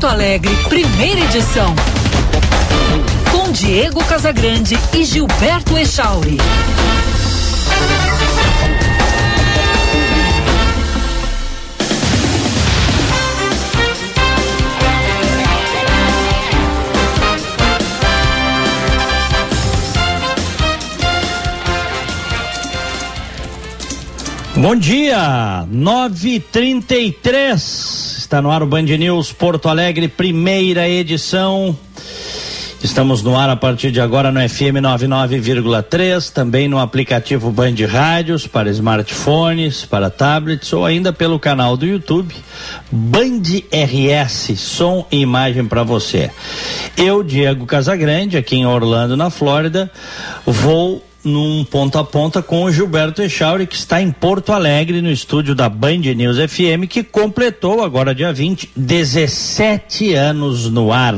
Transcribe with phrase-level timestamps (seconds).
[0.00, 1.74] Porto Alegre, primeira edição.
[3.30, 6.38] Com Diego Casagrande e Gilberto Echauri.
[24.56, 27.99] Bom dia, 9:33.
[28.30, 31.76] Está no ar o Band News Porto Alegre, primeira edição.
[32.80, 38.46] Estamos no ar a partir de agora no FM 99,3, também no aplicativo Band Rádios
[38.46, 42.32] para smartphones, para tablets ou ainda pelo canal do YouTube
[42.88, 46.30] Band RS, som e imagem para você.
[46.96, 49.90] Eu, Diego Casagrande, aqui em Orlando, na Flórida,
[50.46, 55.10] vou num ponto a ponta com o Gilberto Echauri, que está em Porto Alegre, no
[55.10, 61.14] estúdio da Band News FM, que completou agora dia 20, 17 anos no ar.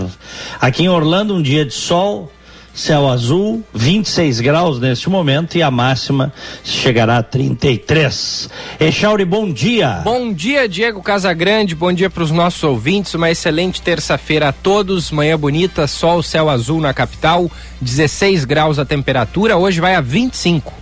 [0.61, 2.33] Aqui em Orlando, um dia de sol,
[2.75, 6.33] céu azul, 26 graus neste momento e a máxima
[6.65, 8.49] chegará a 33.
[8.81, 10.01] Echauri, bom dia.
[10.05, 15.11] Bom dia, Diego Casagrande, bom dia para os nossos ouvintes, uma excelente terça-feira a todos,
[15.11, 20.73] manhã bonita, sol, céu azul na capital, 16 graus a temperatura, hoje vai a 25.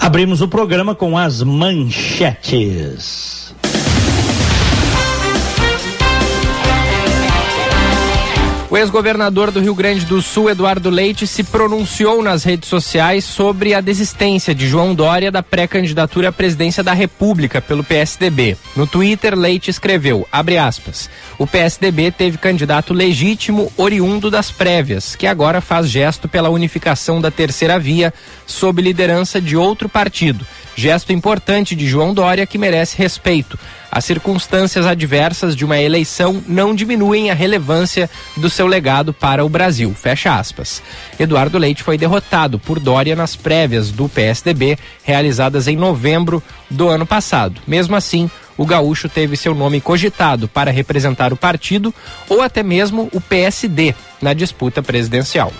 [0.00, 3.37] Abrimos o programa com as manchetes.
[8.78, 13.80] Ex-governador do Rio Grande do Sul, Eduardo Leite, se pronunciou nas redes sociais sobre a
[13.80, 18.56] desistência de João Dória da pré-candidatura à presidência da República pelo PSDB.
[18.76, 25.60] No Twitter, Leite escreveu, aspas, o PSDB teve candidato legítimo oriundo das prévias, que agora
[25.60, 28.14] faz gesto pela unificação da terceira via
[28.46, 30.46] sob liderança de outro partido.
[30.76, 33.58] Gesto importante de João Dória que merece respeito.
[33.90, 39.48] As circunstâncias adversas de uma eleição não diminuem a relevância do seu legado para o
[39.48, 39.94] Brasil.
[39.94, 40.82] Fecha aspas.
[41.18, 47.06] Eduardo Leite foi derrotado por Dória nas prévias do PSDB, realizadas em novembro do ano
[47.06, 47.60] passado.
[47.66, 51.94] Mesmo assim, o gaúcho teve seu nome cogitado para representar o partido
[52.28, 55.52] ou até mesmo o PSD na disputa presidencial.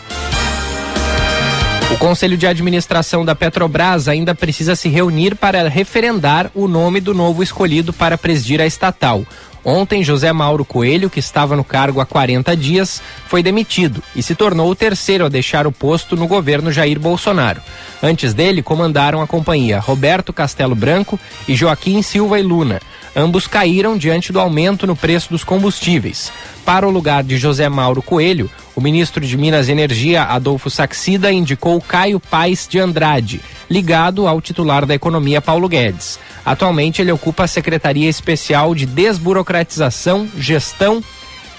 [1.91, 7.15] O Conselho de Administração da Petrobras ainda precisa se reunir para referendar o nome do
[7.15, 9.25] novo escolhido para presidir a estatal.
[9.69, 14.35] Ontem, José Mauro Coelho, que estava no cargo há 40 dias, foi demitido e se
[14.35, 17.61] tornou o terceiro a deixar o posto no governo Jair Bolsonaro.
[18.03, 22.81] Antes dele, comandaram a companhia Roberto Castelo Branco e Joaquim Silva e Luna.
[23.15, 26.33] Ambos caíram diante do aumento no preço dos combustíveis.
[26.65, 31.31] Para o lugar de José Mauro Coelho, o ministro de Minas e Energia, Adolfo Saxida,
[31.31, 36.19] indicou Caio Paes de Andrade, ligado ao titular da Economia, Paulo Guedes.
[36.49, 41.05] Atualmente, ele ocupa a Secretaria Especial de Desburocratização, Gestão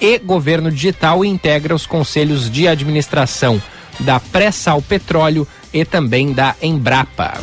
[0.02, 3.62] e Governo Digital e integra os conselhos de administração
[4.00, 7.36] da Pré-Sal Petróleo e também da Embrapa.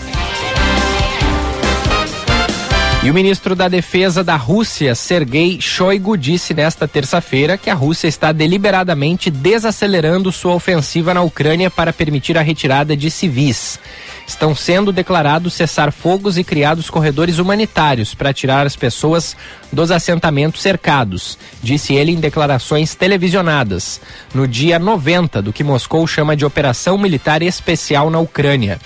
[3.06, 8.08] E o ministro da Defesa da Rússia, Sergei Shoigu, disse nesta terça-feira que a Rússia
[8.08, 13.78] está deliberadamente desacelerando sua ofensiva na Ucrânia para permitir a retirada de civis.
[14.26, 19.36] Estão sendo declarados cessar-fogos e criados corredores humanitários para tirar as pessoas
[19.72, 24.00] dos assentamentos cercados, disse ele em declarações televisionadas,
[24.34, 28.80] no dia 90 do que Moscou chama de Operação Militar Especial na Ucrânia.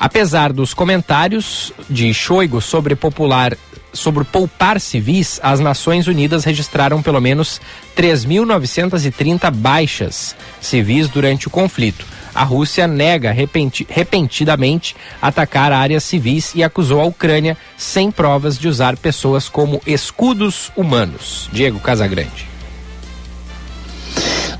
[0.00, 3.54] Apesar dos comentários de Shoigu sobre popular
[3.92, 7.60] sobre poupar civis, as Nações Unidas registraram pelo menos
[7.96, 12.06] 3.930 baixas civis durante o conflito.
[12.34, 18.68] A Rússia nega repenti repentinamente atacar áreas civis e acusou a Ucrânia sem provas de
[18.68, 21.50] usar pessoas como escudos humanos.
[21.52, 22.48] Diego Casagrande.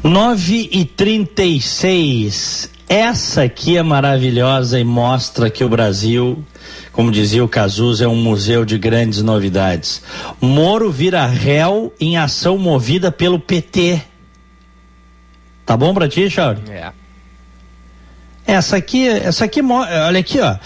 [0.03, 6.45] 9 e 36 essa aqui é maravilhosa e mostra que o Brasil,
[6.91, 10.03] como dizia o Cazuza, é um museu de grandes novidades.
[10.41, 14.03] Moro vira réu em ação movida pelo PT.
[15.65, 16.69] Tá bom pra ti, Charles?
[16.69, 16.91] É.
[18.45, 20.57] Essa aqui, essa aqui, olha aqui, ó.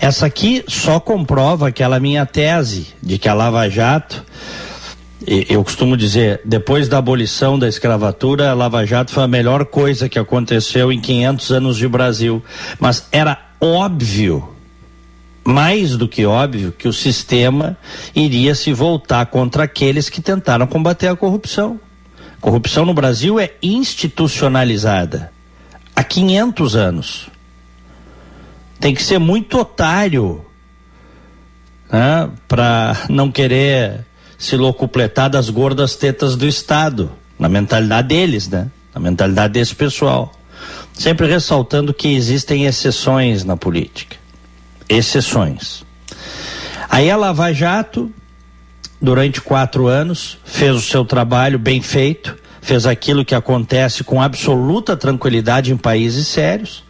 [0.00, 4.24] Essa aqui só comprova aquela minha tese de que a Lava Jato
[5.26, 10.08] eu costumo dizer, depois da abolição da escravatura, a Lava Jato foi a melhor coisa
[10.08, 12.42] que aconteceu em 500 anos de Brasil.
[12.78, 14.48] Mas era óbvio,
[15.44, 17.76] mais do que óbvio, que o sistema
[18.14, 21.80] iria se voltar contra aqueles que tentaram combater a corrupção.
[22.40, 25.32] Corrupção no Brasil é institucionalizada
[25.96, 27.30] há 500 anos.
[28.78, 30.44] Tem que ser muito otário
[31.90, 34.04] né, para não querer
[34.38, 38.70] se locupletar das gordas tetas do Estado, na mentalidade deles, né?
[38.94, 40.32] Na mentalidade desse pessoal.
[40.92, 44.16] Sempre ressaltando que existem exceções na política.
[44.88, 45.84] Exceções.
[46.88, 48.10] Aí a Lava Jato,
[49.00, 54.96] durante quatro anos, fez o seu trabalho bem feito, fez aquilo que acontece com absoluta
[54.96, 56.84] tranquilidade em países sérios,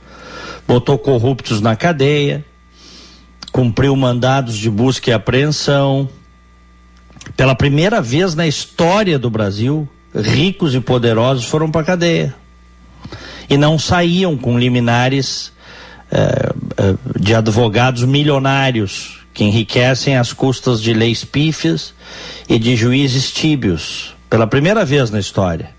[0.69, 2.44] botou corruptos na cadeia,
[3.50, 6.08] cumpriu mandados de busca e apreensão.
[7.37, 12.35] Pela primeira vez na história do Brasil, ricos e poderosos foram para a cadeia.
[13.49, 15.53] E não saíam com liminares
[16.11, 21.93] eh, eh, de advogados milionários que enriquecem às custas de leis pífias
[22.49, 24.15] e de juízes tíbios.
[24.31, 25.71] Pela primeira vez na história.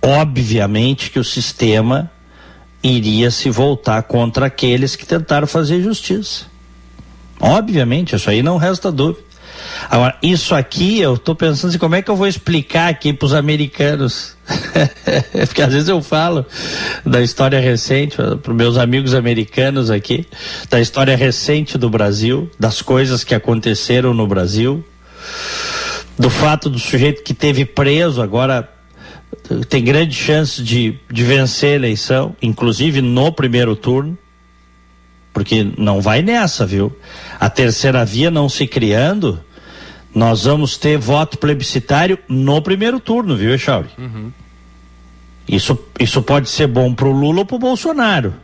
[0.00, 2.10] Obviamente que o sistema
[2.82, 6.46] iria se voltar contra aqueles que tentaram fazer justiça.
[7.40, 9.27] Obviamente, isso aí não resta dúvida.
[9.90, 13.26] Agora, isso aqui, eu estou pensando assim, como é que eu vou explicar aqui para
[13.26, 14.36] os americanos?
[15.46, 16.44] Porque às vezes eu falo
[17.04, 20.26] da história recente, para meus amigos americanos aqui,
[20.70, 24.84] da história recente do Brasil, das coisas que aconteceram no Brasil,
[26.18, 28.68] do fato do sujeito que teve preso agora
[29.68, 34.18] tem grande chance de, de vencer a eleição, inclusive no primeiro turno
[35.38, 36.92] porque não vai nessa, viu?
[37.38, 39.38] A terceira via não se criando,
[40.14, 43.88] nós vamos ter voto plebiscitário no primeiro turno, viu, Echauri?
[43.98, 44.32] Uhum.
[45.48, 48.34] Isso, isso pode ser bom pro Lula ou pro Bolsonaro.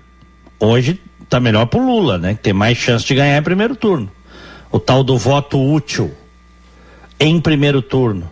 [0.59, 2.35] Hoje tá melhor pro Lula, né?
[2.35, 4.11] Que tem mais chance de ganhar em primeiro turno.
[4.71, 6.13] O tal do voto útil
[7.21, 8.31] em primeiro turno.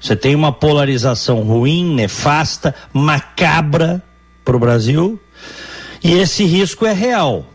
[0.00, 4.02] Você tem uma polarização ruim, nefasta, macabra
[4.44, 5.20] para o Brasil,
[6.02, 7.46] e esse risco é real.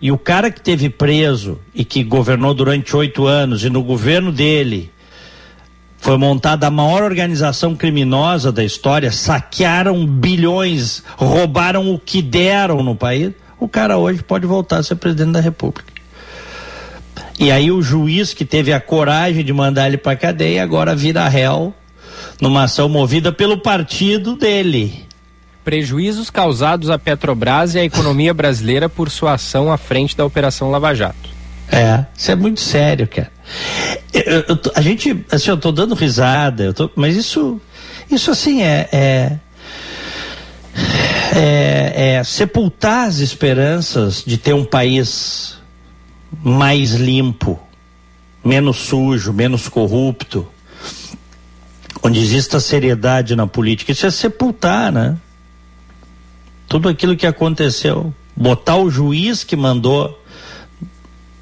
[0.00, 4.32] E o cara que teve preso e que governou durante oito anos, e no governo
[4.32, 4.90] dele
[5.98, 12.96] foi montada a maior organização criminosa da história, saquearam bilhões, roubaram o que deram no
[12.96, 15.92] país, o cara hoje pode voltar a ser presidente da República.
[17.38, 21.28] E aí o juiz que teve a coragem de mandar ele para cadeia agora vira
[21.28, 21.74] réu
[22.40, 25.09] numa ação movida pelo partido dele
[25.70, 30.68] prejuízos causados à Petrobras e à economia brasileira por sua ação à frente da Operação
[30.68, 31.30] Lava Jato.
[31.70, 33.30] É, isso é muito sério, cara.
[34.12, 37.60] Eu, eu, a gente, assim, eu tô dando risada, eu tô, mas isso,
[38.10, 39.38] isso assim é, é,
[41.36, 45.56] é, é sepultar as esperanças de ter um país
[46.42, 47.60] mais limpo,
[48.44, 50.48] menos sujo, menos corrupto,
[52.02, 53.92] onde exista seriedade na política.
[53.92, 55.16] Isso é sepultar, né?
[56.70, 58.14] Tudo aquilo que aconteceu.
[58.36, 60.16] Botar o juiz que mandou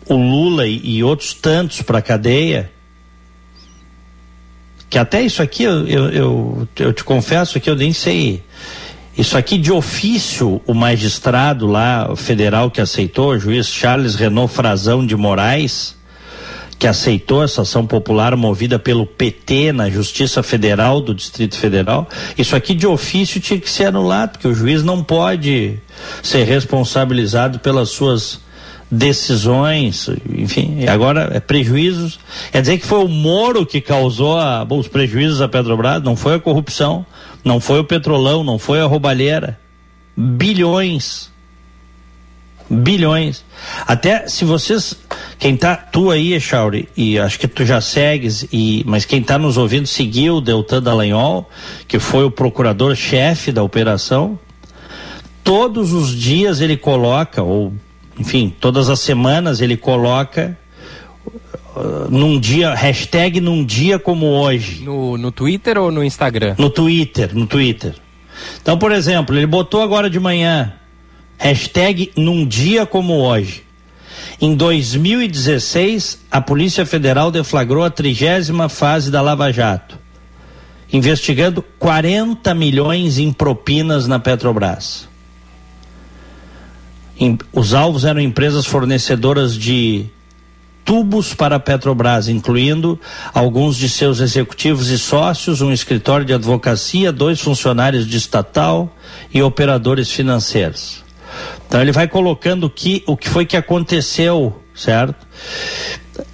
[0.09, 2.73] o Lula e, outros tantos para cadeia.
[4.89, 8.43] Que até isso aqui eu, eu, eu, eu te confesso que eu nem sei.
[9.19, 15.05] Isso aqui de ofício, o magistrado lá, federal que aceitou, o juiz Charles Renault Frazão
[15.05, 15.95] de Moraes,
[16.79, 22.55] que aceitou essa ação popular movida pelo PT na Justiça Federal do Distrito Federal, isso
[22.55, 25.79] aqui de ofício tinha que ser anulado, porque o juiz não pode
[26.23, 28.41] ser responsabilizado pelas suas
[28.91, 32.19] decisões, enfim, agora é prejuízos.
[32.53, 36.15] Quer dizer que foi o Moro que causou a, bom, os prejuízos à Petrobras, não
[36.15, 37.05] foi a corrupção,
[37.45, 39.59] não foi o petrolão, não foi a roubalheira.
[40.17, 41.31] Bilhões
[42.69, 43.45] bilhões.
[43.87, 44.95] Até se vocês,
[45.39, 49.39] quem tá, tu aí, Echauri, e acho que tu já segues, e, mas quem está
[49.39, 51.49] nos ouvindo seguiu o Deltan Dallagnol,
[51.87, 54.39] que foi o procurador-chefe da operação.
[55.43, 57.73] Todos os dias ele coloca, ou
[58.19, 60.59] enfim, todas as semanas ele coloca
[61.75, 64.83] uh, num dia, hashtag num dia como hoje.
[64.85, 66.55] No, no Twitter ou no Instagram?
[66.59, 67.95] No Twitter, no Twitter.
[68.61, 70.75] Então, por exemplo, ele botou agora de manhã,
[71.39, 73.63] Hashtag num dia como hoje.
[74.41, 79.99] Em 2016, a Polícia Federal deflagrou a trigésima fase da Lava Jato,
[80.93, 85.09] investigando 40 milhões em propinas na Petrobras.
[87.53, 90.07] Os alvos eram empresas fornecedoras de
[90.85, 92.99] tubos para a Petrobras, incluindo
[93.35, 98.97] alguns de seus executivos e sócios, um escritório de advocacia, dois funcionários de estatal
[99.35, 101.08] e operadores financeiros.
[101.67, 105.27] Então ele vai colocando que, o que foi que aconteceu, certo?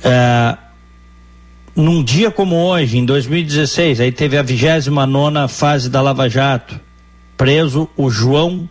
[0.02, 0.56] É,
[1.74, 6.78] num dia como hoje, em 2016, aí teve a 29 fase da Lava Jato,
[7.36, 8.68] preso o João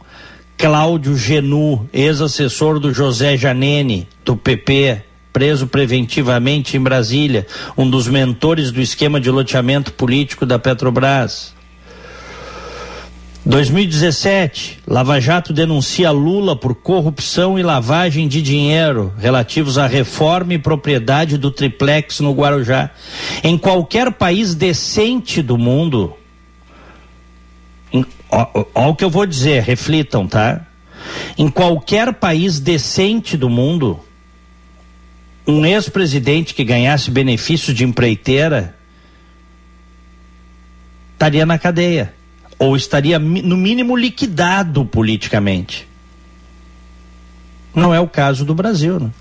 [0.58, 5.02] Cláudio Genu, ex-assessor do José Janene, do PP,
[5.34, 11.53] preso preventivamente em Brasília, um dos mentores do esquema de loteamento político da Petrobras.
[13.46, 20.58] 2017, Lava Jato denuncia Lula por corrupção e lavagem de dinheiro relativos à reforma e
[20.58, 22.90] propriedade do triplex no Guarujá.
[23.44, 26.16] Em qualquer país decente do mundo,
[28.74, 30.66] Olha o que eu vou dizer, reflitam, tá?
[31.38, 34.00] Em qualquer país decente do mundo,
[35.46, 38.76] um ex-presidente que ganhasse benefício de empreiteira
[41.14, 42.12] estaria na cadeia
[42.64, 45.86] ou estaria no mínimo liquidado politicamente.
[47.76, 49.12] Não é o caso do Brasil, né?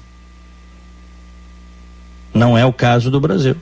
[2.33, 3.57] Não é o caso do Brasil.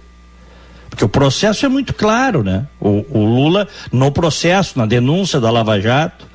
[0.90, 2.66] Porque o processo é muito claro, né?
[2.78, 6.26] O, o Lula, no processo, na denúncia da Lava Jato,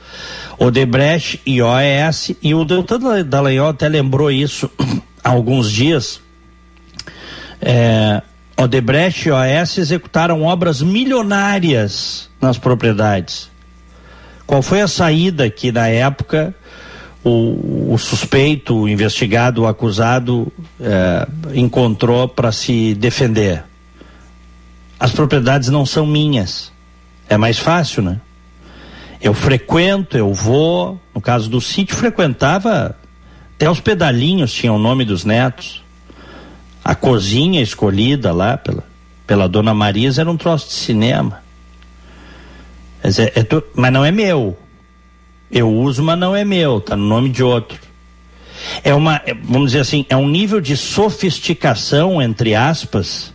[0.57, 4.71] Odebrecht e OES, e o Deltan Dallagnol até lembrou isso
[5.23, 6.19] há alguns dias.
[7.61, 8.23] É,
[8.57, 13.49] Odebrecht e OAS executaram obras milionárias nas propriedades.
[14.47, 16.55] Qual foi a saída que na época
[17.23, 23.63] o, o suspeito, o investigado, o acusado é, encontrou para se defender?
[24.99, 26.71] As propriedades não são minhas.
[27.27, 28.21] É mais fácil, né?
[29.21, 30.99] Eu frequento, eu vou.
[31.13, 32.95] No caso do sítio, frequentava
[33.55, 35.81] até os pedalinhos tinham o nome dos netos.
[36.85, 38.83] A cozinha escolhida lá pela,
[39.25, 41.41] pela dona Marisa era um troço de cinema.
[43.03, 44.55] Mas, é, é tu, mas não é meu.
[45.51, 47.79] Eu uso, mas não é meu, tá no nome de outro.
[48.83, 53.33] É uma, é, vamos dizer assim, é um nível de sofisticação, entre aspas,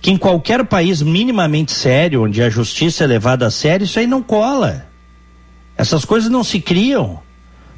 [0.00, 4.06] que em qualquer país minimamente sério, onde a justiça é levada a sério, isso aí
[4.06, 4.86] não cola.
[5.76, 7.20] Essas coisas não se criam,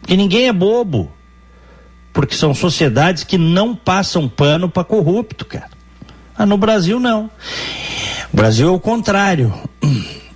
[0.00, 1.17] porque ninguém é bobo
[2.18, 5.70] porque são sociedades que não passam pano para corrupto, cara.
[6.36, 7.30] Ah, no Brasil não.
[8.32, 9.54] O Brasil é o contrário.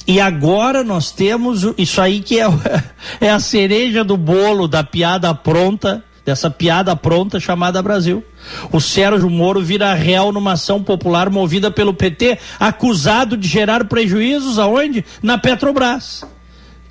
[0.07, 2.47] E agora nós temos isso aí que é,
[3.21, 8.23] é a cereja do bolo da piada pronta, dessa piada pronta chamada Brasil.
[8.71, 14.57] O Sérgio Moro vira réu numa ação popular movida pelo PT, acusado de gerar prejuízos
[14.57, 15.05] aonde?
[15.21, 16.25] Na Petrobras,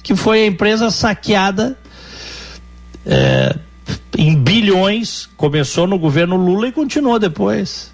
[0.04, 1.78] que foi a empresa saqueada
[3.06, 3.56] é,
[4.18, 7.92] em bilhões, começou no governo Lula e continuou depois.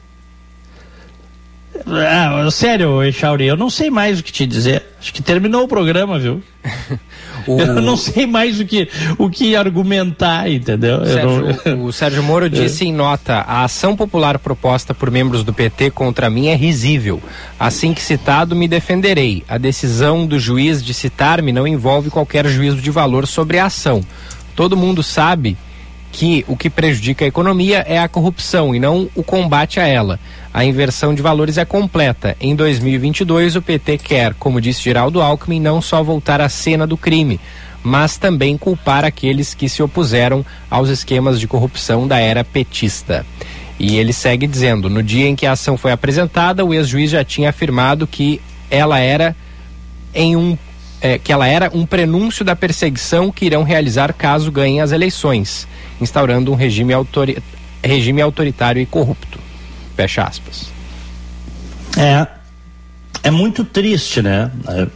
[1.86, 4.84] Ah, sério, Echauri, eu não sei mais o que te dizer.
[5.00, 6.42] Acho que terminou o programa, viu?
[7.48, 7.62] o...
[7.62, 11.06] Eu não sei mais o que, o que argumentar, entendeu?
[11.06, 11.86] Sérgio, não...
[11.86, 16.30] O Sérgio Moro disse em nota: a ação popular proposta por membros do PT contra
[16.30, 17.22] mim é risível.
[17.60, 19.44] Assim que citado, me defenderei.
[19.48, 24.02] A decisão do juiz de citar-me não envolve qualquer juízo de valor sobre a ação.
[24.56, 25.56] Todo mundo sabe
[26.18, 30.20] que o que prejudica a economia é a corrupção e não o combate a ela.
[30.52, 32.36] A inversão de valores é completa.
[32.42, 36.98] Em 2022, o PT quer, como disse Geraldo Alckmin, não só voltar à cena do
[36.98, 37.40] crime,
[37.84, 43.24] mas também culpar aqueles que se opuseram aos esquemas de corrupção da era petista.
[43.80, 47.24] E ele segue dizendo: no dia em que a ação foi apresentada, o ex-juiz já
[47.24, 49.36] tinha afirmado que ela era
[50.16, 50.58] em um
[51.02, 55.68] é, que ela era um prenúncio da perseguição que irão realizar caso ganhem as eleições
[56.00, 57.42] instaurando um regime, autori
[57.84, 59.40] regime autoritário e corrupto.
[59.96, 60.70] Fecha aspas.
[61.98, 62.28] É,
[63.24, 64.52] é muito triste, né?
[64.68, 64.88] É,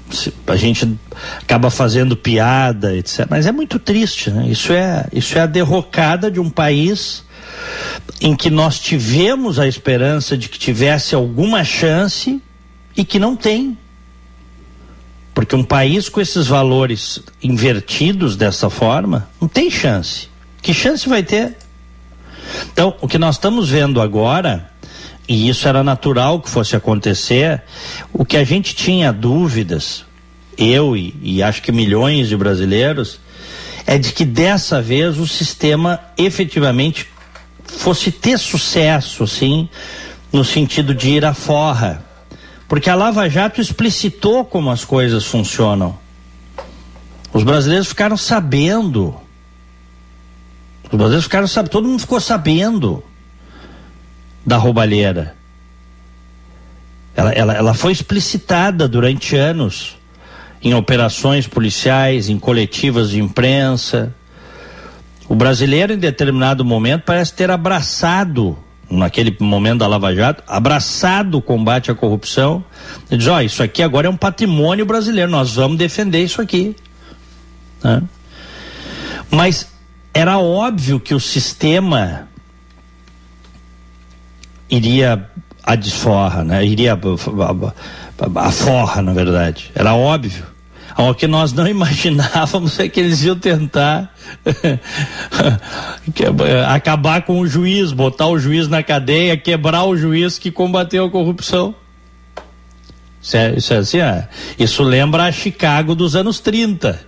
[0.48, 0.98] a gente
[1.42, 3.26] acaba fazendo piada, etc.
[3.30, 4.48] Mas é muito triste, né?
[4.48, 7.24] Isso é, isso é a derrocada de um país
[8.20, 12.42] em que nós tivemos a esperança de que tivesse alguma chance
[12.96, 13.78] e que não tem.
[15.34, 20.30] Porque um país com esses valores invertidos dessa forma não tem chance.
[20.62, 21.56] Que chance vai ter?
[22.72, 24.70] Então, o que nós estamos vendo agora,
[25.28, 27.62] e isso era natural que fosse acontecer,
[28.12, 30.06] o que a gente tinha dúvidas,
[30.58, 33.20] eu e, e acho que milhões de brasileiros,
[33.88, 37.08] é de que dessa vez o sistema efetivamente
[37.66, 39.68] fosse ter sucesso, assim,
[40.32, 42.06] no sentido de ir à forra.
[42.72, 46.00] Porque a Lava Jato explicitou como as coisas funcionam.
[47.34, 49.20] Os brasileiros ficaram sabendo
[50.92, 53.04] os brasileiros ficaram sabendo, todo mundo ficou sabendo
[54.46, 55.36] da roubalheira.
[57.14, 59.98] Ela, ela, ela foi explicitada durante anos
[60.62, 64.16] em operações policiais, em coletivas de imprensa.
[65.28, 68.58] O brasileiro, em determinado momento, parece ter abraçado,
[68.92, 72.64] naquele momento da Lava Jato, abraçado o combate à corrupção.
[73.10, 76.42] E diz: Ó, oh, isso aqui agora é um patrimônio brasileiro, nós vamos defender isso
[76.42, 76.76] aqui.
[77.84, 78.04] Né?
[79.30, 79.72] Mas
[80.14, 82.28] era óbvio que o sistema
[84.70, 85.30] iria
[85.64, 86.66] a desforra, né?
[86.66, 87.00] Iria
[88.36, 89.72] a forra, na verdade.
[89.74, 90.51] Era óbvio.
[90.98, 94.14] O que nós não imaginávamos é que eles iam tentar
[96.68, 101.10] acabar com o juiz, botar o juiz na cadeia, quebrar o juiz que combateu a
[101.10, 101.76] corrupção.
[103.22, 107.00] Isso, é, isso, é assim, é, isso lembra a Chicago dos anos 30.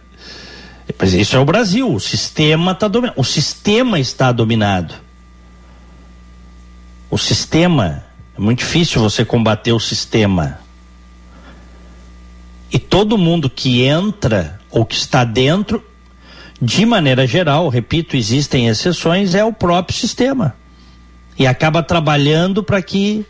[1.00, 1.92] Mas isso é o Brasil.
[1.92, 3.20] O sistema está dominado.
[3.20, 4.94] O sistema está dominado.
[7.10, 8.04] O sistema.
[8.38, 10.60] É muito difícil você combater o sistema.
[12.74, 15.84] E todo mundo que entra ou que está dentro,
[16.60, 20.56] de maneira geral, repito, existem exceções, é o próprio sistema.
[21.38, 23.24] E acaba trabalhando para que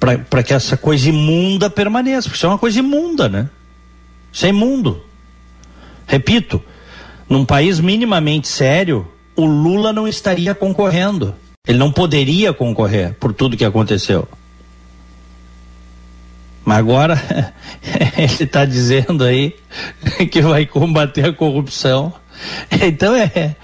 [0.00, 3.48] para que essa coisa imunda permaneça, porque isso é uma coisa imunda, né?
[4.32, 5.00] Isso é imundo.
[6.06, 6.60] Repito,
[7.28, 11.34] num país minimamente sério, o Lula não estaria concorrendo.
[11.66, 14.26] Ele não poderia concorrer por tudo que aconteceu.
[16.68, 17.54] Mas agora
[18.14, 19.56] ele está dizendo aí
[20.30, 22.12] que vai combater a corrupção.
[22.70, 23.56] Então é.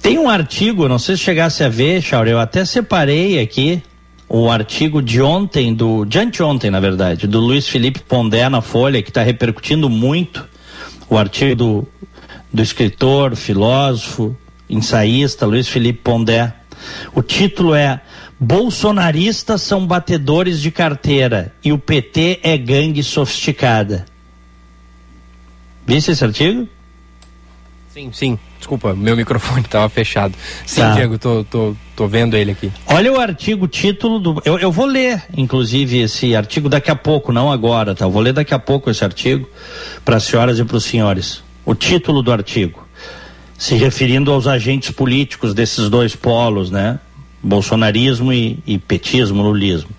[0.00, 3.82] Tem um artigo, não sei se chegasse a ver, Chauri, eu até separei aqui
[4.30, 9.02] o artigo de ontem, do, de anteontem, na verdade, do Luiz Felipe Pondé na Folha,
[9.02, 10.48] que está repercutindo muito,
[11.10, 11.88] o artigo do,
[12.50, 14.34] do escritor, filósofo,
[14.70, 16.50] ensaísta Luiz Felipe Pondé.
[17.14, 18.00] O título é
[18.38, 24.04] Bolsonaristas são batedores de carteira e o PT é gangue sofisticada.
[25.86, 26.68] Viste esse artigo?
[27.96, 28.38] Sim, sim.
[28.58, 30.34] Desculpa, meu microfone estava fechado.
[30.66, 30.92] Sim, tá.
[30.92, 32.70] Diego, tô, tô, tô vendo ele aqui.
[32.86, 34.42] Olha o artigo, título do.
[34.44, 38.04] Eu, eu vou ler, inclusive, esse artigo daqui a pouco, não agora, tá?
[38.04, 39.48] Eu vou ler daqui a pouco esse artigo
[40.04, 41.42] para as senhoras e para os senhores.
[41.64, 42.86] O título do artigo,
[43.56, 47.00] se referindo aos agentes políticos desses dois polos, né?
[47.46, 49.90] Bolsonarismo e, e petismo, lulismo.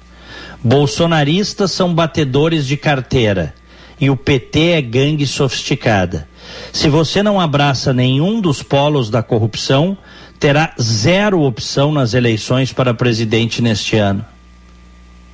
[0.63, 3.53] Bolsonaristas são batedores de carteira
[3.99, 6.27] e o PT é gangue sofisticada.
[6.73, 9.97] Se você não abraça nenhum dos polos da corrupção,
[10.39, 14.25] terá zero opção nas eleições para presidente neste ano.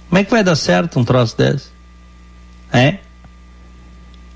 [0.08, 1.70] Como é que vai dar certo um troço desse?
[2.72, 3.00] É?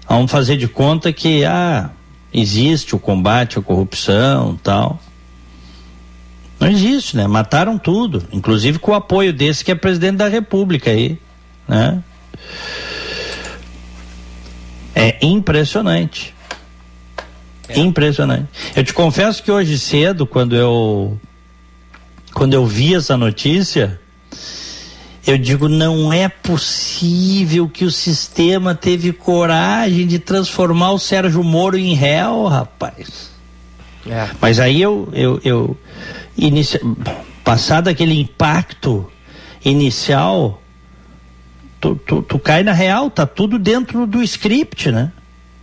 [0.09, 1.91] Vamos fazer de conta que ah,
[2.33, 4.99] existe o combate à corrupção tal.
[6.59, 7.27] Não existe, né?
[7.27, 11.19] Mataram tudo, inclusive com o apoio desse que é presidente da República aí,
[11.67, 12.03] né?
[14.95, 16.33] É impressionante.
[17.69, 17.79] É.
[17.79, 18.47] Impressionante.
[18.75, 21.19] Eu te confesso que hoje cedo, quando eu
[22.33, 23.99] quando eu vi essa notícia,
[25.25, 31.77] eu digo, não é possível que o sistema teve coragem de transformar o Sérgio Moro
[31.77, 33.31] em réu, rapaz.
[34.09, 34.29] É.
[34.39, 35.77] Mas aí eu, eu, eu
[36.37, 36.79] inicia,
[37.43, 39.09] passado aquele impacto
[39.63, 40.61] inicial,
[41.79, 45.11] tu, tu, tu, cai na real, tá tudo dentro do script, né?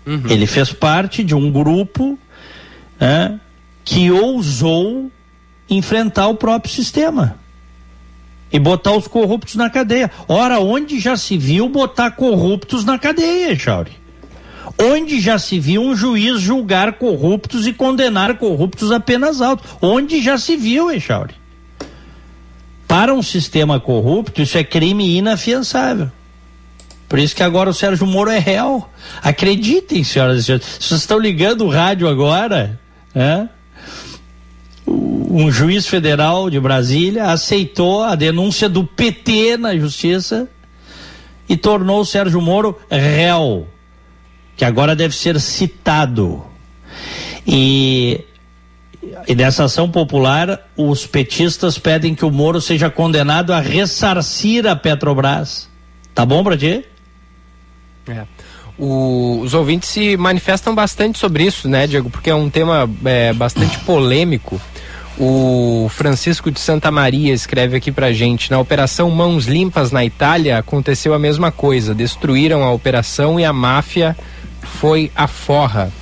[0.07, 0.25] Uhum.
[0.29, 2.19] Ele fez parte de um grupo
[3.01, 3.41] né,
[3.85, 5.11] que ousou
[5.69, 7.37] enfrentar o próprio sistema
[8.53, 10.11] e botar os corruptos na cadeia.
[10.29, 14.04] Ora, onde já se viu botar corruptos na cadeia, Chauri?
[14.79, 19.71] Onde já se viu um juiz julgar corruptos e condenar corruptos apenas altos?
[19.81, 21.35] Onde já se viu, Echauri?
[22.89, 26.11] Para um sistema corrupto, isso é crime inafiançável.
[27.09, 28.89] Por isso que agora o Sérgio Moro é réu.
[29.23, 30.67] Acreditem, senhoras e senhores.
[30.67, 32.79] Se vocês estão ligando o rádio agora,
[33.15, 33.49] né?
[34.87, 40.49] um juiz federal de Brasília aceitou a denúncia do PT na justiça
[41.49, 43.67] e tornou o Sérgio Moro réu
[44.57, 46.45] que agora deve ser citado.
[47.47, 48.25] E,
[49.27, 54.75] e nessa ação popular, os petistas pedem que o Moro seja condenado a ressarcir a
[54.75, 55.69] Petrobras.
[56.15, 56.55] Tá bom pra?
[56.55, 58.25] É.
[58.79, 62.11] O, os ouvintes se manifestam bastante sobre isso, né, Diego?
[62.11, 64.61] Porque é um tema é, bastante polêmico.
[65.17, 70.59] O Francisco de Santa Maria escreve aqui pra gente: na Operação Mãos Limpas na Itália
[70.59, 71.95] aconteceu a mesma coisa.
[71.95, 74.17] Destruíram a operação e a máfia
[74.65, 75.93] foi a forra.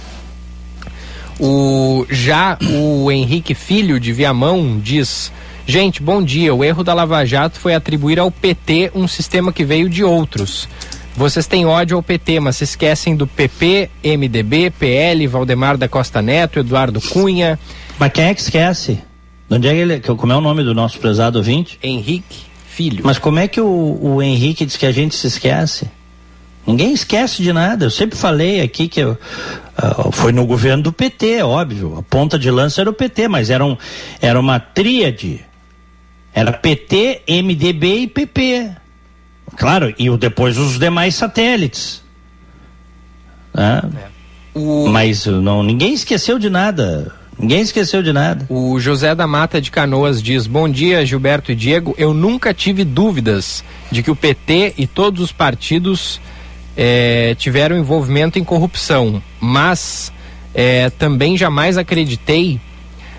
[1.39, 5.33] O, já o Henrique Filho de Viamão diz:
[5.67, 6.55] Gente, bom dia.
[6.55, 10.69] O erro da Lava Jato foi atribuir ao PT um sistema que veio de outros.
[11.17, 16.23] Vocês têm ódio ao PT, mas se esquecem do PP, MDB, PL, Valdemar da Costa
[16.23, 17.59] Neto, Eduardo Cunha.
[17.99, 18.99] Mas quem é que esquece?
[19.49, 20.01] De onde é que ele.
[20.01, 21.79] Como é o nome do nosso prezado ouvinte?
[21.83, 23.03] Henrique Filho.
[23.05, 25.87] Mas como é que o, o Henrique diz que a gente se esquece?
[26.67, 27.87] Ninguém esquece de nada.
[27.87, 31.97] Eu sempre falei aqui que eu, uh, foi no governo do PT, óbvio.
[31.99, 33.77] A ponta de lança era o PT, mas era, um,
[34.21, 35.45] era uma tríade.
[36.33, 38.71] Era PT, MDB e PP.
[39.57, 42.03] Claro, e depois os demais satélites.
[43.53, 43.83] Né?
[44.09, 44.13] É.
[44.55, 44.89] O...
[44.89, 47.13] Mas não, ninguém esqueceu de nada.
[47.39, 48.47] Ninguém esqueceu de nada.
[48.49, 51.95] O José da Mata de Canoas diz: Bom dia, Gilberto e Diego.
[51.99, 56.21] Eu nunca tive dúvidas de que o PT e todos os partidos
[56.77, 60.13] é, tiveram envolvimento em corrupção, mas
[60.55, 62.61] é, também jamais acreditei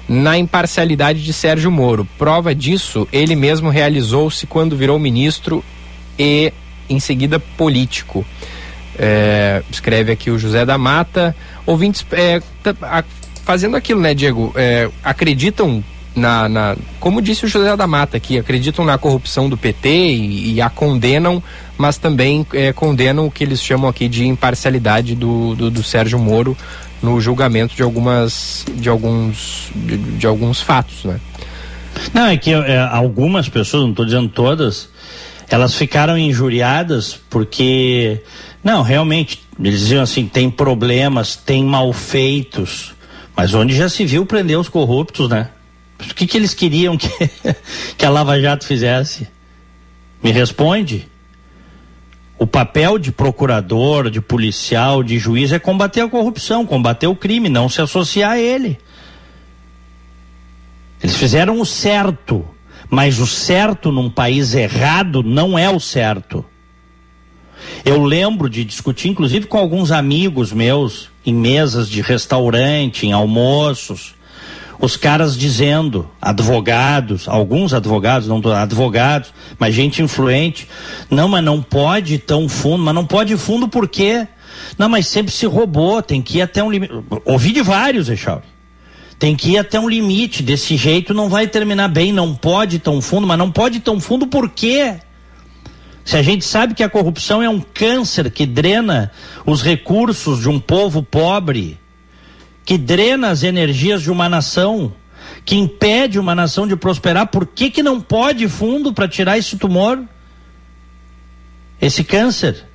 [0.07, 2.07] na imparcialidade de Sérgio Moro.
[2.17, 5.63] Prova disso, ele mesmo realizou-se quando virou ministro
[6.17, 6.51] e,
[6.89, 8.25] em seguida, político.
[8.97, 11.35] É, escreve aqui o José da Mata.
[11.65, 12.41] Ouvintes, é,
[13.43, 14.51] fazendo aquilo, né, Diego?
[14.55, 15.83] É, acreditam
[16.15, 20.53] na, na, Como disse o José da Mata aqui, acreditam na corrupção do PT e,
[20.53, 21.41] e a condenam,
[21.77, 26.19] mas também é, condenam o que eles chamam aqui de imparcialidade do, do, do Sérgio
[26.19, 26.55] Moro
[27.01, 28.65] no julgamento de algumas.
[28.75, 29.71] de alguns.
[29.75, 31.19] de, de alguns fatos, né?
[32.13, 34.89] Não, é que é, algumas pessoas, não estou dizendo todas,
[35.49, 38.21] elas ficaram injuriadas porque,
[38.63, 42.93] não, realmente, eles diziam assim, tem problemas, tem malfeitos,
[43.35, 45.49] mas onde já se viu prender os corruptos, né?
[45.99, 47.09] O que, que eles queriam que,
[47.97, 49.27] que a Lava Jato fizesse?
[50.21, 51.07] Me responde.
[52.37, 57.47] O papel de procurador, de policial, de juiz é combater a corrupção, combater o crime,
[57.47, 58.77] não se associar a ele.
[61.01, 62.45] Eles fizeram o certo.
[62.89, 66.45] Mas o certo num país errado não é o certo.
[67.83, 74.15] Eu lembro de discutir, inclusive com alguns amigos meus, em mesas de restaurante, em almoços,
[74.79, 80.67] os caras dizendo, advogados, alguns advogados, não advogados, mas gente influente,
[81.09, 84.27] não, mas não pode tão fundo, mas não pode fundo por quê?
[84.77, 86.93] Não, mas sempre se roubou, tem que ir até um limite.
[87.25, 88.43] Ouvi de vários, Echauri.
[89.19, 90.43] Tem que ir até um limite.
[90.43, 92.11] Desse jeito não vai terminar bem.
[92.11, 94.95] Não pode tão fundo, mas não pode tão fundo por quê?
[96.03, 99.11] Se a gente sabe que a corrupção é um câncer que drena
[99.45, 101.79] os recursos de um povo pobre,
[102.65, 104.93] que drena as energias de uma nação,
[105.45, 109.57] que impede uma nação de prosperar, por que, que não pode fundo para tirar esse
[109.57, 110.01] tumor?
[111.81, 112.65] Esse câncer?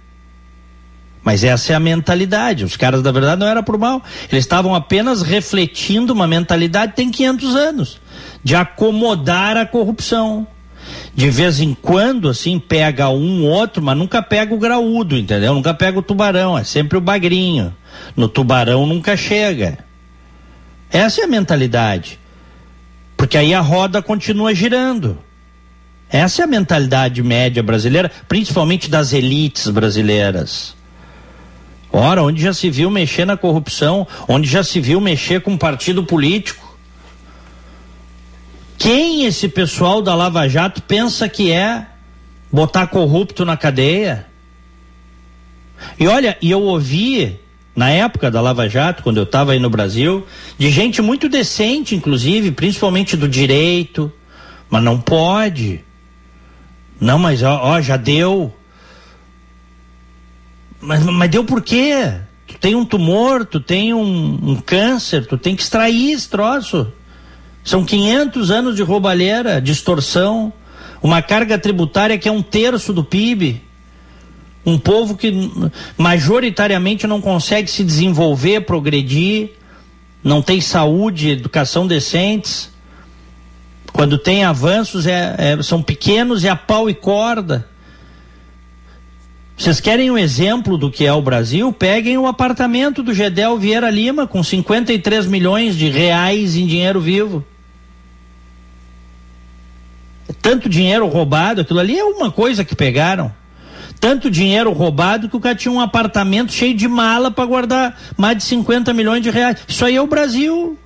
[1.23, 2.65] Mas essa é a mentalidade.
[2.65, 4.03] Os caras, da verdade, não era por mal.
[4.31, 8.01] Eles estavam apenas refletindo uma mentalidade tem 500 anos
[8.43, 10.47] de acomodar a corrupção.
[11.15, 15.53] De vez em quando, assim, pega um outro, mas nunca pega o graúdo, entendeu?
[15.53, 17.75] Nunca pega o tubarão, é sempre o bagrinho.
[18.17, 19.79] No tubarão nunca chega.
[20.91, 22.19] Essa é a mentalidade.
[23.17, 25.19] Porque aí a roda continua girando.
[26.11, 30.75] Essa é a mentalidade média brasileira, principalmente das elites brasileiras.
[31.93, 36.05] Ora, onde já se viu mexer na corrupção, onde já se viu mexer com partido
[36.05, 36.77] político.
[38.79, 41.87] Quem esse pessoal da Lava Jato pensa que é
[42.51, 44.27] botar corrupto na cadeia?
[45.99, 47.41] E olha, e eu ouvi
[47.79, 50.27] na época da Lava Jato, quando eu estava aí no Brasil,
[50.59, 54.13] de gente muito decente, inclusive, principalmente do direito,
[54.69, 55.85] mas não pode.
[57.01, 58.53] Não, mas ó, ó já deu.
[60.81, 62.15] Mas, mas deu por quê?
[62.49, 66.93] Tu tem um tumor, tu tem um, um câncer, tu tem que extrair esse troço.
[67.63, 70.53] São 500 anos de roubalheira, distorção,
[71.01, 73.63] uma carga tributária que é um terço do PIB.
[74.69, 75.33] Um povo que
[75.97, 79.53] majoritariamente não consegue se desenvolver, progredir,
[80.23, 82.71] não tem saúde, educação decentes.
[83.95, 87.67] Quando tem avanços, é, é, são pequenos e a pau e corda.
[89.57, 91.73] Vocês querem um exemplo do que é o Brasil?
[91.73, 97.43] Peguem o apartamento do Gedel Vieira Lima com 53 milhões de reais em dinheiro vivo.
[100.43, 103.33] Tanto dinheiro roubado, aquilo ali é uma coisa que pegaram.
[104.01, 108.37] Tanto dinheiro roubado que o cara tinha um apartamento cheio de mala para guardar mais
[108.37, 109.59] de 50 milhões de reais.
[109.67, 110.79] Isso aí é o Brasil.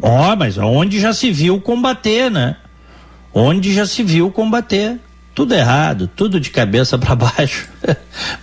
[0.00, 2.56] Ó, oh, mas onde já se viu combater, né?
[3.32, 4.98] Onde já se viu combater.
[5.34, 7.68] Tudo errado, tudo de cabeça para baixo.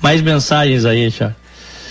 [0.01, 1.33] Mais mensagens aí, Chá.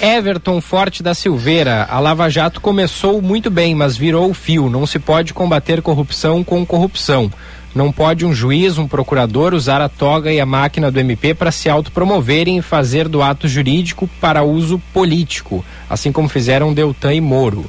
[0.01, 4.69] Everton Forte da Silveira, a Lava Jato começou muito bem, mas virou o fio.
[4.69, 7.31] Não se pode combater corrupção com corrupção.
[7.75, 11.51] Não pode um juiz, um procurador usar a toga e a máquina do MP para
[11.51, 17.21] se autopromoverem e fazer do ato jurídico para uso político, assim como fizeram Deltan e
[17.21, 17.69] Moro.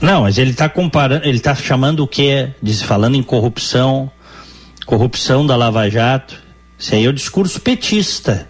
[0.00, 2.48] Não, mas ele está comparando, ele está chamando o que?
[2.84, 4.10] Falando em corrupção,
[4.86, 6.42] corrupção da Lava Jato.
[6.76, 8.48] Isso aí é o discurso petista.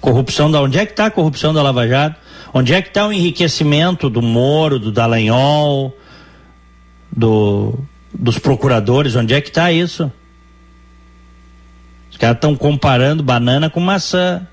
[0.00, 0.60] Corrupção da.
[0.60, 2.20] Onde é que está a corrupção da Lava Jato?
[2.52, 5.96] Onde é que está o enriquecimento do Moro, do Dallagnol,
[7.10, 7.74] do,
[8.18, 10.10] dos procuradores, onde é que está isso?
[12.10, 14.46] Os caras estão comparando banana com maçã.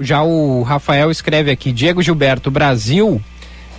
[0.00, 3.20] Já o Rafael escreve aqui, Diego Gilberto, Brasil,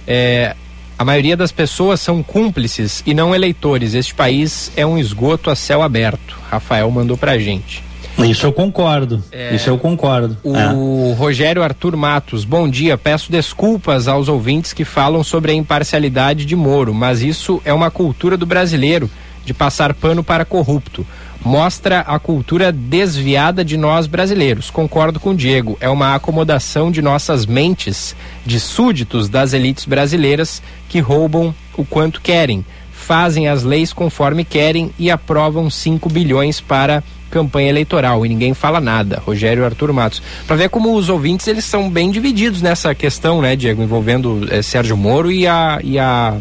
[0.06, 0.56] é,
[0.98, 3.94] a maioria das pessoas são cúmplices e não eleitores.
[3.94, 6.38] Este país é um esgoto a céu aberto.
[6.50, 7.82] Rafael mandou pra gente.
[8.26, 9.24] Isso eu concordo.
[9.32, 10.38] É, isso eu concordo.
[10.44, 11.14] O é.
[11.14, 12.98] Rogério Arthur Matos, bom dia.
[12.98, 17.90] Peço desculpas aos ouvintes que falam sobre a imparcialidade de Moro, mas isso é uma
[17.90, 19.10] cultura do brasileiro
[19.46, 21.06] de passar pano para corrupto
[21.44, 24.70] mostra a cultura desviada de nós brasileiros.
[24.70, 30.62] Concordo com o Diego, é uma acomodação de nossas mentes de súditos das elites brasileiras
[30.88, 37.04] que roubam o quanto querem, fazem as leis conforme querem e aprovam 5 bilhões para
[37.30, 39.22] campanha eleitoral e ninguém fala nada.
[39.26, 40.22] Rogério Arthur Matos.
[40.46, 44.62] Para ver como os ouvintes eles são bem divididos nessa questão, né, Diego, envolvendo eh,
[44.62, 46.38] Sérgio Moro e a, e a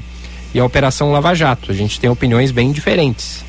[0.55, 1.71] e a Operação Lava Jato.
[1.71, 3.45] A gente tem opiniões bem diferentes.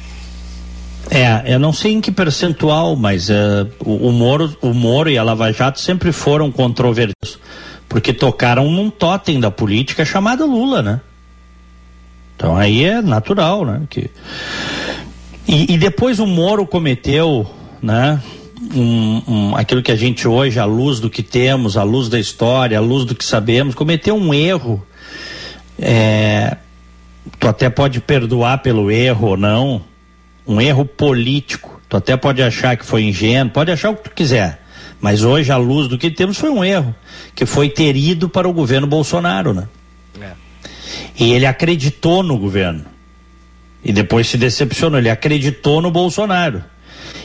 [1.10, 5.17] É, eu não sei em que percentual, mas uh, o, o, Moro, o Moro e
[5.17, 7.39] a Lava Jato sempre foram controversos,
[7.88, 11.02] porque tocaram num totem da política chamado Lula, né?
[12.36, 13.82] Então aí é natural, né?
[13.89, 14.10] Que...
[15.49, 17.49] E, e depois o Moro cometeu,
[17.81, 18.21] né?
[18.75, 22.19] Um, um, aquilo que a gente hoje, à luz do que temos, à luz da
[22.19, 24.85] história, à luz do que sabemos, cometeu um erro.
[25.79, 26.55] É,
[27.39, 29.81] tu até pode perdoar pelo erro ou não,
[30.45, 31.81] um erro político.
[31.89, 34.62] Tu até pode achar que foi ingênuo, pode achar o que tu quiser.
[35.01, 36.93] Mas hoje, à luz do que temos, foi um erro,
[37.33, 39.67] que foi ter ido para o governo Bolsonaro, né?
[40.21, 40.33] É.
[41.17, 42.85] E ele acreditou no governo.
[43.84, 46.63] E depois se decepcionou, ele acreditou no Bolsonaro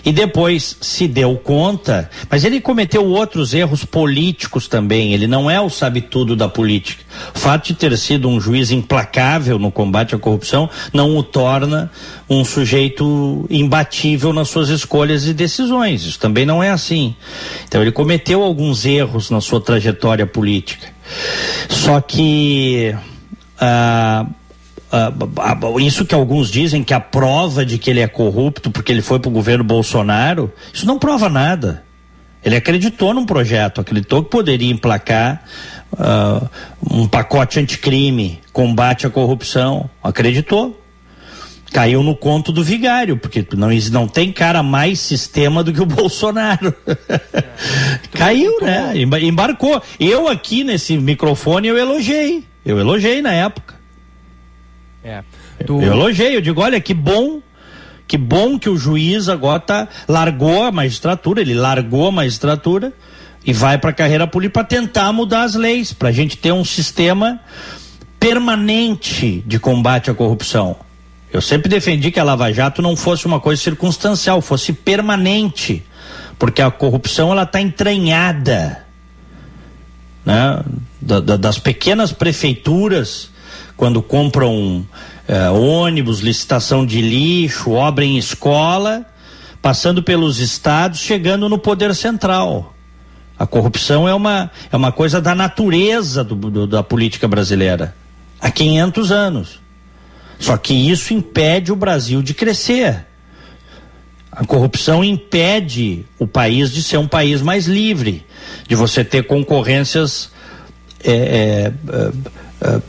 [0.04, 5.58] e depois se deu conta, mas ele cometeu outros erros políticos também, ele não é
[5.60, 7.02] o sabe-tudo da política.
[7.34, 11.90] O fato de ter sido um juiz implacável no combate à corrupção não o torna
[12.28, 16.04] um sujeito imbatível nas suas escolhas e decisões.
[16.04, 17.16] Isso também não é assim.
[17.66, 20.88] Então ele cometeu alguns erros na sua trajetória política.
[21.68, 22.94] Só que.
[23.54, 24.43] Uh,
[25.80, 29.18] isso que alguns dizem que a prova de que ele é corrupto porque ele foi
[29.18, 31.84] para o governo Bolsonaro, isso não prova nada.
[32.44, 35.42] Ele acreditou num projeto, acreditou que poderia emplacar
[35.92, 36.48] uh,
[36.90, 40.80] um pacote anticrime, combate à corrupção, acreditou.
[41.72, 45.86] Caiu no conto do vigário, porque não, não tem cara mais sistema do que o
[45.86, 46.72] Bolsonaro.
[48.12, 48.92] Caiu, né?
[49.22, 49.82] Embarcou.
[49.98, 52.44] Eu aqui nesse microfone eu elogiei.
[52.64, 53.73] Eu elogiei na época.
[55.04, 55.22] É.
[55.60, 57.42] Eu elogiei, eu digo, olha que bom,
[58.08, 62.92] que bom que o juiz agora tá, largou a magistratura, ele largou a magistratura
[63.44, 66.52] e vai para a carreira política para tentar mudar as leis, para a gente ter
[66.52, 67.38] um sistema
[68.18, 70.76] permanente de combate à corrupção.
[71.30, 75.82] Eu sempre defendi que a Lava Jato não fosse uma coisa circunstancial, fosse permanente,
[76.38, 78.86] porque a corrupção ela está entranhada,
[80.24, 80.62] né?
[81.02, 83.33] Da, da, das pequenas prefeituras
[83.76, 84.86] quando compram
[85.26, 89.04] é, ônibus, licitação de lixo, obra em escola,
[89.60, 92.74] passando pelos estados, chegando no poder central.
[93.38, 97.94] A corrupção é uma, é uma coisa da natureza do, do, da política brasileira.
[98.40, 99.60] Há 500 anos.
[100.38, 103.06] Só que isso impede o Brasil de crescer.
[104.30, 108.26] A corrupção impede o país de ser um país mais livre,
[108.68, 110.30] de você ter concorrências
[111.02, 111.72] é, é,
[112.60, 112.80] é,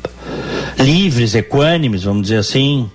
[0.78, 2.90] livres, equânimes, vamos dizer assim.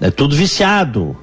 [0.00, 1.16] É tudo viciado.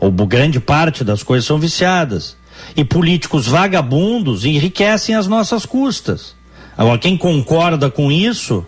[0.00, 2.36] Ou grande parte das coisas são viciadas.
[2.76, 6.34] E políticos vagabundos enriquecem as nossas custas.
[6.76, 8.64] Agora, quem concorda com isso,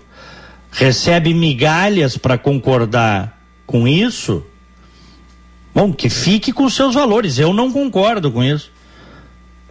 [0.70, 4.44] recebe migalhas para concordar com isso,
[5.74, 7.38] bom, que fique com seus valores.
[7.38, 8.70] Eu não concordo com isso.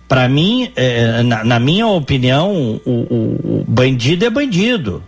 [0.07, 5.03] Para mim, é, na, na, minha opinião, o, o, o bandido é bandido.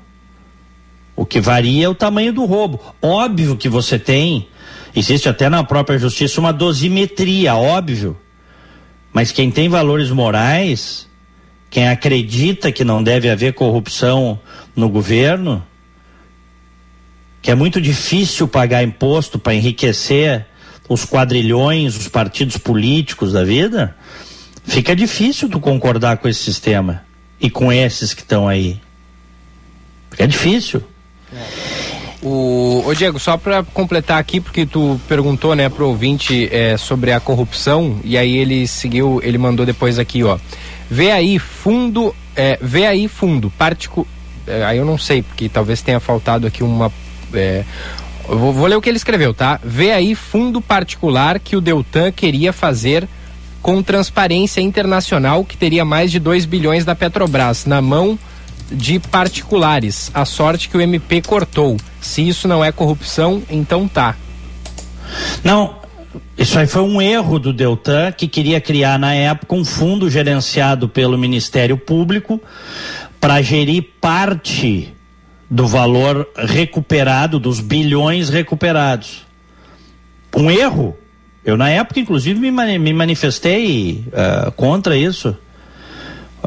[1.15, 2.79] O que varia é o tamanho do roubo.
[3.01, 4.47] Óbvio que você tem,
[4.95, 8.17] existe até na própria justiça uma dosimetria, óbvio.
[9.11, 11.07] Mas quem tem valores morais,
[11.69, 14.39] quem acredita que não deve haver corrupção
[14.75, 15.63] no governo,
[17.41, 20.47] que é muito difícil pagar imposto para enriquecer
[20.89, 23.95] os quadrilhões, os partidos políticos da vida,
[24.63, 27.03] fica difícil tu concordar com esse sistema
[27.39, 28.81] e com esses que estão aí.
[30.09, 30.83] Fica difícil.
[32.21, 37.11] O, o Diego, só para completar aqui, porque tu perguntou, né, pro ouvinte é, sobre
[37.11, 40.37] a corrupção, e aí ele seguiu, ele mandou depois aqui, ó.
[40.89, 44.07] Vê aí fundo, é, vê aí fundo, particu,
[44.47, 46.91] é, aí eu não sei, porque talvez tenha faltado aqui uma,
[47.33, 47.65] é,
[48.27, 49.59] vou, vou ler o que ele escreveu, tá?
[49.63, 53.07] Vê aí fundo particular que o Deltan queria fazer
[53.61, 58.19] com transparência internacional que teria mais de 2 bilhões da Petrobras na mão
[58.73, 60.11] de particulares.
[60.13, 61.77] A sorte que o MP cortou.
[62.01, 64.15] Se isso não é corrupção, então tá.
[65.43, 65.75] Não,
[66.37, 70.89] isso aí foi um erro do Deltan, que queria criar na época um fundo gerenciado
[70.89, 72.41] pelo Ministério Público
[73.19, 74.93] para gerir parte
[75.49, 79.25] do valor recuperado, dos bilhões recuperados.
[80.35, 80.97] Um erro.
[81.45, 85.37] Eu, na época, inclusive, me, manifestei uh, contra isso.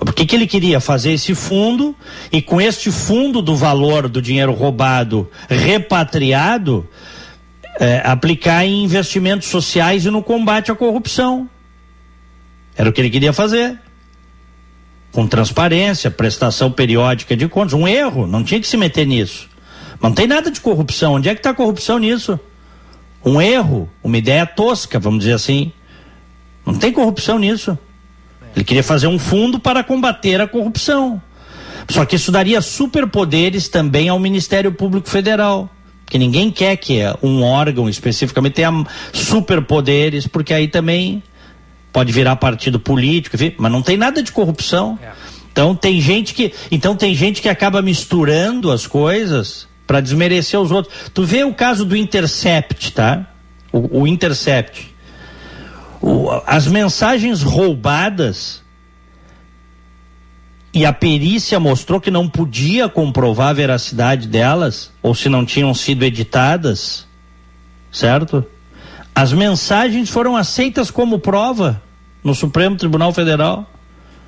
[0.01, 0.79] O que, que ele queria?
[0.79, 1.95] Fazer esse fundo
[2.31, 6.87] e com este fundo do valor do dinheiro roubado repatriado,
[7.81, 11.49] é, aplicar em investimentos sociais e no combate à corrupção.
[12.77, 13.79] Era o que ele queria fazer.
[15.13, 17.73] Com transparência, prestação periódica de contas.
[17.73, 19.49] Um erro, não tinha que se meter nisso.
[19.99, 21.15] Mas não tem nada de corrupção.
[21.15, 22.39] Onde é que está a corrupção nisso?
[23.25, 25.73] Um erro, uma ideia tosca, vamos dizer assim.
[26.67, 27.79] Não tem corrupção nisso.
[28.57, 31.21] Ele queria fazer um fundo para combater a corrupção.
[31.91, 35.71] Só que isso daria superpoderes também ao Ministério Público Federal.
[36.05, 41.23] Porque ninguém quer que um órgão especificamente tenha superpoderes, porque aí também
[41.93, 44.99] pode virar partido político, enfim, mas não tem nada de corrupção.
[45.03, 45.11] É.
[45.53, 50.71] Então tem gente que, então tem gente que acaba misturando as coisas para desmerecer os
[50.71, 50.95] outros.
[51.13, 53.27] Tu vê o caso do Intercept, tá?
[53.73, 54.95] O, o Intercept.
[56.47, 58.63] As mensagens roubadas
[60.73, 65.73] e a perícia mostrou que não podia comprovar a veracidade delas, ou se não tinham
[65.73, 67.07] sido editadas,
[67.91, 68.45] certo?
[69.15, 71.83] As mensagens foram aceitas como prova
[72.23, 73.71] no Supremo Tribunal Federal.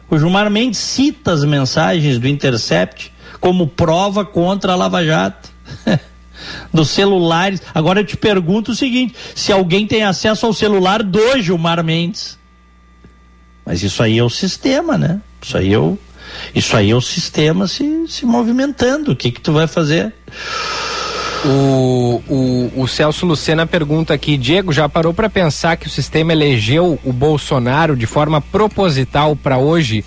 [0.09, 5.51] O Gilmar Mendes cita as mensagens do Intercept como prova contra a Lava Jato.
[6.73, 7.63] Dos celulares.
[7.75, 12.39] Agora eu te pergunto o seguinte: se alguém tem acesso ao celular do Gilmar Mendes.
[13.65, 15.21] Mas isso aí é o sistema, né?
[15.43, 15.99] Isso aí é o,
[16.55, 19.13] isso aí é o sistema se, se movimentando.
[19.13, 20.15] O que que tu vai fazer?
[21.45, 26.33] O, o, o Celso Lucena pergunta aqui, Diego, já parou para pensar que o sistema
[26.33, 30.05] elegeu o Bolsonaro de forma proposital para hoje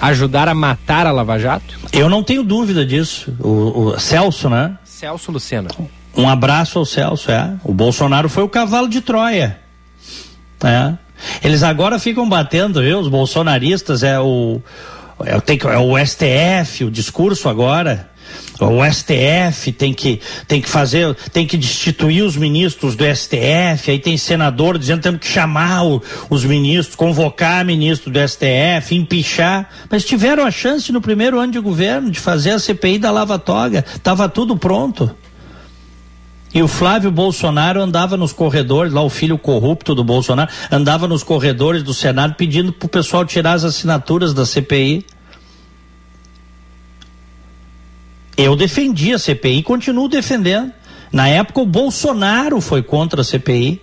[0.00, 1.78] ajudar a matar a Lava Jato?
[1.92, 3.36] Eu não tenho dúvida disso.
[3.38, 4.76] O, o Celso, né?
[5.02, 5.68] Celso Lucena.
[6.16, 7.56] Um abraço ao Celso, é.
[7.64, 9.58] O Bolsonaro foi o cavalo de Troia.
[10.62, 10.92] É.
[11.42, 13.00] Eles agora ficam batendo, viu?
[13.00, 14.60] Os bolsonaristas, é o
[15.24, 18.11] é, que, é o STF, o discurso agora.
[18.60, 23.98] O STF tem que, tem que fazer, tem que destituir os ministros do STF, aí
[23.98, 29.68] tem senador dizendo que temos que chamar o, os ministros, convocar ministro do STF, empichar.
[29.90, 33.38] Mas tiveram a chance no primeiro ano de governo de fazer a CPI da Lava
[33.38, 33.84] Toga.
[33.96, 35.10] Estava tudo pronto.
[36.54, 41.22] E o Flávio Bolsonaro andava nos corredores, lá o filho corrupto do Bolsonaro, andava nos
[41.22, 45.06] corredores do Senado pedindo para o pessoal tirar as assinaturas da CPI.
[48.42, 50.72] Eu defendi a CPI e continuo defendendo.
[51.12, 53.80] Na época o Bolsonaro foi contra a CPI.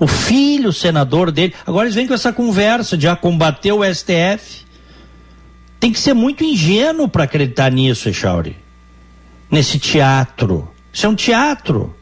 [0.00, 1.54] O filho, o senador dele.
[1.64, 4.64] Agora eles vêm com essa conversa de ah, combater o STF.
[5.78, 8.56] Tem que ser muito ingênuo para acreditar nisso, Echauri.
[9.48, 10.68] Nesse teatro.
[10.92, 11.94] Isso é um teatro.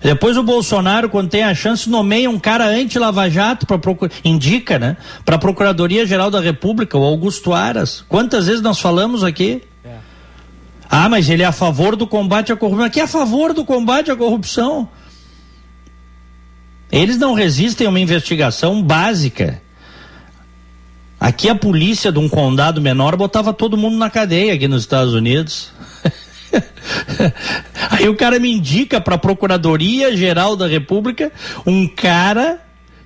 [0.00, 4.12] Depois o Bolsonaro, quando tem a chance, nomeia um cara anti-Lava Jato para procura...
[4.24, 4.96] indica, né?
[5.24, 8.04] Para a Procuradoria Geral da República, o Augusto Aras.
[8.08, 9.62] Quantas vezes nós falamos aqui?
[10.90, 12.86] Ah, mas ele é a favor do combate à corrupção.
[12.86, 14.88] Aqui é a favor do combate à corrupção.
[16.90, 19.60] Eles não resistem a uma investigação básica.
[21.20, 25.12] Aqui a polícia de um condado menor botava todo mundo na cadeia aqui nos Estados
[25.12, 25.72] Unidos.
[27.90, 31.30] Aí o cara me indica para a Procuradoria Geral da República
[31.66, 32.60] um cara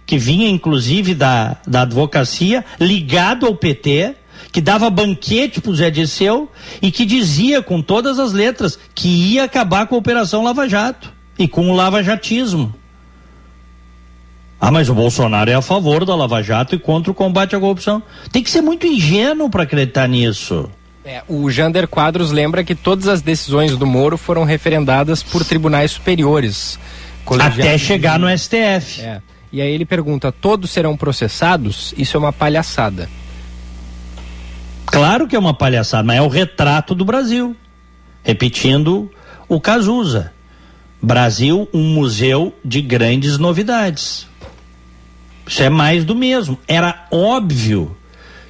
[0.06, 4.14] que vinha inclusive da, da advocacia, ligado ao PT,
[4.52, 6.48] que dava banquete para o Zé Disseu
[6.82, 11.10] e que dizia com todas as letras que ia acabar com a Operação Lava Jato
[11.38, 12.74] e com o lavajatismo.
[14.60, 17.58] Ah, mas o Bolsonaro é a favor da Lava Jato e contra o combate à
[17.58, 18.02] corrupção.
[18.30, 20.70] Tem que ser muito ingênuo para acreditar nisso.
[21.04, 25.92] É, o Jander Quadros lembra que todas as decisões do Moro foram referendadas por tribunais
[25.92, 26.78] superiores.
[27.40, 29.00] Até chegar no STF.
[29.00, 29.20] É.
[29.50, 31.92] E aí ele pergunta: todos serão processados?
[31.96, 33.08] Isso é uma palhaçada.
[34.92, 37.56] Claro que é uma palhaçada, mas é o retrato do Brasil.
[38.22, 39.10] Repetindo
[39.48, 40.34] o Cazuza.
[41.00, 44.26] Brasil, um museu de grandes novidades.
[45.46, 46.58] Isso é mais do mesmo.
[46.68, 47.96] Era óbvio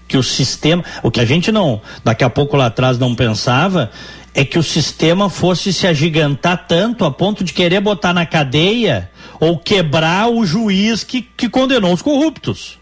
[0.08, 3.92] que o sistema, o que a gente não, daqui a pouco lá atrás não pensava,
[4.34, 9.08] é que o sistema fosse se agigantar tanto a ponto de querer botar na cadeia
[9.38, 12.81] ou quebrar o juiz que, que condenou os corruptos.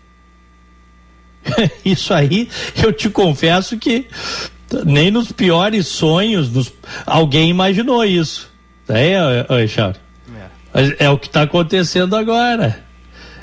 [1.84, 2.49] Isso aí,
[2.82, 4.07] eu te confesso que
[4.84, 6.72] nem nos piores sonhos nos,
[7.05, 8.49] alguém imaginou isso.
[8.88, 9.64] É, é,
[10.74, 12.84] é, é o que está acontecendo agora.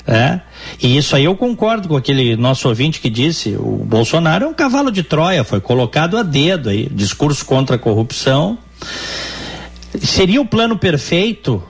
[0.06, 0.40] É?
[0.82, 4.54] E isso aí eu concordo com aquele nosso ouvinte que disse, o Bolsonaro é um
[4.54, 8.56] cavalo de Troia, foi colocado a dedo aí, discurso contra a corrupção.
[10.00, 11.62] Seria o plano perfeito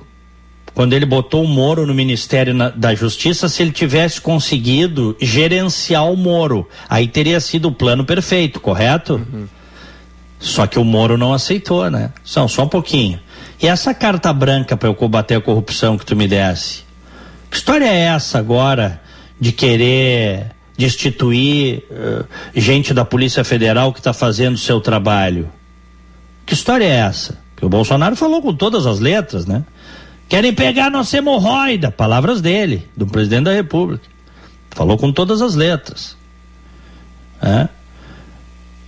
[0.79, 6.09] quando ele botou o Moro no Ministério na, da Justiça se ele tivesse conseguido gerenciar
[6.09, 6.68] o Moro.
[6.89, 9.14] Aí teria sido o plano perfeito, correto?
[9.14, 9.49] Uhum.
[10.39, 12.12] Só que o Moro não aceitou, né?
[12.22, 13.18] Só, só um pouquinho.
[13.61, 16.85] E essa carta branca para eu combater a corrupção que tu me desse?
[17.51, 19.01] Que história é essa agora
[19.41, 22.24] de querer destituir uh,
[22.55, 25.51] gente da Polícia Federal que está fazendo o seu trabalho?
[26.47, 27.37] Que história é essa?
[27.57, 29.64] Que o Bolsonaro falou com todas as letras, né?
[30.29, 34.05] Querem pegar nossa hemorroida, palavras dele, do presidente da República.
[34.70, 36.16] Falou com todas as letras.
[37.41, 37.68] É?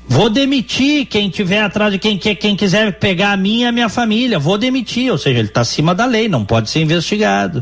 [0.07, 3.88] Vou demitir quem tiver atrás de quem, quem quiser pegar a minha e a minha
[3.88, 4.38] família.
[4.38, 5.11] Vou demitir.
[5.11, 7.61] Ou seja, ele está acima da lei, não pode ser investigado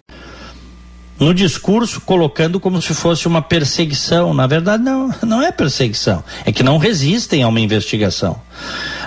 [1.19, 4.33] no discurso colocando como se fosse uma perseguição.
[4.33, 6.23] Na verdade, não, não é perseguição.
[6.45, 8.41] É que não resistem a uma investigação.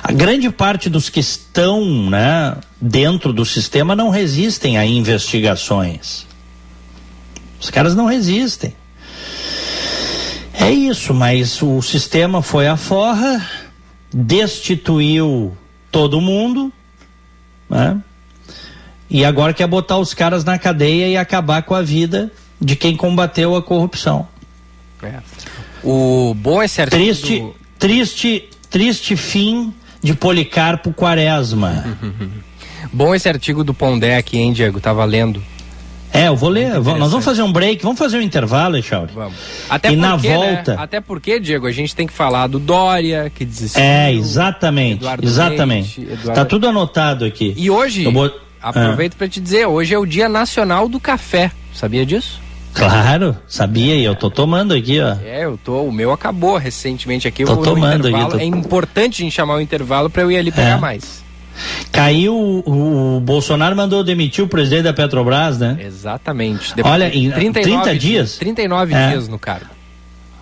[0.03, 6.25] A grande parte dos que estão né, dentro do sistema não resistem a investigações.
[7.59, 8.75] Os caras não resistem.
[10.53, 13.47] É isso, mas o sistema foi à forra,
[14.13, 15.55] destituiu
[15.91, 16.71] todo mundo,
[17.69, 18.01] né?
[19.11, 22.31] E agora quer botar os caras na cadeia e acabar com a vida
[22.61, 24.25] de quem combateu a corrupção.
[25.03, 25.19] É.
[25.83, 26.91] O bom é certo.
[26.91, 27.53] Triste, do...
[27.77, 31.97] triste, triste fim de Policarpo Quaresma.
[32.93, 34.79] bom esse artigo do Pondé aqui, hein, Diego?
[34.79, 35.43] Tava lendo.
[36.13, 36.79] É, eu vou ler.
[36.79, 39.11] Nós vamos fazer um break, vamos fazer um intervalo, Echauri.
[39.13, 39.37] Vamos.
[39.69, 40.75] Até e porque, na né, volta.
[40.75, 40.81] Né?
[40.81, 43.81] Até porque, Diego, a gente tem que falar do Dória, que desistiu.
[43.81, 45.01] É, exatamente.
[45.01, 45.99] Eduardo exatamente.
[45.99, 46.39] Leite, Eduardo...
[46.39, 47.53] Tá tudo anotado aqui.
[47.57, 48.05] E hoje.
[48.05, 48.31] Eu vou...
[48.61, 49.17] Aproveito ah.
[49.17, 51.51] para te dizer, hoje é o Dia Nacional do Café.
[51.73, 52.39] Sabia disso?
[52.73, 55.15] Claro, sabia e eu tô tomando aqui, ó.
[55.25, 57.43] É, eu tô, o meu acabou recentemente aqui.
[57.43, 58.31] Tô tomando aqui.
[58.31, 58.37] Tô...
[58.37, 60.79] É importante a gente chamar o intervalo para eu ir ali pegar é.
[60.79, 61.21] mais.
[61.91, 65.77] Caiu, o, o, Bolsonaro mandou demitir o presidente da Petrobras, né?
[65.85, 66.73] Exatamente.
[66.73, 68.37] Depois Olha, em 39 30 dias?
[68.37, 69.09] 39 é.
[69.09, 69.67] dias no cargo.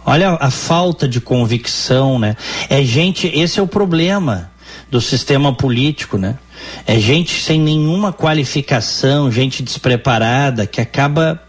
[0.06, 2.36] Olha a falta de convicção, né?
[2.70, 4.52] É gente, esse é o problema
[4.90, 6.38] do sistema político, né?
[6.86, 11.42] É gente sem nenhuma qualificação, gente despreparada que acaba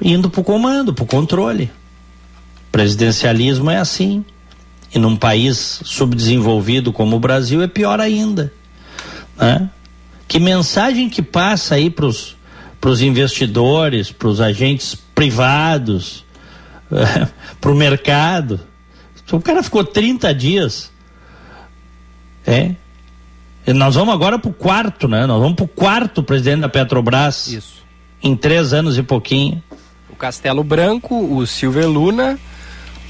[0.00, 1.70] indo para o comando, para o controle.
[2.70, 4.24] Presidencialismo é assim.
[4.92, 8.52] E num país subdesenvolvido como o Brasil é pior ainda.
[9.36, 9.68] Né?
[10.28, 16.24] Que mensagem que passa aí para os investidores, para os agentes privados,
[17.60, 18.60] para o mercado?
[19.32, 20.92] O cara ficou 30 dias.
[22.46, 22.72] É,
[23.72, 25.26] nós vamos agora para o quarto, né?
[25.26, 27.48] Nós vamos para o quarto presidente da Petrobras.
[27.48, 27.84] Isso.
[28.22, 29.62] Em três anos e pouquinho.
[30.10, 32.38] O Castelo Branco, o Silver Luna,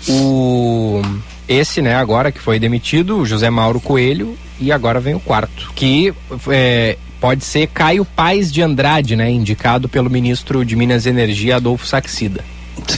[0.09, 1.03] o
[1.47, 5.73] esse, né, agora que foi demitido, o José Mauro Coelho, e agora vem o quarto,
[5.75, 6.15] que
[6.49, 11.57] é, pode ser Caio Paes de Andrade, né, indicado pelo ministro de Minas e Energia,
[11.57, 12.43] Adolfo Saxida.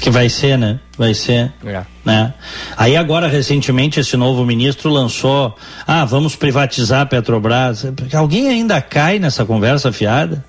[0.00, 0.80] Que vai ser, né?
[0.96, 1.52] Vai ser.
[1.64, 1.82] É.
[2.04, 2.34] Né?
[2.76, 5.56] Aí agora, recentemente, esse novo ministro lançou,
[5.86, 7.86] ah, vamos privatizar a Petrobras.
[8.14, 10.44] Alguém ainda cai nessa conversa fiada?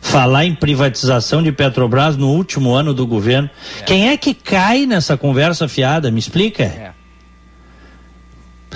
[0.00, 3.48] Falar em privatização de Petrobras no último ano do governo.
[3.80, 3.82] É.
[3.84, 6.10] Quem é que cai nessa conversa fiada?
[6.10, 6.62] Me explica.
[6.62, 6.92] É.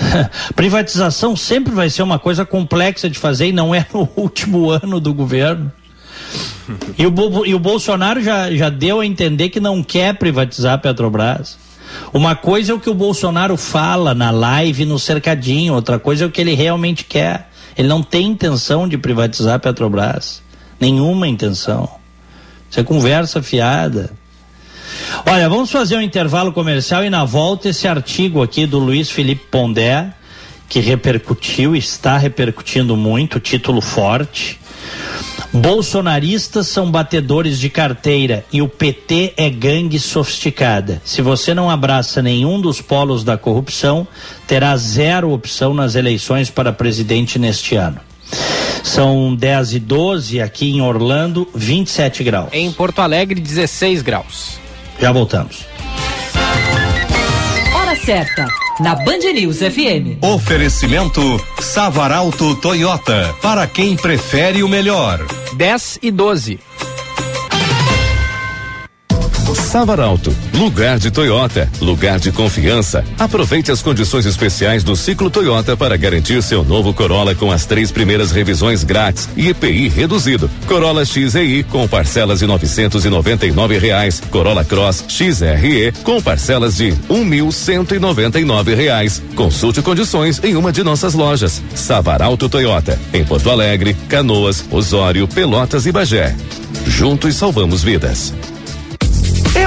[0.54, 4.98] Privatização sempre vai ser uma coisa complexa de fazer e não é no último ano
[4.98, 5.70] do governo.
[6.96, 10.78] E o, e o Bolsonaro já, já deu a entender que não quer privatizar a
[10.78, 11.58] Petrobras.
[12.12, 16.26] Uma coisa é o que o Bolsonaro fala na live no cercadinho, outra coisa é
[16.26, 17.48] o que ele realmente quer.
[17.76, 20.42] Ele não tem intenção de privatizar a Petrobras.
[20.78, 21.88] Nenhuma intenção.
[22.70, 24.10] Isso é conversa fiada.
[25.26, 29.46] Olha, vamos fazer um intervalo comercial e na volta esse artigo aqui do Luiz Felipe
[29.50, 30.12] Pondé,
[30.68, 34.60] que repercutiu, está repercutindo muito, título forte.
[35.52, 41.02] Bolsonaristas são batedores de carteira e o PT é gangue sofisticada.
[41.04, 44.06] Se você não abraça nenhum dos polos da corrupção,
[44.46, 48.00] terá zero opção nas eleições para presidente neste ano.
[48.84, 52.48] São 10 e 12 aqui em Orlando, 27 graus.
[52.52, 54.58] Em Porto Alegre, 16 graus.
[55.00, 55.64] Já voltamos.
[57.74, 58.46] Hora certa
[58.80, 60.22] na Band News FM.
[60.22, 61.20] Oferecimento
[61.60, 65.20] Savaralto Toyota, para quem prefere o melhor.
[65.54, 66.58] 10 e 12.
[69.70, 73.04] Savaralto, lugar de Toyota, lugar de confiança.
[73.16, 77.92] Aproveite as condições especiais do ciclo Toyota para garantir seu novo Corolla com as três
[77.92, 80.50] primeiras revisões grátis e EPI reduzido.
[80.66, 84.20] Corolla XEI com parcelas de novecentos e noventa e nove reais.
[84.28, 89.22] Corolla Cross XRE com parcelas de um mil cento e noventa e nove reais.
[89.36, 91.62] Consulte condições em uma de nossas lojas.
[91.76, 96.34] Savaralto Toyota, em Porto Alegre, Canoas, Osório, Pelotas e Bagé.
[96.88, 98.34] Juntos salvamos vidas.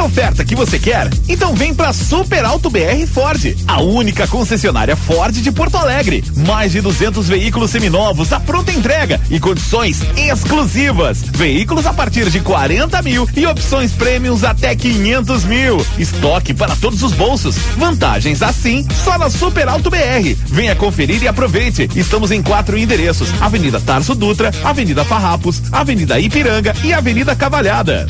[0.03, 1.09] Oferta que você quer?
[1.29, 6.21] Então vem pra Super Alto BR Ford, a única concessionária Ford de Porto Alegre.
[6.45, 11.21] Mais de 200 veículos seminovos à pronta entrega e condições exclusivas.
[11.21, 15.85] Veículos a partir de 40 mil e opções prêmios até 500 mil.
[15.97, 17.55] Estoque para todos os bolsos.
[17.77, 20.35] Vantagens assim só na Super Alto BR.
[20.47, 21.89] Venha conferir e aproveite.
[21.95, 28.05] Estamos em quatro endereços: Avenida Tarso Dutra, Avenida Farrapos, Avenida Ipiranga e Avenida Cavalhada.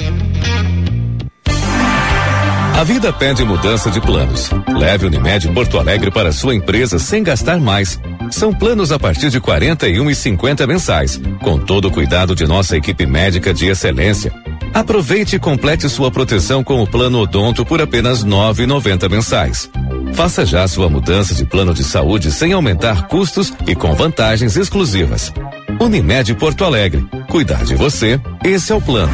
[2.75, 4.49] A vida pede mudança de planos.
[4.75, 7.99] Leve Unimed Porto Alegre para sua empresa sem gastar mais.
[8.31, 12.75] São planos a partir de 41 e 50 mensais, com todo o cuidado de nossa
[12.75, 14.33] equipe médica de excelência.
[14.73, 19.69] Aproveite e complete sua proteção com o plano Odonto por apenas 9,90 mensais.
[20.13, 25.31] Faça já sua mudança de plano de saúde sem aumentar custos e com vantagens exclusivas.
[25.79, 27.05] Unimed Porto Alegre.
[27.29, 29.13] Cuidar de você, esse é o plano.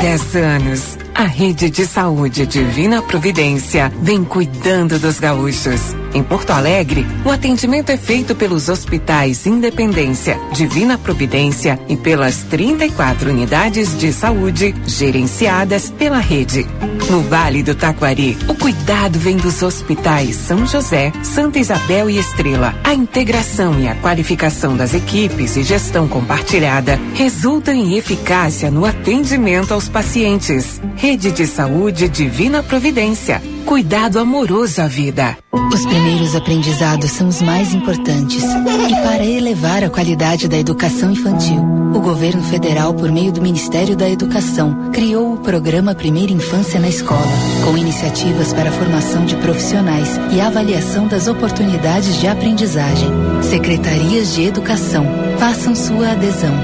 [0.00, 5.94] Há 10 anos, a Rede de Saúde Divina Providência vem cuidando dos gaúchos.
[6.14, 13.28] Em Porto Alegre, o atendimento é feito pelos hospitais Independência, Divina Providência e pelas 34
[13.28, 16.66] unidades de saúde gerenciadas pela rede.
[17.10, 22.74] No Vale do Taquari, o cuidado vem dos hospitais São José, Santa Isabel e Estrela.
[22.82, 29.74] A integração e a qualificação das equipes e gestão compartilhada resultam em eficácia no atendimento
[29.74, 30.80] aos pacientes.
[31.16, 33.42] De Saúde Divina Providência.
[33.66, 35.36] Cuidado amoroso à vida.
[35.52, 38.44] Os primeiros aprendizados são os mais importantes.
[38.44, 41.60] E para elevar a qualidade da educação infantil,
[41.94, 46.88] o governo federal, por meio do Ministério da Educação, criou o programa Primeira Infância na
[46.88, 47.26] Escola,
[47.64, 53.08] com iniciativas para a formação de profissionais e avaliação das oportunidades de aprendizagem.
[53.42, 55.04] Secretarias de Educação,
[55.38, 56.54] façam sua adesão.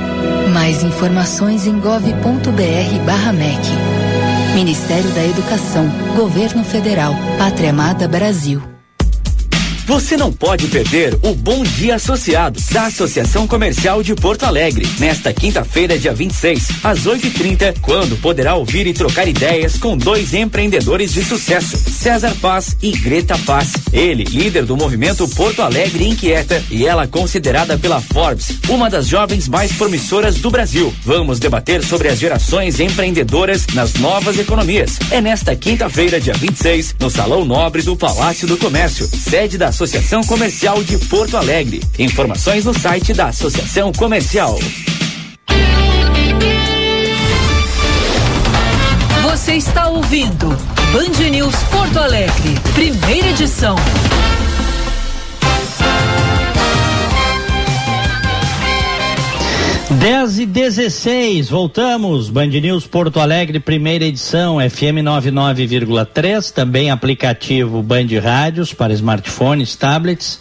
[0.53, 3.95] Mais informações em gov.br/mec.
[4.57, 5.87] Ministério da Educação,
[6.17, 8.76] Governo Federal, Pátria Amada Brasil.
[9.87, 15.32] Você não pode perder o Bom Dia Associado da Associação Comercial de Porto Alegre, nesta
[15.32, 21.22] quinta-feira, dia 26, às 8h30, quando poderá ouvir e trocar ideias com dois empreendedores de
[21.22, 23.74] sucesso, César Paz e Greta Paz.
[23.93, 29.47] Ele, líder do movimento Porto Alegre Inquieta, e ela considerada pela Forbes uma das jovens
[29.47, 30.93] mais promissoras do Brasil.
[31.05, 34.99] Vamos debater sobre as gerações empreendedoras nas novas economias.
[35.12, 40.22] É nesta quinta-feira, dia 26, no Salão Nobre do Palácio do Comércio, sede da Associação
[40.22, 41.83] Comercial de Porto Alegre.
[41.99, 44.59] Informações no site da Associação Comercial.
[49.22, 50.49] Você está ouvindo
[50.95, 53.77] Band News Porto Alegre, primeira edição.
[59.99, 62.28] Dez e 16, voltamos.
[62.28, 70.38] Band News Porto Alegre, primeira edição, FM 99,3, também aplicativo Band Rádios para smartphones, tablets,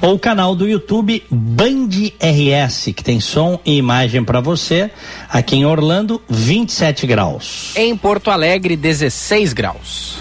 [0.00, 1.88] ou canal do YouTube Band
[2.20, 4.90] RS, que tem som e imagem para você.
[5.28, 7.72] Aqui em Orlando, 27 graus.
[7.74, 10.18] Em Porto Alegre, 16 graus.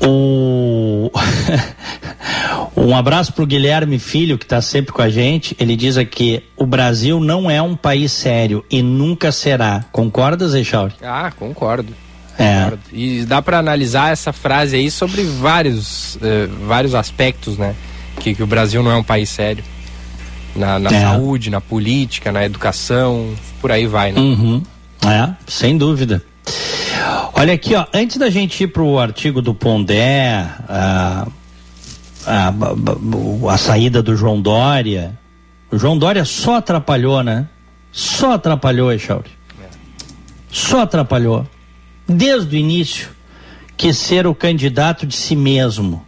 [0.00, 1.10] O,
[2.88, 5.56] Um abraço para o Guilherme Filho, que está sempre com a gente.
[5.58, 9.84] Ele diz aqui: o Brasil não é um país sério e nunca será.
[9.90, 10.94] Concorda, Zé Chauri?
[11.02, 11.92] Ah, concordo.
[12.38, 12.64] É.
[12.64, 12.82] Concordo.
[12.92, 17.74] E dá para analisar essa frase aí sobre vários, uh, vários aspectos, né?
[18.20, 19.64] Que, que o Brasil não é um país sério.
[20.54, 21.02] Na, na é.
[21.02, 24.20] saúde, na política, na educação, por aí vai, né?
[24.20, 24.62] Uhum.
[25.06, 26.22] É, sem dúvida.
[27.34, 31.32] Olha aqui, ó, antes da gente ir para o artigo do Pondé, uh,
[32.26, 35.18] a, a, a saída do João Dória.
[35.70, 37.48] O João Dória só atrapalhou, né?
[37.92, 39.30] Só atrapalhou, Echauri.
[40.50, 41.46] Só atrapalhou.
[42.06, 43.10] Desde o início,
[43.76, 46.04] que ser o candidato de si mesmo.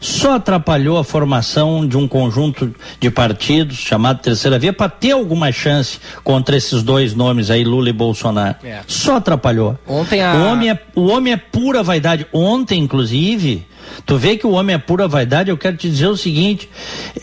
[0.00, 5.52] Só atrapalhou a formação de um conjunto de partidos chamado Terceira Via para ter alguma
[5.52, 8.56] chance contra esses dois nomes aí, Lula e Bolsonaro.
[8.64, 8.80] É.
[8.86, 9.78] Só atrapalhou.
[9.86, 10.34] Ontem a...
[10.34, 12.26] o, homem é, o homem é pura vaidade.
[12.32, 13.66] Ontem, inclusive,
[14.06, 16.68] Tu vê que o homem é pura vaidade, eu quero te dizer o seguinte,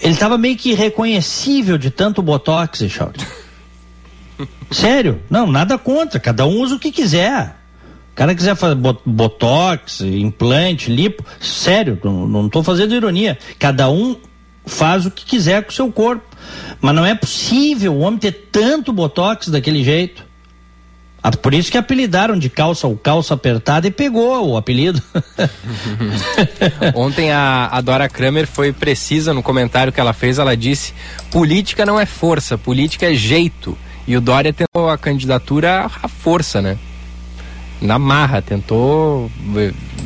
[0.01, 3.19] ele estava meio que irreconhecível de tanto botox, Echauri.
[4.69, 5.21] Sério?
[5.29, 7.56] Não, nada contra, cada um usa o que quiser.
[8.17, 8.73] O cara quiser fazer
[9.05, 13.37] botox, implante, lipo, sério, não estou fazendo ironia.
[13.59, 14.17] Cada um
[14.65, 16.23] faz o que quiser com o seu corpo.
[16.81, 20.25] Mas não é possível o homem ter tanto botox daquele jeito.
[21.21, 24.99] Ah, por isso que apelidaram de calça ou calça apertada e pegou o apelido.
[26.95, 30.39] Ontem a, a, Dora Kramer foi precisa no comentário que ela fez.
[30.39, 30.91] Ela disse:
[31.29, 33.77] política não é força, política é jeito.
[34.07, 36.79] E o Dória tentou a candidatura à força, né?
[37.81, 39.29] Na marra, tentou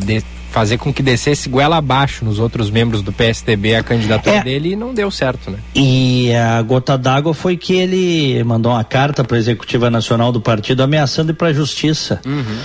[0.05, 4.43] de, fazer com que descesse goela abaixo nos outros membros do PSDB a candidatura é.
[4.43, 5.57] dele e não deu certo, né?
[5.73, 10.41] E a gota d'água foi que ele mandou uma carta para a executiva nacional do
[10.41, 12.19] partido ameaçando ir para a justiça.
[12.25, 12.57] Uhum.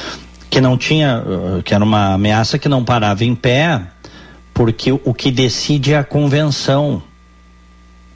[0.51, 3.81] Que não tinha, uh, que era uma ameaça que não parava em pé,
[4.53, 7.03] porque o que decide é a convenção.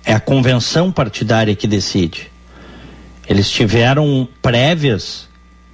[0.05, 2.29] É a convenção partidária que decide.
[3.29, 5.29] Eles tiveram prévias,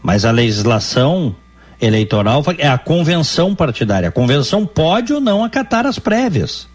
[0.06, 1.34] mas a legislação
[1.80, 4.08] eleitoral é a convenção partidária.
[4.08, 6.68] A convenção pode ou não acatar as prévias.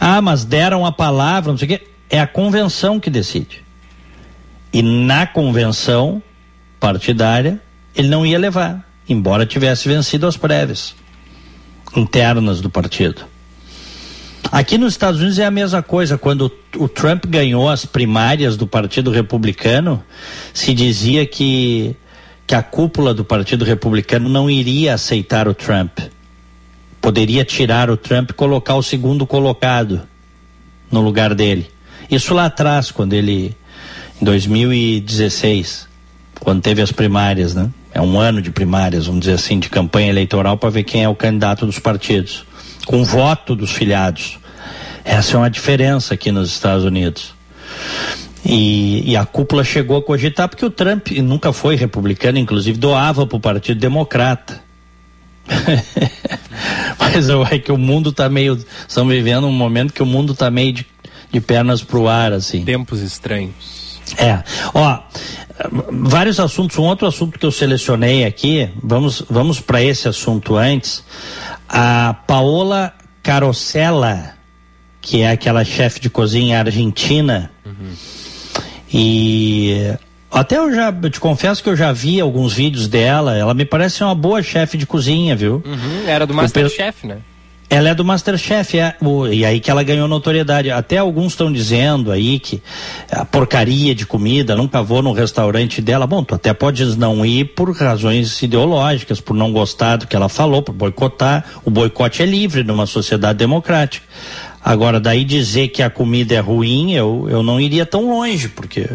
[0.00, 1.86] Ah, mas deram a palavra, não sei o quê.
[2.10, 3.64] É a convenção que decide.
[4.72, 6.20] E na convenção
[6.80, 7.62] partidária,
[7.94, 10.96] ele não ia levar, embora tivesse vencido as prévias
[11.94, 13.24] internas do partido.
[14.50, 16.16] Aqui nos Estados Unidos é a mesma coisa.
[16.16, 20.02] Quando o Trump ganhou as primárias do Partido Republicano,
[20.52, 21.96] se dizia que
[22.48, 25.98] que a cúpula do Partido Republicano não iria aceitar o Trump.
[26.98, 30.00] Poderia tirar o Trump e colocar o segundo colocado
[30.90, 31.70] no lugar dele.
[32.10, 33.54] Isso lá atrás, quando ele,
[34.18, 35.86] em 2016,
[36.40, 37.70] quando teve as primárias, né?
[37.92, 41.08] É um ano de primárias, vamos dizer assim, de campanha eleitoral para ver quem é
[41.08, 42.46] o candidato dos partidos,
[42.86, 44.37] com voto dos filiados.
[45.08, 47.34] Essa é uma diferença aqui nos Estados Unidos.
[48.44, 53.26] E, e, a cúpula chegou a cogitar porque o Trump nunca foi republicano, inclusive doava
[53.26, 54.62] para o Partido Democrata.
[57.00, 58.62] Mas é que o mundo está meio.
[58.86, 60.86] Estamos vivendo um momento que o mundo está meio de,
[61.32, 62.62] de pernas para o ar, assim.
[62.62, 63.98] Tempos estranhos.
[64.18, 64.42] É.
[64.74, 64.98] Ó,
[65.90, 66.76] vários assuntos.
[66.76, 71.02] Um outro assunto que eu selecionei aqui, vamos, vamos para esse assunto antes.
[71.66, 72.92] A Paola
[73.22, 74.37] Carosella,
[75.00, 77.50] que é aquela chefe de cozinha argentina.
[77.64, 77.92] Uhum
[78.92, 79.94] e
[80.30, 83.36] até eu já eu te confesso que eu já vi alguns vídeos dela.
[83.36, 85.62] Ela me parece uma boa chefe de cozinha, viu?
[85.64, 87.18] Uhum, era do Masterchef, né?
[87.70, 90.70] Ela é do Masterchef, é, o, e aí que ela ganhou notoriedade.
[90.70, 92.62] Até alguns estão dizendo aí que
[93.12, 96.06] a porcaria de comida, nunca vou no restaurante dela.
[96.06, 100.30] Bom, tu até podes não ir por razões ideológicas, por não gostar do que ela
[100.30, 101.44] falou, por boicotar.
[101.62, 104.06] O boicote é livre numa sociedade democrática.
[104.64, 108.88] Agora, daí dizer que a comida é ruim, eu, eu não iria tão longe, porque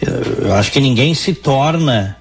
[0.00, 2.16] eu, eu acho que ninguém se torna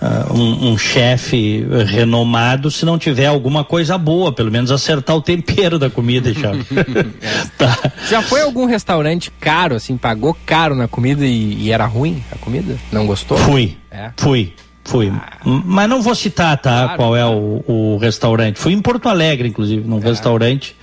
[0.00, 5.22] uh, um, um chefe renomado se não tiver alguma coisa boa, pelo menos acertar o
[5.22, 6.52] tempero da comida, já.
[7.56, 7.92] tá.
[8.08, 12.36] Já foi algum restaurante caro, assim, pagou caro na comida e, e era ruim a
[12.36, 12.76] comida?
[12.92, 13.38] Não gostou?
[13.38, 14.10] Fui, é.
[14.16, 14.52] fui.
[14.86, 15.12] Fui.
[15.12, 15.38] Ah.
[15.44, 16.84] Mas não vou citar, tá?
[16.84, 18.58] Claro, qual é o, o, restaurante.
[18.58, 20.00] Fui em Porto Alegre, inclusive, num é.
[20.00, 20.76] restaurante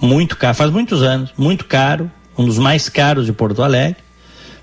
[0.00, 3.96] muito caro, faz muitos anos, muito caro, um dos mais caros de Porto Alegre.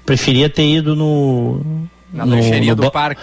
[0.06, 1.88] Preferia ter ido no.
[2.14, 3.22] Na no, no, do parque.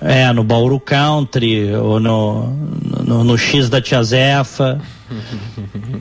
[0.00, 2.50] É, no Bauru Country, ou no,
[3.04, 4.80] no, no X da Tia Zefa.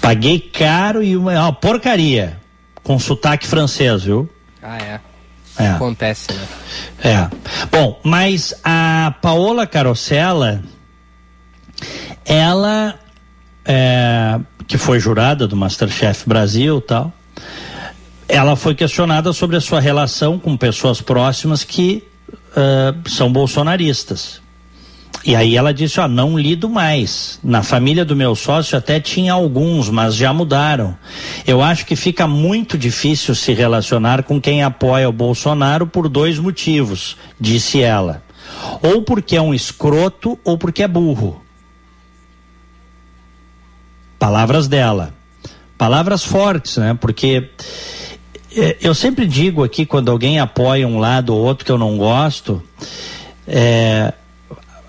[0.00, 2.38] Paguei caro e uma, uma porcaria.
[2.82, 4.28] Com sotaque francês, viu?
[4.62, 5.00] Ah, é.
[5.58, 5.68] É.
[5.68, 6.46] Acontece, né?
[7.02, 7.28] É.
[7.70, 10.62] Bom, mas a Paola Carosella,
[12.24, 12.98] ela
[13.64, 17.12] é, que foi jurada do Masterchef Brasil tal,
[18.28, 22.02] ela foi questionada sobre a sua relação com pessoas próximas que
[22.32, 24.40] uh, são bolsonaristas.
[25.26, 27.38] E aí ela disse, ó, não lido mais.
[27.42, 30.94] Na família do meu sócio até tinha alguns, mas já mudaram.
[31.46, 36.38] Eu acho que fica muito difícil se relacionar com quem apoia o Bolsonaro por dois
[36.38, 38.22] motivos, disse ela.
[38.82, 41.42] Ou porque é um escroto ou porque é burro.
[44.18, 45.14] Palavras dela.
[45.78, 46.92] Palavras fortes, né?
[47.00, 47.48] Porque
[48.54, 51.96] eh, eu sempre digo aqui quando alguém apoia um lado ou outro que eu não
[51.96, 52.62] gosto,
[53.46, 54.12] é,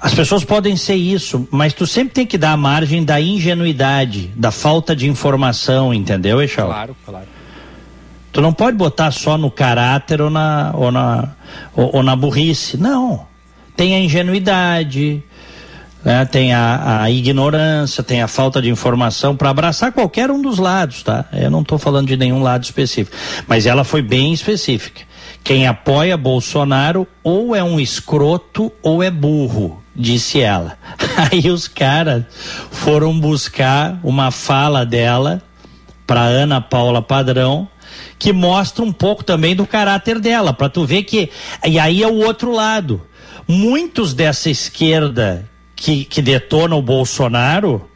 [0.06, 4.32] as pessoas podem ser isso, mas tu sempre tem que dar a margem da ingenuidade,
[4.36, 6.68] da falta de informação, entendeu, Eixal?
[6.68, 7.26] Claro, claro.
[8.32, 11.30] Tu não pode botar só no caráter ou na, ou na,
[11.76, 12.78] ou, ou na burrice.
[12.78, 13.26] Não.
[13.76, 15.24] Tem a ingenuidade,
[16.04, 16.24] né?
[16.24, 21.02] tem a, a, ignorância, tem a falta de informação para abraçar qualquer um dos lados,
[21.02, 21.26] tá?
[21.34, 25.02] Eu não estou falando de nenhum lado específico, mas ela foi bem específica.
[25.46, 30.76] Quem apoia Bolsonaro ou é um escroto ou é burro, disse ela.
[31.32, 32.24] Aí os caras
[32.72, 35.44] foram buscar uma fala dela
[36.08, 37.68] para Ana Paula Padrão,
[38.18, 41.30] que mostra um pouco também do caráter dela, para tu ver que
[41.64, 43.06] e aí é o outro lado.
[43.48, 47.88] Muitos dessa esquerda que, que detona o Bolsonaro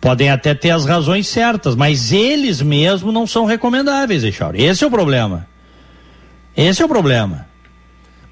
[0.00, 4.62] podem até ter as razões certas, mas eles mesmos não são recomendáveis, Echauri.
[4.62, 5.52] Esse é o problema.
[6.56, 7.46] Esse é o problema.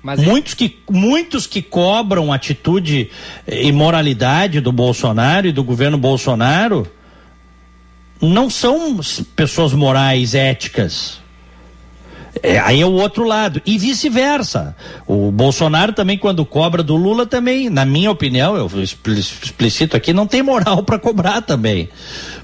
[0.02, 3.10] Mas é- muitos, que, muitos que cobram atitude
[3.46, 6.86] e moralidade do Bolsonaro e do governo Bolsonaro
[8.20, 9.00] não são
[9.34, 11.20] pessoas morais, éticas.
[12.42, 13.60] É, aí é o outro lado.
[13.66, 14.74] E vice-versa.
[15.06, 20.26] O Bolsonaro também, quando cobra do Lula, também, na minha opinião, eu explicito aqui, não
[20.26, 21.88] tem moral para cobrar também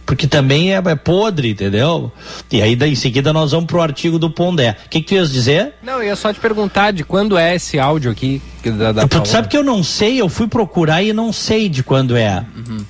[0.09, 2.11] porque também é, é, podre, entendeu?
[2.51, 4.75] E aí daí, em seguida nós vamos pro artigo do Pondé.
[4.87, 5.75] O que, que tu ias dizer?
[5.83, 9.29] Não, eu ia só te perguntar de quando é esse áudio aqui da, da Tu
[9.29, 12.43] sabe que eu não sei, eu fui procurar e não sei de quando é.
[12.57, 12.87] Uhum.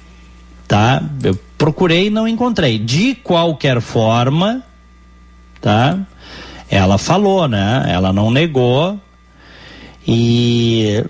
[0.68, 1.02] Tá?
[1.24, 2.78] Eu procurei e não encontrei.
[2.78, 4.62] De qualquer forma,
[5.60, 5.98] tá?
[6.70, 7.84] Ela falou, né?
[7.88, 8.96] Ela não negou.
[10.06, 11.04] E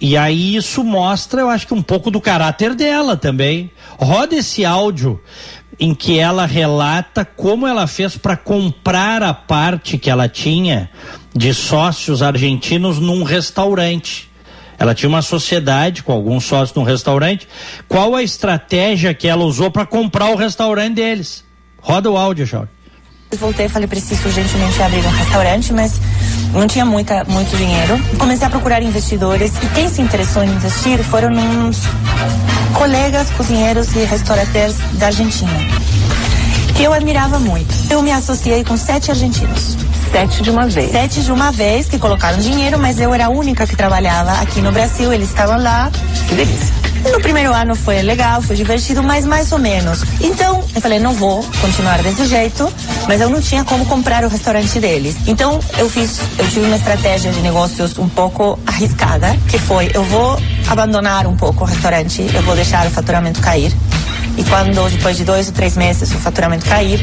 [0.00, 3.70] e aí isso mostra, eu acho que um pouco do caráter dela também.
[3.98, 5.20] Roda esse áudio
[5.78, 10.90] em que ela relata como ela fez para comprar a parte que ela tinha
[11.34, 14.30] de sócios argentinos num restaurante.
[14.78, 17.48] Ela tinha uma sociedade com alguns sócios num restaurante.
[17.88, 21.44] Qual a estratégia que ela usou para comprar o restaurante deles?
[21.80, 22.75] Roda o áudio, Jorge.
[23.34, 26.00] Voltei e falei, preciso urgentemente abrir um restaurante, mas
[26.52, 28.00] não tinha muita, muito dinheiro.
[28.18, 31.82] Comecei a procurar investidores e quem se interessou em investir foram uns
[32.72, 35.50] colegas cozinheiros e restaurantes da Argentina,
[36.76, 37.74] que eu admirava muito.
[37.90, 39.76] Eu me associei com sete argentinos.
[40.12, 40.92] Sete de uma vez.
[40.92, 44.60] Sete de uma vez que colocaram dinheiro, mas eu era a única que trabalhava aqui
[44.60, 45.90] no Brasil, eles estavam lá.
[46.28, 46.85] Que delícia.
[47.12, 50.02] No primeiro ano foi legal, foi divertido, mas mais ou menos.
[50.20, 52.70] Então, eu falei, não vou continuar desse jeito,
[53.06, 55.16] mas eu não tinha como comprar o restaurante deles.
[55.26, 60.04] Então, eu fiz, eu tive uma estratégia de negócios um pouco arriscada, que foi, eu
[60.04, 60.38] vou
[60.68, 63.72] abandonar um pouco o restaurante, eu vou deixar o faturamento cair.
[64.36, 67.00] E quando, depois de dois ou três meses, o faturamento cair,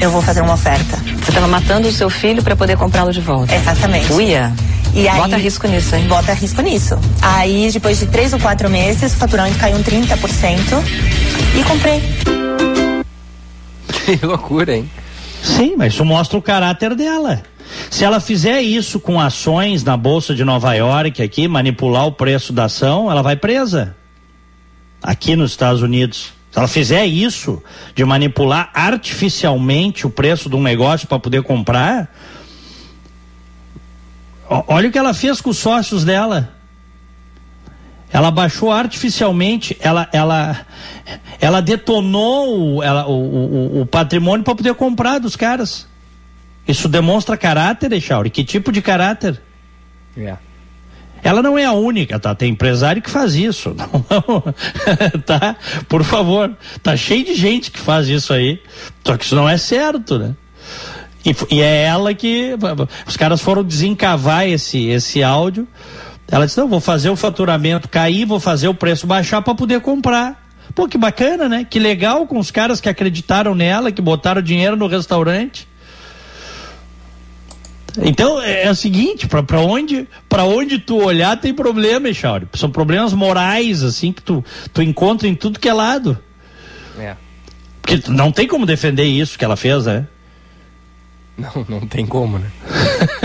[0.00, 0.96] eu vou fazer uma oferta.
[0.96, 3.54] Você estava matando o seu filho para poder comprá-lo de volta.
[3.54, 4.12] Exatamente.
[4.12, 4.52] Uia.
[4.94, 6.06] E aí, bota risco nisso, hein?
[6.06, 6.96] Bota risco nisso.
[7.20, 10.82] Aí, depois de três ou quatro meses, o faturamento caiu um 30%
[11.58, 12.00] e comprei.
[14.04, 14.90] Que loucura, hein?
[15.42, 17.42] Sim, mas isso mostra o caráter dela.
[17.90, 22.52] Se ela fizer isso com ações na Bolsa de Nova York aqui, manipular o preço
[22.52, 23.96] da ação, ela vai presa.
[25.02, 26.32] Aqui nos Estados Unidos.
[26.50, 27.62] Se ela fizer isso,
[27.94, 32.08] de manipular artificialmente o preço de um negócio para poder comprar,
[34.48, 36.50] Olha o que ela fez com os sócios dela.
[38.12, 40.64] Ela baixou artificialmente, ela, ela,
[41.40, 45.88] ela detonou o, ela, o, o, o patrimônio para poder comprar dos caras.
[46.66, 48.30] Isso demonstra caráter, Echauri?
[48.30, 49.40] Que tipo de caráter?
[50.16, 50.40] Yeah.
[51.24, 52.34] Ela não é a única, tá?
[52.34, 53.74] Tem empresário que faz isso.
[53.74, 55.56] Não, não, tá?
[55.88, 56.54] Por favor.
[56.82, 58.62] Tá cheio de gente que faz isso aí.
[59.02, 60.34] Só que isso não é certo, né?
[61.24, 62.50] E, e, é ela que.
[63.06, 65.66] Os caras foram desencavar esse, esse áudio.
[66.30, 69.80] Ela disse: não, vou fazer o faturamento cair, vou fazer o preço baixar para poder
[69.80, 70.42] comprar.
[70.74, 71.66] Pô, que bacana, né?
[71.68, 75.68] Que legal com os caras que acreditaram nela, que botaram dinheiro no restaurante.
[78.02, 82.48] Então é, é o seguinte, para onde para onde tu olhar tem problema, Echauri.
[82.54, 86.18] São problemas morais assim que tu tu encontra em tudo que é lado.
[86.98, 87.14] É.
[87.80, 90.06] Porque não tem como defender isso que ela fez, né?
[91.36, 92.50] Não, não tem como, né?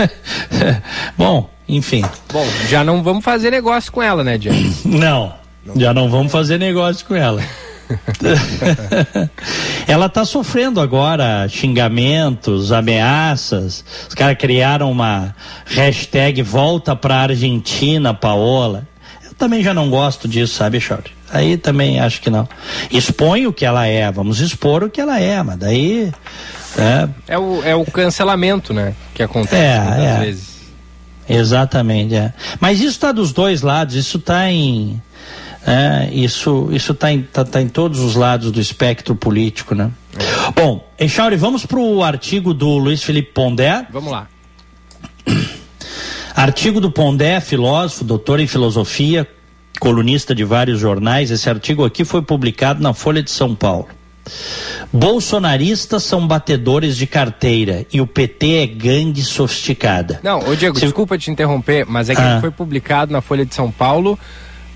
[1.16, 2.04] Bom, enfim.
[2.32, 4.58] Bom, já não vamos fazer negócio com ela, né, Diego?
[4.84, 5.34] Não,
[5.76, 7.42] já não vamos fazer negócio com ela.
[9.86, 13.84] ela está sofrendo agora xingamentos, ameaças.
[14.08, 15.34] Os caras criaram uma
[15.66, 18.86] hashtag volta pra Argentina, Paola.
[19.24, 21.12] Eu também já não gosto disso, sabe, Chore?
[21.32, 22.48] Aí também acho que não.
[22.90, 26.12] Expõe o que ela é, vamos expor o que ela é, mas daí.
[26.80, 28.94] É, é, o, é o cancelamento, né?
[29.14, 30.18] Que acontece é, muitas é.
[30.20, 30.60] vezes.
[31.28, 32.32] Exatamente, é.
[32.58, 35.00] Mas isso está dos dois lados, isso está em.
[35.66, 39.90] É, isso isso está em, tá, tá em todos os lados do espectro político, né?
[40.56, 43.86] Bom, Echauri, vamos para o artigo do Luiz Felipe Pondé.
[43.92, 44.26] Vamos lá.
[46.34, 49.28] Artigo do Pondé, filósofo, doutor em filosofia,
[49.78, 51.30] colunista de vários jornais.
[51.30, 53.88] Esse artigo aqui foi publicado na Folha de São Paulo.
[54.92, 60.20] Bolsonaristas são batedores de carteira e o PT é gangue sofisticada.
[60.22, 62.32] Não, ô Diego, Se- desculpa te interromper, mas é que Ah.
[62.32, 64.18] ele foi publicado na Folha de São Paulo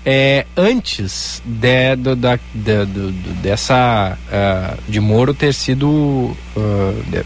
[0.05, 7.25] é, antes de, do- da, da- do- dessa ah, de Moro ter sido ah, de-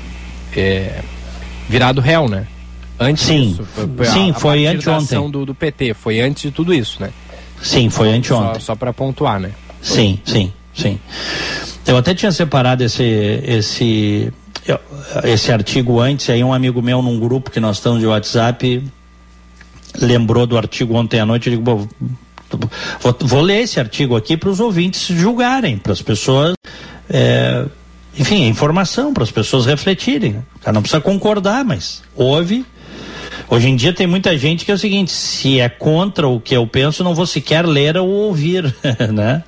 [0.59, 1.01] é,
[1.67, 2.47] virado réu, né?
[2.99, 3.49] Antes Sim.
[3.51, 3.63] disso,
[4.11, 5.31] Sim, foi partir da anteontem.
[5.31, 7.11] do, do PT, foi antes de tudo isso, né?
[7.61, 8.55] Sim, foi anteontem.
[8.55, 9.51] Só, só para pontuar, né?
[9.81, 10.99] Sim, sim, sim.
[11.89, 14.31] Eu até tinha separado esse esse
[15.23, 18.83] esse artigo antes, aí um amigo meu num grupo que nós estamos de WhatsApp
[19.99, 21.87] lembrou do artigo ontem à noite, eu digo, "Bom,
[23.01, 26.53] vou, vou ler esse artigo aqui para os ouvintes julgarem, para as pessoas
[27.09, 27.65] é,
[28.17, 30.43] enfim, informação para as pessoas refletirem.
[30.71, 32.65] Não precisa concordar, mas ouve.
[33.51, 36.55] Hoje em dia tem muita gente que é o seguinte: se é contra o que
[36.55, 38.63] eu penso, não vou sequer ler ou ouvir,
[39.11, 39.43] né?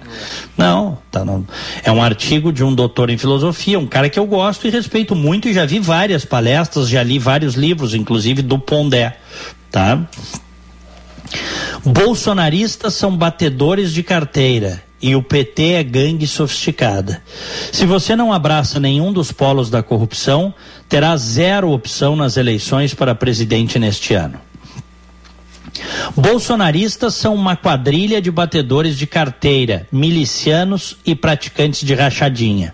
[0.58, 1.45] Não, tá não.
[1.84, 5.16] É um artigo de um doutor em filosofia, um cara que eu gosto e respeito
[5.16, 9.18] muito e já vi várias palestras, já li vários livros, inclusive do Pondé,
[9.70, 10.08] tá?
[11.86, 17.22] Bolsonaristas são batedores de carteira e o PT é gangue sofisticada.
[17.72, 20.54] Se você não abraça nenhum dos polos da corrupção,
[20.92, 24.38] terá zero opção nas eleições para presidente neste ano.
[26.18, 32.74] Bolsonaristas são uma quadrilha de batedores de carteira, milicianos e praticantes de rachadinha.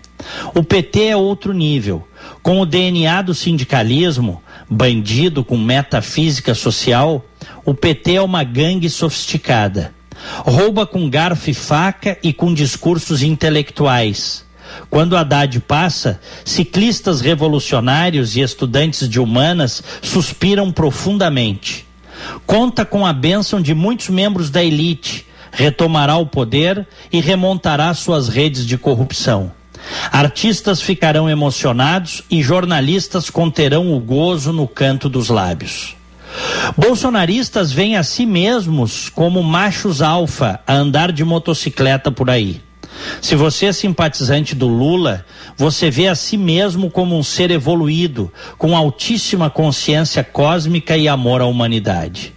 [0.52, 2.08] O PT é outro nível.
[2.42, 7.24] Com o DNA do sindicalismo, bandido com metafísica social,
[7.64, 9.94] o PT é uma gangue sofisticada.
[10.38, 14.44] Rouba com garfo e faca e com discursos intelectuais.
[14.90, 21.86] Quando Haddad passa, ciclistas revolucionários e estudantes de humanas suspiram profundamente.
[22.46, 28.28] Conta com a bênção de muitos membros da elite, retomará o poder e remontará suas
[28.28, 29.52] redes de corrupção.
[30.10, 35.96] Artistas ficarão emocionados e jornalistas conterão o gozo no canto dos lábios.
[36.76, 42.60] Bolsonaristas veem a si mesmos como machos alfa a andar de motocicleta por aí.
[43.20, 45.24] Se você é simpatizante do Lula,
[45.56, 51.40] você vê a si mesmo como um ser evoluído, com altíssima consciência cósmica e amor
[51.40, 52.34] à humanidade.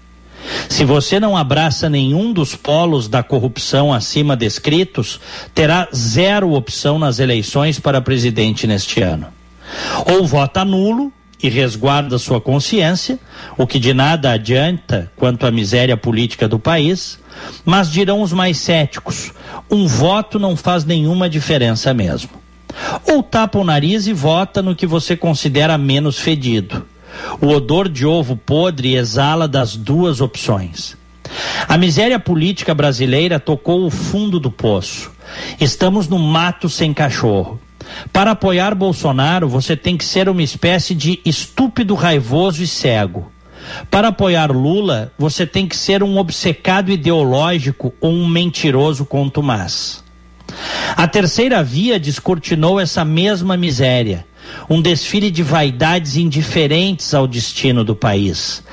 [0.67, 5.19] Se você não abraça nenhum dos polos da corrupção acima descritos,
[5.53, 9.27] terá zero opção nas eleições para presidente neste ano.
[10.05, 13.19] Ou vota nulo e resguarda sua consciência,
[13.57, 17.19] o que de nada adianta quanto à miséria política do país,
[17.65, 19.31] mas dirão os mais céticos:
[19.69, 22.29] um voto não faz nenhuma diferença mesmo.
[23.05, 26.85] Ou tapa o nariz e vota no que você considera menos fedido.
[27.41, 30.97] O odor de ovo podre exala das duas opções.
[31.67, 35.11] A miséria política brasileira tocou o fundo do poço.
[35.59, 37.59] Estamos no mato sem cachorro.
[38.11, 43.31] Para apoiar Bolsonaro, você tem que ser uma espécie de estúpido raivoso e cego.
[43.89, 50.03] Para apoiar Lula, você tem que ser um obcecado ideológico ou um mentiroso contumaz.
[50.95, 54.25] A terceira via descortinou essa mesma miséria.
[54.69, 58.63] Um desfile de vaidades indiferentes ao destino do país.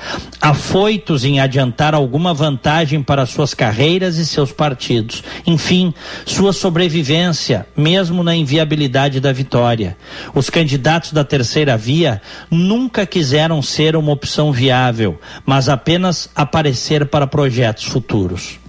[0.41, 5.23] Afoitos em adiantar alguma vantagem para suas carreiras e seus partidos.
[5.45, 5.93] Enfim,
[6.25, 9.97] sua sobrevivência, mesmo na inviabilidade da vitória.
[10.33, 17.27] Os candidatos da terceira via nunca quiseram ser uma opção viável, mas apenas aparecer para
[17.27, 18.59] projetos futuros.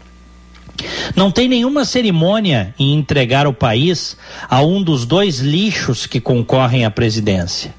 [1.14, 4.16] Não tem nenhuma cerimônia em entregar o país
[4.48, 7.74] a um dos dois lixos que concorrem à presidência.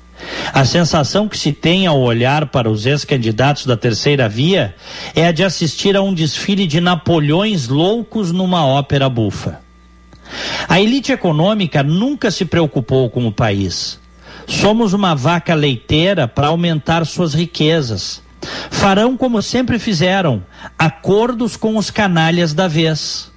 [0.54, 4.76] A sensação que se tem ao olhar para os ex-candidatos da terceira via
[5.16, 9.60] é a de assistir a um desfile de Napoleões loucos numa ópera bufa.
[10.68, 13.99] A elite econômica nunca se preocupou com o país.
[14.47, 18.22] Somos uma vaca leiteira para aumentar suas riquezas.
[18.70, 20.44] Farão como sempre fizeram,
[20.78, 23.32] acordos com os canalhas da vez.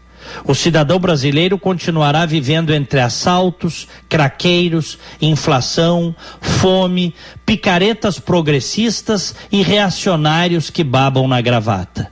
[0.44, 10.82] O cidadão brasileiro continuará vivendo entre assaltos, craqueiros, inflação, fome, picaretas progressistas e reacionários que
[10.82, 12.10] babam na gravata.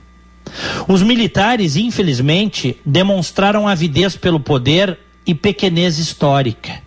[0.87, 6.81] Os militares, infelizmente, demonstraram avidez pelo poder e pequenez histórica.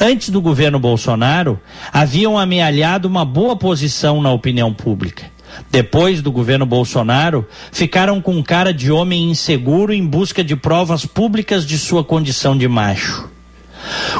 [0.00, 1.60] Antes do governo Bolsonaro,
[1.92, 5.30] haviam amealhado uma boa posição na opinião pública.
[5.70, 11.66] Depois do governo Bolsonaro, ficaram com cara de homem inseguro em busca de provas públicas
[11.66, 13.28] de sua condição de macho.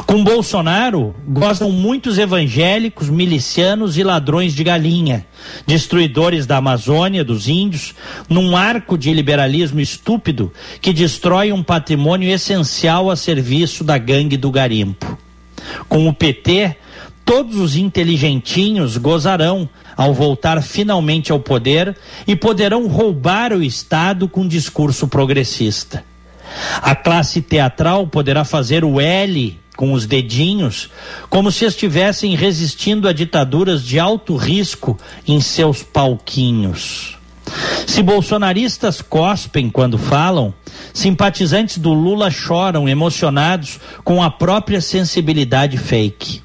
[0.05, 5.25] Com Bolsonaro, gozam muitos evangélicos, milicianos e ladrões de galinha,
[5.67, 7.93] destruidores da Amazônia, dos índios,
[8.27, 10.51] num arco de liberalismo estúpido
[10.81, 15.17] que destrói um patrimônio essencial a serviço da gangue do garimpo.
[15.87, 16.75] Com o PT,
[17.23, 21.95] todos os inteligentinhos gozarão ao voltar finalmente ao poder
[22.27, 26.03] e poderão roubar o Estado com discurso progressista.
[26.81, 30.91] A classe teatral poderá fazer o L com os dedinhos,
[31.29, 37.17] como se estivessem resistindo a ditaduras de alto risco em seus palquinhos.
[37.87, 40.53] Se bolsonaristas cospem quando falam,
[40.93, 46.41] simpatizantes do Lula choram emocionados com a própria sensibilidade fake.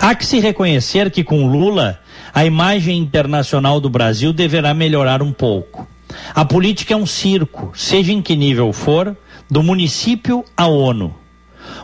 [0.00, 2.00] Há que se reconhecer que com Lula
[2.32, 5.86] a imagem internacional do Brasil deverá melhorar um pouco.
[6.34, 9.16] A política é um circo, seja em que nível for,
[9.50, 11.14] do município à ONU.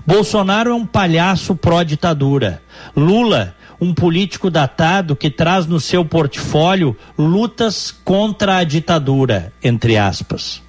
[0.06, 2.62] Bolsonaro é um palhaço pró-ditadura.
[2.96, 10.62] Lula, um político datado que traz no seu portfólio lutas contra a ditadura, entre aspas.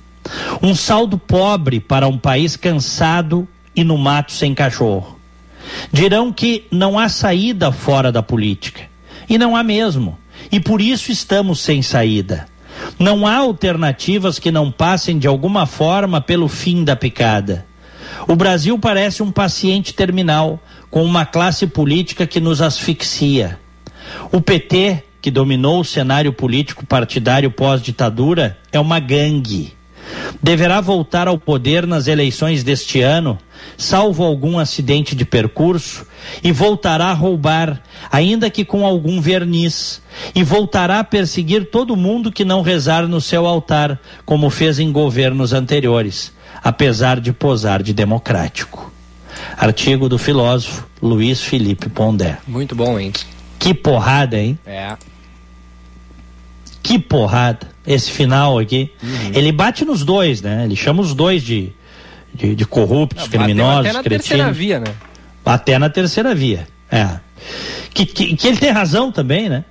[0.62, 5.15] Um saldo pobre para um país cansado e no mato sem cachorro.
[5.92, 8.84] Dirão que não há saída fora da política.
[9.30, 10.18] E não há mesmo.
[10.52, 12.48] E por isso estamos sem saída.
[13.00, 17.66] Não há alternativas que não passem de alguma forma pelo fim da picada.
[18.28, 20.60] O Brasil parece um paciente terminal,
[20.90, 23.60] com uma classe política que nos asfixia.
[24.32, 29.74] O PT, que dominou o cenário político partidário pós-ditadura, é uma gangue.
[30.42, 33.38] Deverá voltar ao poder nas eleições deste ano
[33.78, 36.06] salvo algum acidente de percurso,
[36.44, 40.02] e voltará a roubar, ainda que com algum verniz,
[40.34, 44.92] e voltará a perseguir todo mundo que não rezar no seu altar, como fez em
[44.92, 46.32] governos anteriores,
[46.64, 48.92] apesar de posar de democrático.
[49.58, 52.38] Artigo do filósofo Luiz Felipe Pondé.
[52.48, 53.12] Muito bom, hein?
[53.60, 54.58] Que porrada, hein?
[54.66, 54.96] É.
[56.82, 57.68] Que porrada.
[57.86, 58.92] Esse final aqui.
[59.02, 59.32] Uhum.
[59.34, 60.66] Ele bate nos dois, né?
[60.66, 61.72] Ele chama os dois de
[62.36, 64.28] de, de corruptos, Não, criminosos, até na cretinos.
[64.28, 64.94] terceira via, né?
[65.46, 67.08] Até na terceira via, é.
[67.94, 69.64] Que, que, que ele tem razão também, né?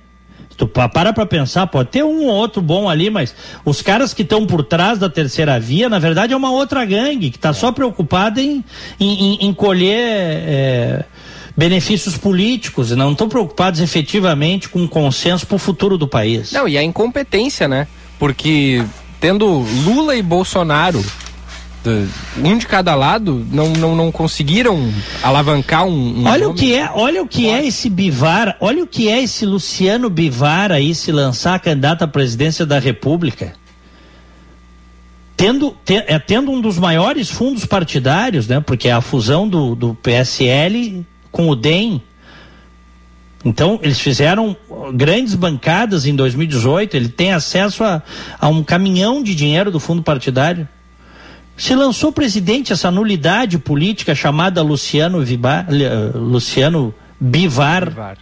[0.57, 3.35] Tu para pra pensar, pode ter um ou outro bom ali, mas
[3.65, 7.29] os caras que estão por trás da terceira via, na verdade, é uma outra gangue
[7.29, 8.63] que está só preocupada em,
[8.97, 11.05] em, em colher é,
[11.57, 16.53] benefícios políticos e não estão preocupados efetivamente com um consenso para o futuro do país.
[16.53, 17.85] Não, e a incompetência, né?
[18.17, 18.81] Porque
[19.19, 19.45] tendo
[19.83, 21.03] Lula e Bolsonaro
[22.37, 26.89] um de cada lado não, não, não conseguiram alavancar um, um olha o que é
[26.93, 31.11] olha o que é esse Bivar olha o que é esse Luciano Bivar aí se
[31.11, 33.53] lançar candidato à presidência da República
[35.37, 39.75] tendo te, é, tendo um dos maiores fundos partidários né porque é a fusão do,
[39.75, 42.01] do PSL com o DEM
[43.45, 44.57] então, eles fizeram
[44.95, 46.97] grandes bancadas em 2018.
[46.97, 48.01] Ele tem acesso a,
[48.39, 50.67] a um caminhão de dinheiro do fundo partidário.
[51.57, 57.85] Se lançou presidente essa nulidade política chamada Luciano, Vibar, uh, Luciano Bivar.
[57.85, 58.17] Bivar.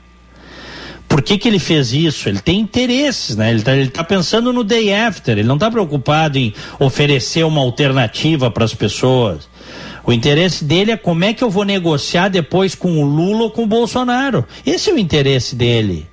[1.07, 2.27] Por que, que ele fez isso?
[2.27, 3.51] Ele tem interesses, né?
[3.51, 8.49] Ele está tá pensando no day after, ele não está preocupado em oferecer uma alternativa
[8.49, 9.47] para as pessoas.
[10.03, 13.51] O interesse dele é como é que eu vou negociar depois com o Lula ou
[13.51, 14.45] com o Bolsonaro.
[14.65, 16.07] Esse é o interesse dele.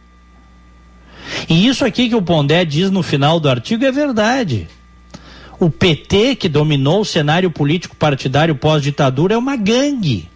[1.48, 4.68] E isso aqui que o Pondé diz no final do artigo é verdade.
[5.60, 10.28] O PT, que dominou o cenário político partidário pós-ditadura, é uma gangue.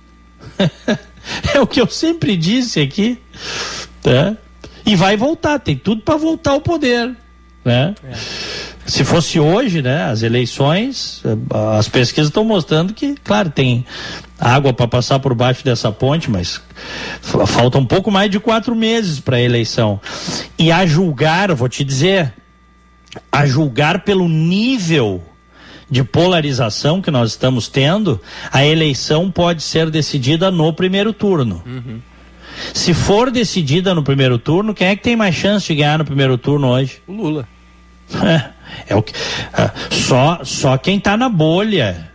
[1.54, 3.18] é o que eu sempre disse aqui.
[4.04, 4.36] Né?
[4.84, 7.16] E vai voltar, tem tudo para voltar ao poder.
[7.64, 7.94] Né?
[8.04, 8.14] É.
[8.86, 11.22] Se fosse hoje, né, as eleições,
[11.76, 13.86] as pesquisas estão mostrando que, claro, tem
[14.38, 16.60] água para passar por baixo dessa ponte, mas
[17.46, 19.98] falta um pouco mais de quatro meses para a eleição.
[20.58, 22.34] E a julgar, vou te dizer,
[23.30, 25.22] a julgar pelo nível
[25.90, 31.62] de polarização que nós estamos tendo, a eleição pode ser decidida no primeiro turno.
[31.64, 32.00] Uhum.
[32.72, 36.04] Se for decidida no primeiro turno, quem é que tem mais chance de ganhar no
[36.04, 37.02] primeiro turno hoje?
[37.06, 37.48] O Lula.
[38.86, 42.10] É, é o que, é, só, só quem está na bolha.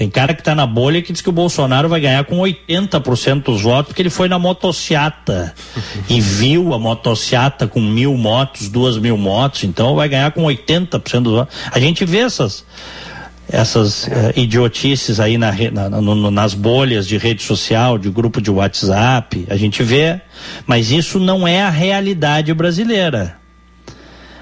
[0.00, 3.42] Tem cara que está na bolha que diz que o Bolsonaro vai ganhar com 80%
[3.42, 5.54] dos votos porque ele foi na motociata
[6.08, 11.20] e viu a motociata com mil motos, duas mil motos, então vai ganhar com 80%
[11.20, 11.54] dos votos.
[11.70, 12.64] A gente vê essas
[13.46, 18.50] essas uh, idiotices aí na, na, no, nas bolhas de rede social, de grupo de
[18.50, 20.18] WhatsApp, a gente vê,
[20.66, 23.39] mas isso não é a realidade brasileira.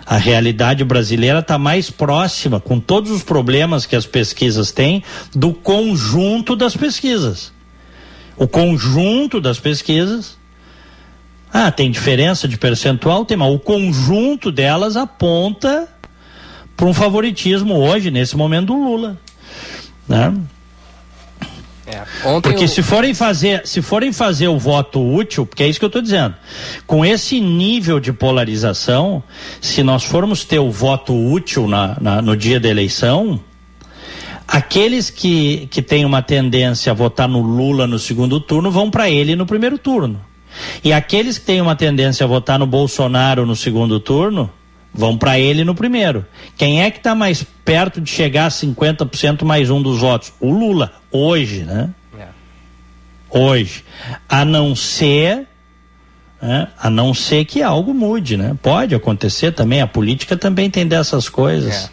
[0.09, 5.05] A realidade brasileira está mais próxima, com todos os problemas que as pesquisas têm,
[5.35, 7.53] do conjunto das pesquisas.
[8.35, 10.39] O conjunto das pesquisas.
[11.53, 13.27] Ah, tem diferença de percentual?
[13.27, 15.87] Tem, mas o conjunto delas aponta
[16.75, 19.19] para um favoritismo hoje, nesse momento, do Lula.
[20.09, 20.35] Né?
[21.91, 22.69] É, porque eu...
[22.69, 26.03] se forem fazer, se forem fazer o voto útil, porque é isso que eu estou
[26.03, 26.35] dizendo,
[26.87, 29.23] com esse nível de polarização,
[29.59, 33.41] se nós formos ter o voto útil na, na no dia da eleição,
[34.47, 39.09] aqueles que, que têm uma tendência a votar no Lula no segundo turno vão para
[39.09, 40.21] ele no primeiro turno.
[40.85, 44.51] E aqueles que têm uma tendência a votar no Bolsonaro no segundo turno
[44.93, 46.25] vão para ele no primeiro.
[46.57, 50.33] Quem é que está mais perto de chegar a 50% mais um dos votos?
[50.41, 51.91] O Lula, hoje, né?
[52.19, 52.27] É.
[53.31, 53.85] Hoje.
[54.29, 55.47] A não ser.
[56.41, 56.69] Né?
[56.81, 58.57] A não ser que algo mude, né?
[58.63, 61.91] Pode acontecer também, a política também tem dessas coisas.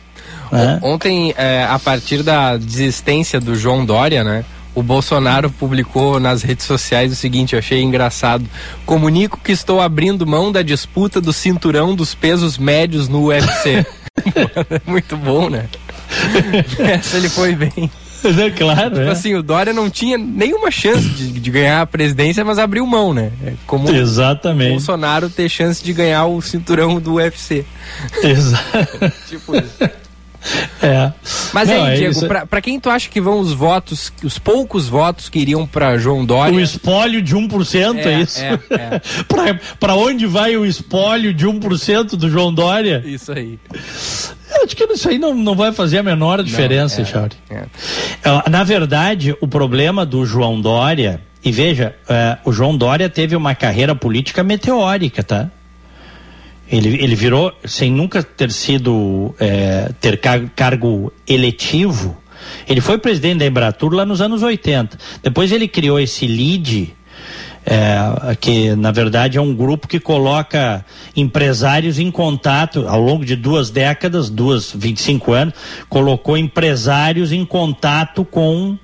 [0.52, 0.56] É.
[0.56, 0.80] Né?
[0.82, 4.46] Ontem, é, a partir da desistência do João Dória, né?
[4.76, 8.46] O Bolsonaro publicou nas redes sociais o seguinte, eu achei engraçado.
[8.86, 13.86] Comunico que estou abrindo mão da disputa do cinturão dos pesos médios no UFC.
[14.86, 15.66] Muito bom, né?
[16.80, 17.90] Essa ele foi bem.
[18.24, 18.96] É claro.
[18.96, 19.12] Tipo é.
[19.12, 23.14] assim, o Dória não tinha nenhuma chance de, de, ganhar a presidência, mas abriu mão,
[23.14, 23.32] né?
[23.46, 24.70] É como Exatamente.
[24.70, 27.66] o Bolsonaro ter chance de ganhar o cinturão do UFC.
[28.24, 29.14] Exato.
[29.30, 30.05] tipo isso.
[30.82, 31.12] É.
[31.54, 34.38] Mas Não, aí, é Diego, pra, pra, quem tu acha que vão os votos, os
[34.38, 36.56] poucos votos que iriam pra João Dória?
[36.56, 38.42] O espólio de 1%, é, é isso?
[38.42, 39.02] É, é.
[39.28, 43.04] pra, pra onde vai o espólio de 1% do João Dória?
[43.06, 43.60] Isso aí.
[44.54, 47.66] Eu acho que isso aí não, não vai fazer a menor diferença, não, é, é.
[48.24, 48.50] é.
[48.50, 53.54] Na verdade, o problema do João Dória, e veja, é, o João Dória teve uma
[53.54, 55.50] carreira política meteórica, tá?
[56.70, 62.18] Ele, ele virou, sem nunca ter sido, é, ter car cargo eletivo,
[62.68, 64.98] ele foi presidente da Embratur lá nos anos 80.
[65.22, 66.94] Depois ele criou esse LID,
[67.66, 70.86] é, que na verdade é um grupo que coloca
[71.16, 75.54] empresários em contato ao longo de duas décadas, duas, 25 anos,
[75.90, 78.78] colocou empresários em contato com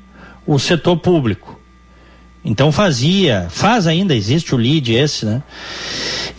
[0.45, 1.60] o setor público.
[2.43, 5.43] Então fazia, faz ainda, existe o LID esse, né?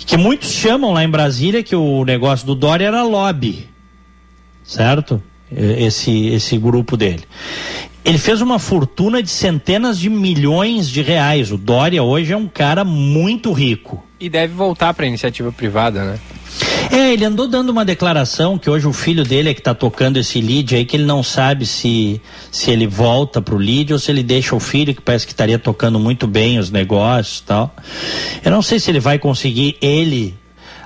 [0.04, 3.68] que muitos chamam lá em Brasília que o negócio do Dória era lobby,
[4.64, 5.22] certo?
[5.50, 7.22] Esse, esse grupo dele.
[8.04, 11.52] Ele fez uma fortuna de centenas de milhões de reais.
[11.52, 14.04] O Dória hoje é um cara muito rico.
[14.18, 16.18] E deve voltar para a iniciativa privada, né?
[16.90, 20.18] É, ele andou dando uma declaração que hoje o filho dele é que está tocando
[20.18, 22.20] esse lead aí, que ele não sabe se,
[22.50, 25.58] se ele volta pro lead ou se ele deixa o filho, que parece que estaria
[25.58, 27.74] tocando muito bem os negócios e tal.
[28.44, 30.34] Eu não sei se ele vai conseguir ele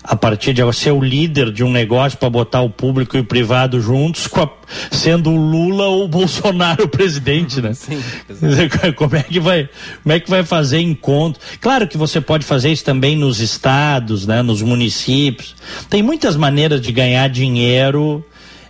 [0.06, 3.24] a partir de ser o líder de um negócio para botar o público e o
[3.24, 4.48] privado juntos, a,
[4.90, 7.74] sendo o Lula ou o Bolsonaro o presidente, né?
[7.74, 8.00] Sim,
[8.94, 9.68] como é que vai,
[10.02, 11.42] como é que vai fazer encontro?
[11.60, 15.56] Claro que você pode fazer isso também nos estados, né, nos municípios.
[15.90, 18.24] Tem muitas maneiras de ganhar dinheiro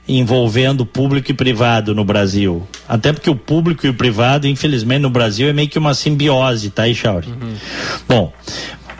[0.08, 2.66] envolvendo público e privado no Brasil.
[2.88, 6.70] Até porque o público e o privado, infelizmente, no Brasil é meio que uma simbiose,
[6.70, 7.28] tá, Chauri?
[7.28, 7.54] Uhum.
[8.08, 8.32] Bom,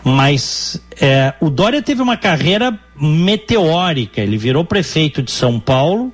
[0.08, 4.20] mas é, o Dória teve uma carreira meteórica.
[4.20, 6.12] Ele virou prefeito de São Paulo,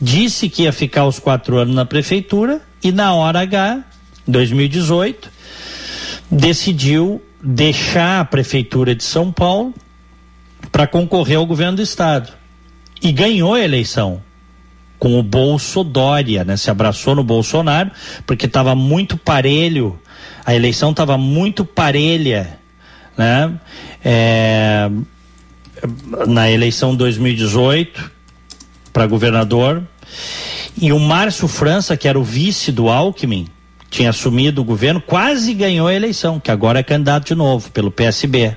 [0.00, 3.84] disse que ia ficar os quatro anos na prefeitura e na hora H,
[4.26, 5.30] 2018,
[6.28, 9.72] decidiu deixar a prefeitura de São Paulo
[10.72, 12.32] para concorrer ao governo do estado
[13.00, 14.20] e ganhou a eleição
[14.98, 16.56] com o Bolso Dória, né?
[16.56, 17.92] Se abraçou no Bolsonaro
[18.26, 19.96] porque estava muito parelho,
[20.44, 22.57] a eleição estava muito parelha
[23.18, 23.52] né?
[24.04, 24.88] É,
[26.26, 28.10] na eleição 2018
[28.92, 29.82] para governador
[30.80, 33.48] e o Márcio França, que era o vice do Alckmin,
[33.90, 37.90] tinha assumido o governo, quase ganhou a eleição, que agora é candidato de novo pelo
[37.90, 38.56] PSB.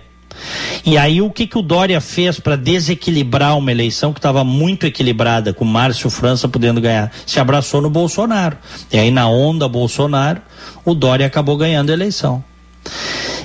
[0.85, 4.85] E aí o que, que o Dória fez para desequilibrar uma eleição que estava muito
[4.85, 7.11] equilibrada, com Márcio França podendo ganhar?
[7.25, 8.57] Se abraçou no Bolsonaro.
[8.91, 10.41] E aí na onda Bolsonaro,
[10.85, 12.43] o Dória acabou ganhando a eleição.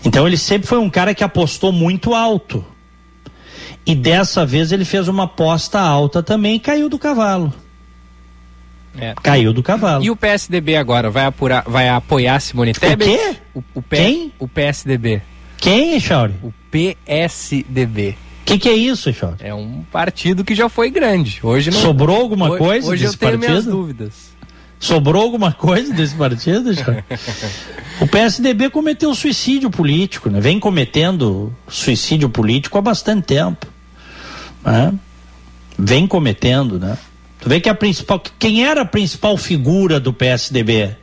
[0.04, 2.64] Então ele sempre foi um cara que apostou muito alto.
[3.84, 7.52] E dessa vez ele fez uma aposta alta também e caiu do cavalo.
[8.98, 9.14] É.
[9.22, 10.02] Caiu do cavalo.
[10.02, 13.10] E o PSDB agora vai, apurar, vai apoiar Simone Tebet?
[13.10, 13.36] O quê?
[13.54, 14.32] O, o P, Quem?
[14.38, 15.22] O PSDB.
[15.58, 16.34] Quem, Chauri?
[16.42, 18.16] O PSDB.
[18.42, 19.36] O que, que é isso, Chauri?
[19.40, 21.40] É um partido que já foi grande.
[21.42, 21.80] Hoje não.
[21.80, 23.50] Sobrou alguma coisa Hoje eu tenho partido?
[23.50, 24.35] minhas dúvidas.
[24.78, 26.70] Sobrou alguma coisa desse partido,
[28.00, 30.38] o PSDB cometeu suicídio político, né?
[30.40, 33.66] Vem cometendo suicídio político há bastante tempo.
[34.62, 34.92] Né?
[35.78, 36.98] Vem cometendo, né?
[37.40, 38.22] Tu vê que a principal.
[38.38, 40.96] Quem era a principal figura do PSDB?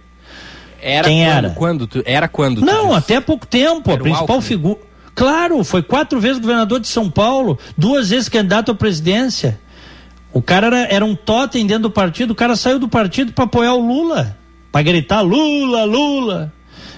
[0.82, 1.50] Era Quem quando, era?
[1.52, 2.62] Quando tu, era quando?
[2.62, 2.98] Não, disse?
[2.98, 3.90] até há pouco tempo.
[3.90, 4.80] Era a principal figura.
[5.16, 9.60] Claro, foi quatro vezes governador de São Paulo, duas vezes candidato à presidência.
[10.34, 13.44] O cara era, era um totem dentro do partido, o cara saiu do partido para
[13.46, 14.36] apoiar o Lula,
[14.72, 16.52] para gritar Lula, Lula.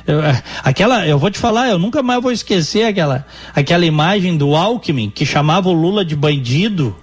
[0.07, 4.37] Eu, eh, aquela, eu vou te falar, eu nunca mais vou esquecer aquela, aquela imagem
[4.37, 6.95] do Alckmin que chamava o Lula de bandido.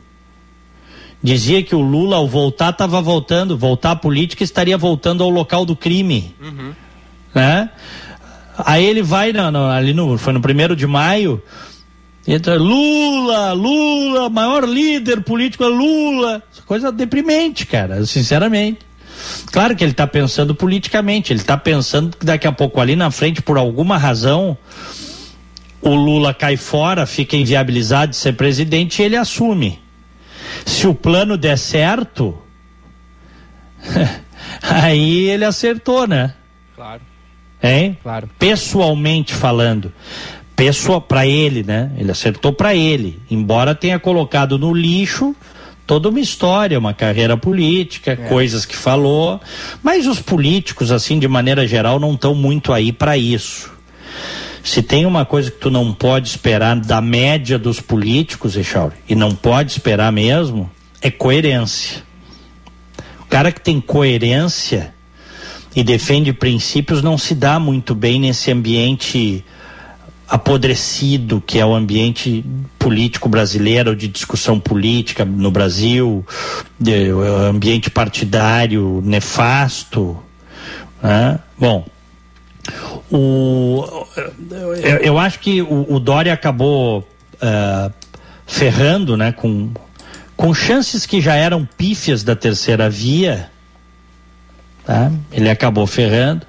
[1.22, 5.64] Dizia que o Lula, ao voltar, estava voltando, voltar à política, estaria voltando ao local
[5.64, 6.34] do crime.
[7.34, 7.70] Né?
[8.58, 10.18] Aí ele vai na- ali no.
[10.18, 11.40] Foi no primeiro de maio.
[12.26, 16.42] Entra Lula, Lula, maior líder político é Lula.
[16.66, 18.80] Coisa deprimente, cara, sinceramente.
[19.52, 23.10] Claro que ele está pensando politicamente, ele está pensando que daqui a pouco ali na
[23.10, 24.56] frente, por alguma razão,
[25.80, 29.80] o Lula cai fora, fica inviabilizado de ser presidente e ele assume.
[30.64, 32.40] Se o plano der certo,
[34.62, 36.34] aí ele acertou, né?
[36.74, 37.00] Claro,
[37.62, 37.96] Hein?
[38.02, 38.28] claro.
[38.38, 39.92] Pessoalmente falando.
[40.64, 41.90] Pessoa para ele, né?
[41.98, 45.34] Ele acertou para ele, embora tenha colocado no lixo
[45.84, 49.40] toda uma história, uma carreira política, coisas que falou,
[49.82, 53.72] mas os políticos assim de maneira geral não estão muito aí para isso.
[54.62, 59.16] Se tem uma coisa que tu não pode esperar da média dos políticos, Echauri, e
[59.16, 60.70] não pode esperar mesmo,
[61.00, 62.04] é coerência.
[63.20, 64.94] O cara que tem coerência
[65.74, 69.44] e defende princípios não se dá muito bem nesse ambiente
[70.32, 72.42] apodrecido que é o ambiente
[72.78, 76.24] político brasileiro de discussão política no Brasil,
[76.80, 77.10] de,
[77.50, 80.18] ambiente partidário nefasto,
[81.02, 81.38] né?
[81.58, 81.84] Bom,
[83.10, 83.84] o,
[84.82, 87.06] eu, eu acho que o, o Dória acabou
[87.38, 87.90] ah,
[88.46, 89.70] ferrando, né, com,
[90.34, 93.50] com chances que já eram pífias da terceira via,
[94.82, 95.12] tá?
[95.30, 96.46] Ele acabou ferrando.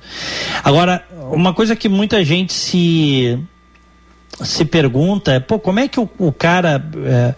[0.63, 3.45] Agora, uma coisa que muita gente se
[4.41, 7.35] se pergunta é, pô, como é que o, o cara é,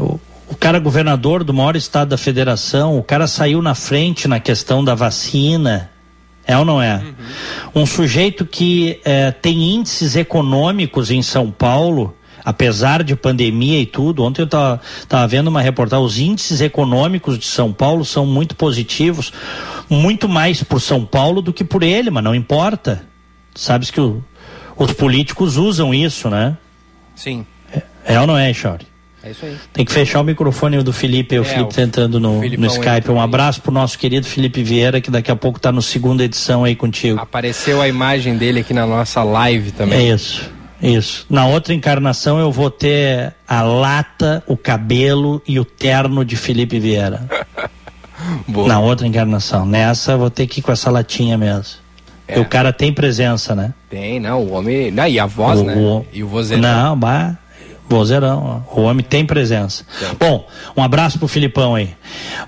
[0.00, 0.18] o,
[0.48, 4.84] o cara governador do maior estado da federação, o cara saiu na frente na questão
[4.84, 5.90] da vacina,
[6.46, 7.02] é ou não é?
[7.74, 12.14] Um sujeito que é, tem índices econômicos em São Paulo,
[12.44, 14.22] apesar de pandemia e tudo.
[14.22, 19.32] Ontem eu estava vendo uma reportagem, os índices econômicos de São Paulo são muito positivos,
[19.88, 23.04] muito mais por São Paulo do que por ele, mas não importa.
[23.54, 24.22] Sabes que o,
[24.76, 26.56] os políticos usam isso, né?
[27.14, 27.46] Sim,
[28.04, 28.86] É ou não é, Chore?
[29.22, 29.56] é isso aí.
[29.72, 32.66] Tem que fechar o microfone do Felipe, o É, Felipe o tá entrando no, no
[32.66, 33.10] Skype.
[33.10, 36.64] Um abraço pro nosso querido Felipe Vieira, que daqui a pouco tá no segunda edição
[36.64, 37.18] aí contigo.
[37.20, 39.98] Apareceu a imagem dele aqui na nossa live também.
[40.10, 40.50] É isso,
[40.82, 41.26] isso.
[41.30, 46.78] Na outra encarnação eu vou ter a lata, o cabelo e o terno de Felipe
[46.78, 47.26] Vieira.
[48.66, 49.66] Na outra encarnação.
[49.66, 51.83] Nessa eu vou ter que ir com essa latinha mesmo.
[52.26, 52.40] É.
[52.40, 53.74] O cara tem presença, né?
[53.90, 54.90] Tem, não, o homem.
[54.90, 55.74] Não, e a voz, O- né?
[55.76, 56.62] o- E o vozeirão.
[56.62, 57.36] Não, bah,
[57.88, 58.62] vozeirão.
[58.66, 58.80] ó.
[58.80, 59.84] O homem tem presença.
[60.18, 60.46] Bom,
[60.76, 61.90] um abraço pro Filipão aí.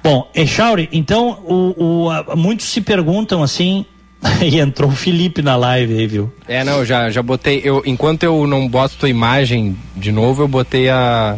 [0.03, 3.85] Bom, Echauri, então, o, o, muitos se perguntam assim,
[4.43, 6.33] e entrou o Felipe na live aí, viu?
[6.49, 7.61] É, não, já, já botei.
[7.63, 11.37] Eu, enquanto eu não boto tua imagem de novo, eu botei a,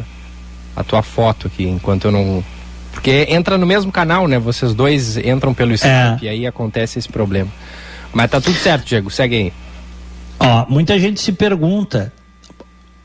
[0.77, 2.43] a tua foto aqui, enquanto eu não.
[2.93, 4.39] Porque entra no mesmo canal, né?
[4.39, 7.49] Vocês dois entram pelo Skype e aí acontece esse problema.
[8.13, 9.53] Mas tá tudo certo, Diego, segue aí.
[10.41, 12.13] Ó, muita gente se pergunta.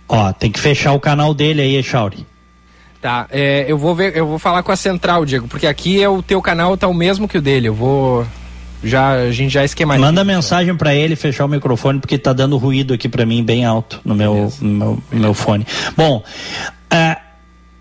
[0.08, 2.26] Ó, tem que fechar o canal dele aí, Echauri.
[3.02, 6.08] Tá, é, eu vou ver, eu vou falar com a central, Diego, porque aqui é
[6.08, 7.68] o teu canal tá o mesmo que o dele.
[7.68, 8.26] Eu vou.
[8.82, 10.06] Já, a gente já esquematiza.
[10.06, 13.66] Manda mensagem pra ele fechar o microfone, porque tá dando ruído aqui pra mim bem
[13.66, 15.66] alto no meu, no meu, no meu fone.
[15.98, 16.22] Bom,
[16.90, 17.18] ah,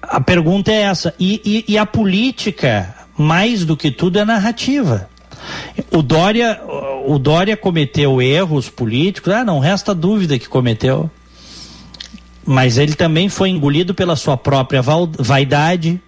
[0.01, 1.13] a pergunta é essa.
[1.19, 5.09] E, e- e a política, mais do que tudo, é narrativa.
[5.93, 6.61] O Dória,
[7.07, 11.11] o Dória cometeu erros políticos, ah, não resta dúvida que cometeu.
[12.45, 14.83] mas ele também foi engolido pela sua própria
[15.19, 16.01] vaidade,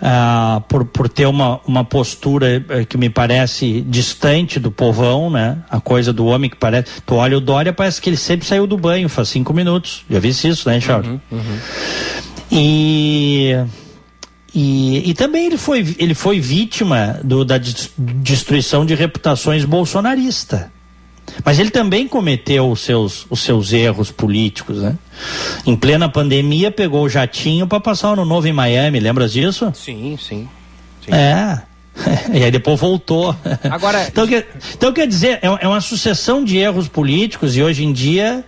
[0.00, 5.58] ah, por, por ter uma, uma postura eh, que me parece distante do povão, né?
[5.70, 7.00] A coisa do homem que parece.
[7.06, 10.04] Tu olha o Dória, parece que ele sempre saiu do banho, faz cinco minutos.
[10.10, 11.08] Já vi isso, né, Charles?
[11.08, 11.58] Uhum, uhum.
[12.50, 13.54] E,
[14.54, 17.58] e, e também ele foi, ele foi vítima do, da
[17.98, 20.70] destruição de reputações bolsonarista.
[21.44, 24.98] Mas ele também cometeu os seus, os seus erros políticos, né?
[25.64, 29.72] Em plena pandemia, pegou o jatinho para passar o ano novo em Miami, lembras disso?
[29.74, 30.48] Sim, sim.
[31.04, 31.12] sim.
[31.12, 31.62] É.
[32.34, 33.34] e aí depois voltou.
[33.70, 34.06] Agora.
[34.08, 37.92] então, quer, então quer dizer, é, é uma sucessão de erros políticos e hoje em
[37.92, 38.44] dia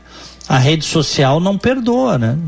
[0.48, 2.38] a rede social não perdoa, né?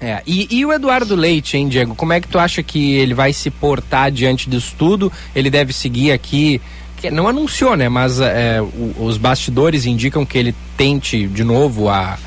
[0.00, 1.94] É, e, e, o Eduardo Leite, hein, Diego?
[1.94, 5.12] Como é que tu acha que ele vai se portar diante disso tudo?
[5.34, 6.60] Ele deve seguir aqui
[6.96, 7.88] que não anunciou, né?
[7.88, 12.18] Mas é, o, os bastidores indicam que ele tente de novo a,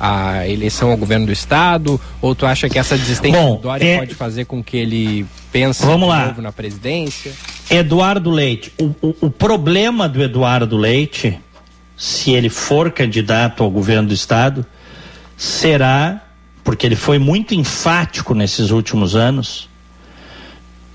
[0.00, 2.00] a eleição ao governo do estado?
[2.22, 3.98] Ou tu acha que essa desistência Bom, do Dória é...
[3.98, 6.26] pode fazer com que ele pense Vamos de lá.
[6.26, 7.32] novo na presidência?
[7.70, 11.38] Eduardo Leite, o, o, o problema do Eduardo Leite,
[11.96, 14.64] se ele for candidato ao governo do estado,
[15.36, 16.20] será,
[16.62, 19.68] porque ele foi muito enfático nesses últimos anos,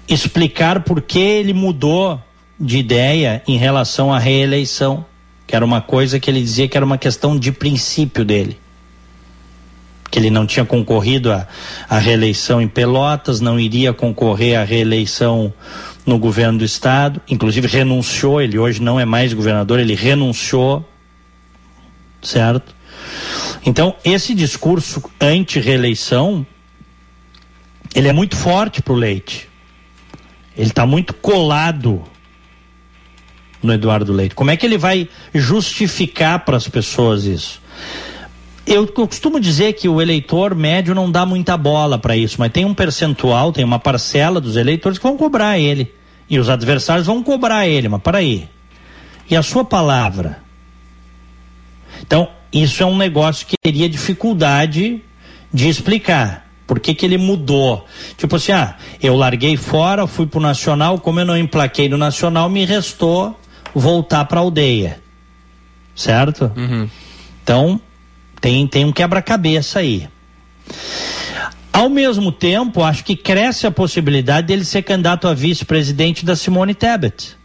[0.07, 2.21] explicar por que ele mudou
[2.59, 5.05] de ideia em relação à reeleição,
[5.47, 8.59] que era uma coisa que ele dizia que era uma questão de princípio dele.
[10.09, 11.47] Que ele não tinha concorrido à,
[11.89, 15.53] à reeleição em Pelotas, não iria concorrer à reeleição
[16.05, 20.87] no governo do estado, inclusive renunciou, ele hoje não é mais governador, ele renunciou,
[22.21, 22.74] certo?
[23.65, 26.45] Então, esse discurso anti-reeleição,
[27.95, 29.49] ele é muito forte para o Leite.
[30.55, 32.03] Ele está muito colado
[33.65, 34.35] no Eduardo Leite?
[34.35, 37.61] Como é que ele vai justificar para as pessoas isso?
[38.65, 42.65] Eu, costumo dizer que o eleitor médio não dá muita bola para isso, mas tem
[42.65, 45.93] um percentual, tem uma parcela dos eleitores que vão cobrar ele.
[46.27, 48.47] E os adversários vão cobrar ele, mas para aí.
[49.29, 50.39] E a sua palavra?
[52.01, 52.27] Então,
[52.63, 55.01] isso é um negócio que teria dificuldade
[55.53, 56.47] de explicar.
[56.65, 57.85] Por que, que ele mudou?
[58.17, 62.49] Tipo assim, ah, eu larguei fora, fui pro Nacional, como eu não emplaquei no Nacional,
[62.49, 63.37] me restou
[63.73, 64.99] voltar para a aldeia.
[65.93, 66.51] Certo?
[66.55, 66.89] Uhum.
[67.43, 67.79] Então,
[68.39, 70.07] tem, tem um quebra-cabeça aí.
[71.71, 76.73] Ao mesmo tempo, acho que cresce a possibilidade dele ser candidato a vice-presidente da Simone
[76.73, 77.35] Tebet.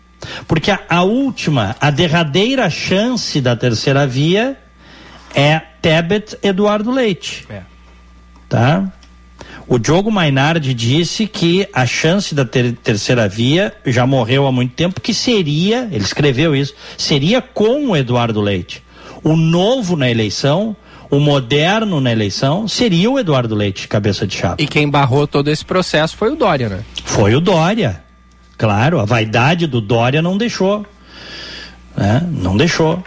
[0.46, 4.56] Porque a, a, última, a derradeira chance da terceira via
[5.34, 7.46] é Tebet Eduardo Leite.
[7.50, 7.62] É.
[8.48, 8.92] Tá?
[9.66, 14.74] O Diogo Mainardi disse que a chance da ter terceira via já morreu há muito
[14.74, 18.82] tempo, que seria, ele escreveu isso, seria com o Eduardo Leite.
[19.22, 20.74] O novo na eleição,
[21.08, 24.60] o moderno na eleição, seria o Eduardo Leite, cabeça de chapa.
[24.60, 26.80] E quem barrou todo esse processo foi o Dória, né?
[27.04, 28.02] Foi o Dória.
[28.58, 30.84] Claro, a vaidade do Dória não deixou.
[31.96, 32.26] Né?
[32.28, 33.02] Não deixou.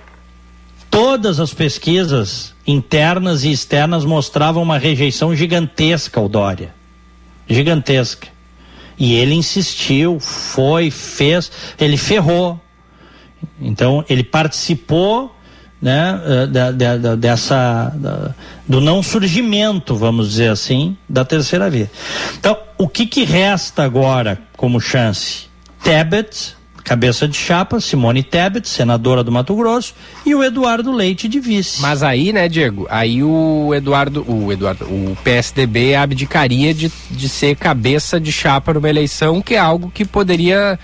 [0.94, 6.72] Todas as pesquisas internas e externas mostravam uma rejeição gigantesca ao Dória.
[7.50, 8.28] Gigantesca.
[8.96, 12.62] E ele insistiu, foi, fez, ele ferrou.
[13.60, 15.36] Então, ele participou
[15.82, 17.92] né, eh, da, da, da, dessa,
[18.68, 21.90] do não surgimento, vamos dizer assim, da terceira via.
[22.38, 25.48] Então, o que, que resta agora como chance?
[25.84, 29.96] Tebet, cabeça de chapa, Simone Tebet, senadora do Mato Grosso,
[30.26, 31.82] e o Eduardo Leite de vice.
[31.82, 37.56] Mas aí, né, Diego, aí o Eduardo, o Eduardo, o PSDB abdicaria de, de ser
[37.56, 40.78] cabeça de chapa numa eleição, que é algo que poderia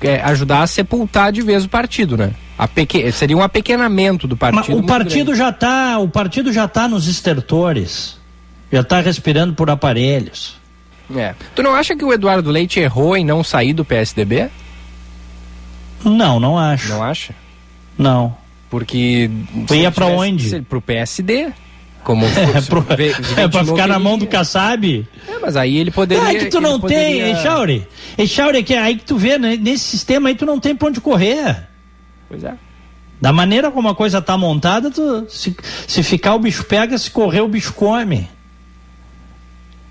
[0.00, 2.32] é, ajudar a sepultar de vez o partido, né?
[2.56, 3.10] A peque...
[3.12, 4.66] Seria um apequenamento do partido.
[4.66, 8.18] Mas o partido já está, o partido já está nos estertores,
[8.72, 10.56] já está respirando por aparelhos.
[11.14, 11.34] É.
[11.54, 14.50] Tu não acha que o Eduardo Leite errou em não sair do PSDB?
[16.04, 16.88] Não, não acho.
[16.88, 17.34] Não acha?
[17.96, 18.36] Não.
[18.70, 19.30] Porque.
[19.70, 20.62] Ia para onde?
[20.62, 21.52] Pro PSD.
[22.04, 22.86] Como é, pro,
[23.36, 25.06] é pra ficar na mão do Kassab?
[25.28, 26.24] É, mas aí ele poderia.
[26.24, 27.32] Ah, é que tu não tem, poderia...
[27.32, 27.86] Echauri.
[28.16, 29.56] Echauri, que aí que tu vê, né?
[29.56, 31.68] nesse sistema aí tu não tem pra onde correr.
[32.28, 32.54] Pois é.
[33.20, 35.56] Da maneira como a coisa tá montada, tu, se,
[35.86, 38.28] se ficar o bicho pega, se correr o bicho come.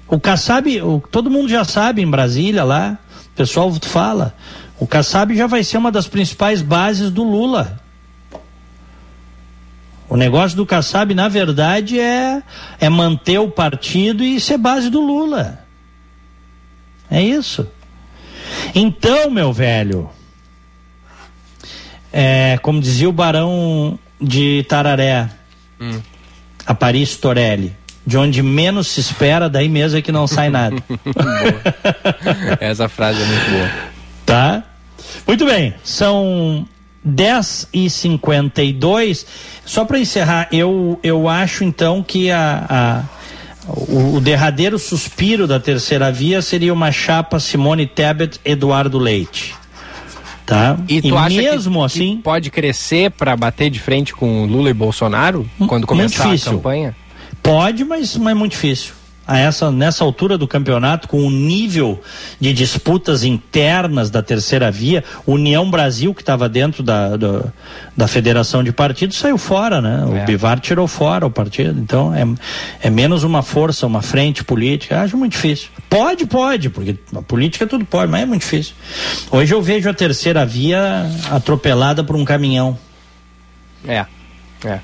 [0.08, 2.98] O Kassab, o, todo mundo já sabe em Brasília lá,
[3.34, 4.34] o pessoal fala.
[4.80, 7.82] O Kassab já vai ser uma das principais bases do Lula.
[10.10, 12.42] O negócio do Kassab, na verdade, é,
[12.80, 15.60] é manter o partido e ser base do Lula.
[17.10, 17.68] É isso.
[18.74, 20.10] Então, meu velho,
[22.14, 25.30] é, como dizia o barão de Tararé,
[25.80, 26.00] hum.
[26.66, 27.76] a Paris Torelli,
[28.06, 30.78] de onde menos se espera, daí mesmo é que não sai nada.
[32.62, 33.97] Essa frase é muito boa.
[34.28, 34.62] Tá?
[35.26, 36.68] Muito bem, são
[37.02, 39.26] 10 e 52
[39.66, 43.04] Só para encerrar, eu, eu acho então que a, a
[43.70, 49.56] o, o, derradeiro suspiro da terceira via seria uma chapa Simone Tebet Eduardo Leite.
[50.46, 50.78] Tá?
[50.88, 54.46] E, tu e acha mesmo que, assim que pode crescer para bater de frente com
[54.46, 56.96] Lula e Bolsonaro quando começar a campanha?
[57.44, 58.94] Pode, mas, mas é muito difícil
[59.28, 62.02] a essa, nessa altura do campeonato, com o nível
[62.40, 67.52] de disputas internas da terceira via, União Brasil, que estava dentro da, do,
[67.96, 70.02] da federação de partidos, saiu fora, né?
[70.02, 70.24] É.
[70.24, 71.78] O Bivar tirou fora o partido.
[71.80, 72.26] Então é,
[72.88, 75.02] é menos uma força, uma frente política.
[75.02, 75.70] Acho muito difícil.
[75.90, 78.76] Pode, pode, porque a política tudo pode, mas é muito difícil.
[79.30, 82.78] Hoje eu vejo a terceira via atropelada por um caminhão.
[83.86, 84.06] É,
[84.64, 84.80] é.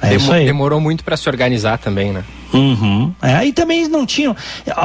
[0.00, 2.22] É Demo, demorou muito para se organizar também, né?
[2.56, 3.14] Uhum.
[3.22, 4.34] É, e também não tinham.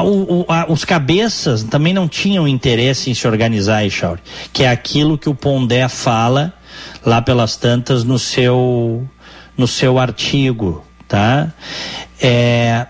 [0.03, 4.22] O, a, os cabeças também não tinham interesse em se organizar, Echauri,
[4.52, 6.53] que é aquilo que o Pondé fala
[7.06, 9.07] lá pelas tantas no seu,
[9.57, 10.84] no seu artigo.
[11.07, 11.52] Tá?
[12.22, 12.85] É,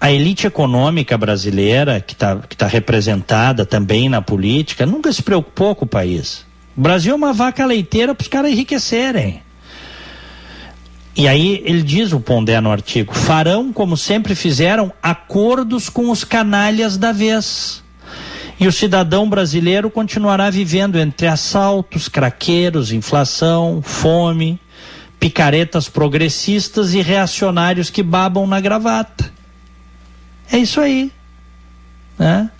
[0.00, 5.74] a elite econômica brasileira, que está que tá representada também na política, nunca se preocupou
[5.74, 6.44] com o país.
[6.76, 9.45] O Brasil é uma vaca leiteira para os caras enriquecerem.
[11.16, 16.24] E aí ele diz o Pondé no artigo: farão, como sempre fizeram, acordos com os
[16.24, 17.82] canalhas da vez.
[18.60, 24.58] E o cidadão brasileiro continuará vivendo entre assaltos, craqueiros, inflação, fome,
[25.20, 29.30] picaretas progressistas e reacionários que babam na gravata.
[30.50, 31.12] É isso aí.
[32.18, 32.50] Né?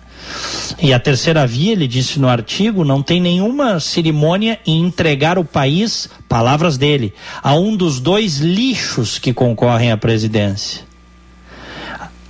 [0.79, 5.43] E a terceira via, ele disse no artigo, não tem nenhuma cerimônia em entregar o
[5.43, 10.85] país, palavras dele, a um dos dois lixos que concorrem à presidência.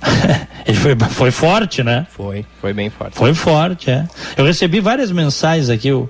[0.64, 2.06] Ele foi, foi forte, né?
[2.10, 3.16] Foi, foi bem forte.
[3.16, 4.06] Foi forte, é.
[4.36, 5.90] Eu recebi várias mensagens aqui.
[5.92, 6.08] O,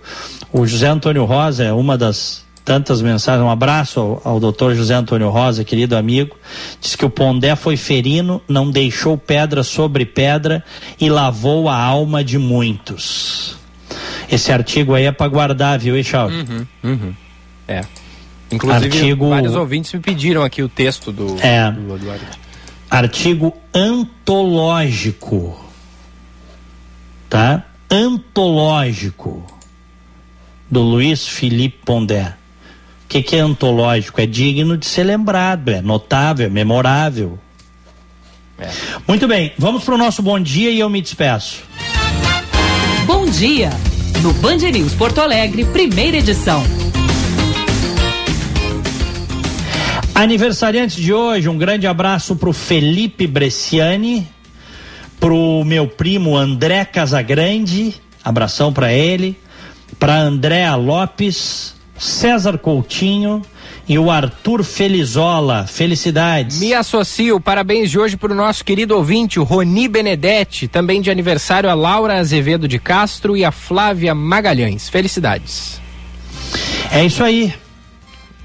[0.53, 3.43] o José Antônio Rosa é uma das tantas mensagens.
[3.43, 6.37] Um abraço ao, ao doutor José Antônio Rosa, querido amigo.
[6.79, 10.63] Diz que o Pondé foi ferino, não deixou pedra sobre pedra
[11.01, 13.57] e lavou a alma de muitos.
[14.31, 16.29] Esse artigo aí é para guardar, viu, Eixal?
[16.29, 17.15] Uhum, uhum.
[17.67, 17.81] É.
[18.53, 19.31] Inclusive, artigo...
[19.31, 21.71] vários ouvintes me pediram aqui o texto do, é.
[21.71, 22.27] do Eduardo.
[22.91, 25.59] Artigo antológico.
[27.31, 27.65] Tá?
[27.91, 29.43] Antológico.
[30.71, 32.38] Do Luiz Felipe Pondé.
[33.09, 34.21] O que, que é antológico?
[34.21, 37.39] É digno de ser lembrado, é notável, é memorável.
[38.59, 38.69] É.
[39.09, 41.63] Muito bem, vamos para o nosso bom dia e eu me despeço.
[43.07, 43.71] Bom dia,
[44.21, 46.63] no Band News Porto Alegre, primeira edição.
[50.15, 54.29] Aniversariantes de hoje, um grande abraço para o Felipe Bresciani,
[55.19, 59.35] para o meu primo André Casagrande, abração para ele,
[59.99, 63.43] para Andréa Lopes, César Coutinho
[63.89, 65.67] e o Arthur Felizola.
[65.67, 66.61] Felicidades.
[66.61, 67.41] Me associo.
[67.41, 70.69] Parabéns de hoje para o nosso querido ouvinte, o Roni Benedetti.
[70.69, 74.89] Também de aniversário a Laura Azevedo de Castro e a Flávia Magalhães.
[74.89, 75.81] Felicidades.
[76.93, 77.55] É isso aí.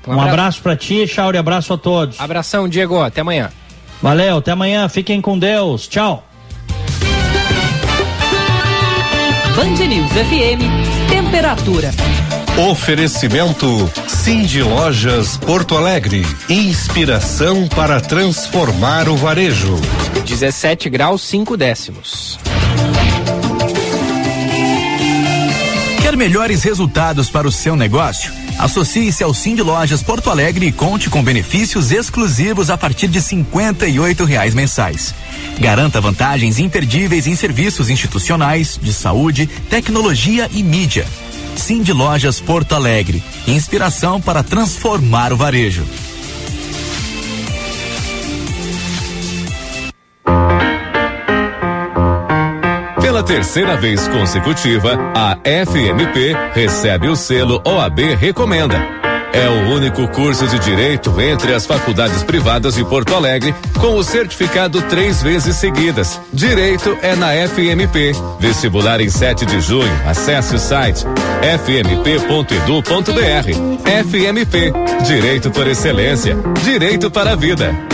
[0.08, 1.38] Um, um abraço para ti, Chauri.
[1.38, 2.20] Abraço a todos.
[2.20, 3.02] Abração, Diego.
[3.02, 3.50] Até amanhã.
[4.02, 4.88] Valeu, até amanhã.
[4.90, 5.88] Fiquem com Deus.
[5.88, 6.28] Tchau.
[9.56, 11.10] Band News FM.
[11.10, 11.92] Temperatura.
[12.58, 16.24] Oferecimento Cindy Lojas Porto Alegre.
[16.48, 19.76] Inspiração para transformar o varejo.
[20.24, 22.38] 17 graus 5 décimos.
[26.04, 28.32] Quer melhores resultados para o seu negócio?
[28.60, 33.88] Associe-se ao Cindy Lojas Porto Alegre e conte com benefícios exclusivos a partir de cinquenta
[33.88, 35.12] e reais mensais.
[35.60, 41.08] Garanta vantagens imperdíveis em serviços institucionais, de saúde, tecnologia e mídia.
[41.56, 43.24] Cindy Lojas Porto Alegre.
[43.48, 45.86] Inspiração para transformar o varejo.
[53.02, 59.04] Pela terceira vez consecutiva, a FMP recebe o selo OAB Recomenda
[59.34, 64.04] é o único curso de direito entre as faculdades privadas de Porto Alegre com o
[64.04, 66.22] certificado três vezes seguidas.
[66.32, 68.14] Direito é na FMP.
[68.40, 69.92] Vestibular em 7 de junho.
[70.06, 71.04] Acesse o site
[71.66, 72.84] fmp.edu.br.
[73.86, 74.74] FMP.
[75.06, 76.38] Direito por excelência.
[76.64, 77.93] Direito para a vida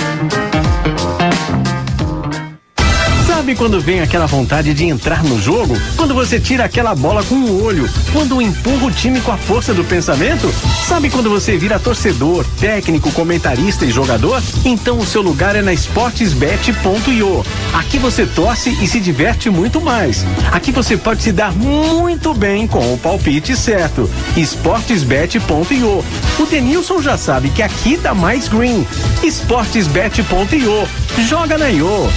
[3.49, 5.75] Sabe quando vem aquela vontade de entrar no jogo?
[5.95, 7.89] Quando você tira aquela bola com o olho?
[8.13, 10.53] Quando empurra o time com a força do pensamento?
[10.87, 14.39] Sabe quando você vira torcedor, técnico, comentarista e jogador?
[14.63, 17.43] Então o seu lugar é na esportesbet.io.
[17.73, 20.23] Aqui você torce e se diverte muito mais.
[20.51, 24.07] Aqui você pode se dar muito bem com o palpite certo.
[24.37, 26.05] esportesbet.io.
[26.37, 28.85] O Denilson já sabe que aqui dá mais green.
[29.23, 30.87] esportesbet.io.
[31.27, 32.07] Joga na IO.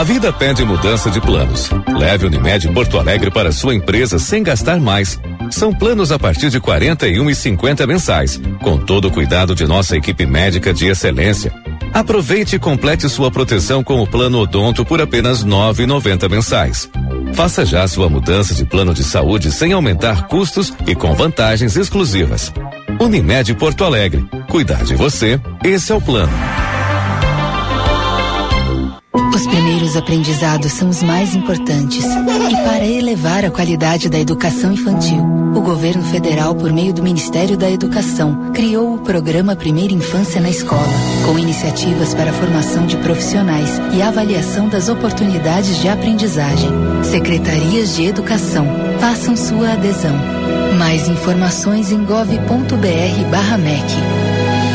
[0.00, 1.68] A vida pede mudança de planos.
[1.86, 5.20] Leve Unimed Porto Alegre para sua empresa sem gastar mais.
[5.50, 9.98] São planos a partir de 41 e 50 mensais, com todo o cuidado de nossa
[9.98, 11.52] equipe médica de excelência.
[11.92, 16.90] Aproveite e complete sua proteção com o plano Odonto por apenas 9,90 mensais.
[17.34, 22.50] Faça já sua mudança de plano de saúde sem aumentar custos e com vantagens exclusivas.
[22.98, 24.24] Unimed Porto Alegre.
[24.48, 26.32] Cuidar de você, esse é o plano.
[29.34, 32.04] Os primeiros aprendizados são os mais importantes.
[32.04, 35.18] E para elevar a qualidade da educação infantil,
[35.54, 40.50] o governo federal, por meio do Ministério da Educação, criou o programa Primeira Infância na
[40.50, 40.92] Escola,
[41.26, 46.70] com iniciativas para a formação de profissionais e avaliação das oportunidades de aprendizagem.
[47.02, 48.66] Secretarias de Educação,
[49.00, 50.16] façam sua adesão.
[50.78, 52.70] Mais informações em gov.br/mec.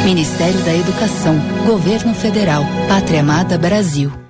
[0.06, 4.25] Ministério da Educação, Governo Federal, Pátria Amada Brasil.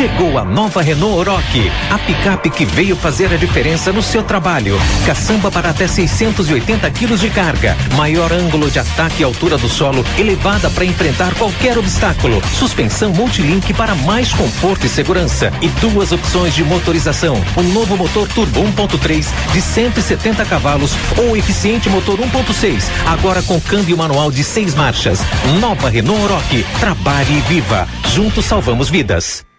[0.00, 4.80] Chegou a nova Renault Oroch, a picape que veio fazer a diferença no seu trabalho.
[5.04, 10.02] Caçamba para até 680 quilos de carga, maior ângulo de ataque e altura do solo,
[10.16, 16.54] elevada para enfrentar qualquer obstáculo, suspensão multilink para mais conforto e segurança e duas opções
[16.54, 23.42] de motorização: o novo motor turbo 1.3 de 170 cavalos ou eficiente motor 1.6, agora
[23.42, 25.20] com câmbio manual de seis marchas.
[25.60, 27.86] Nova Renault Oroch, trabalhe e viva.
[28.08, 29.49] Juntos salvamos vidas.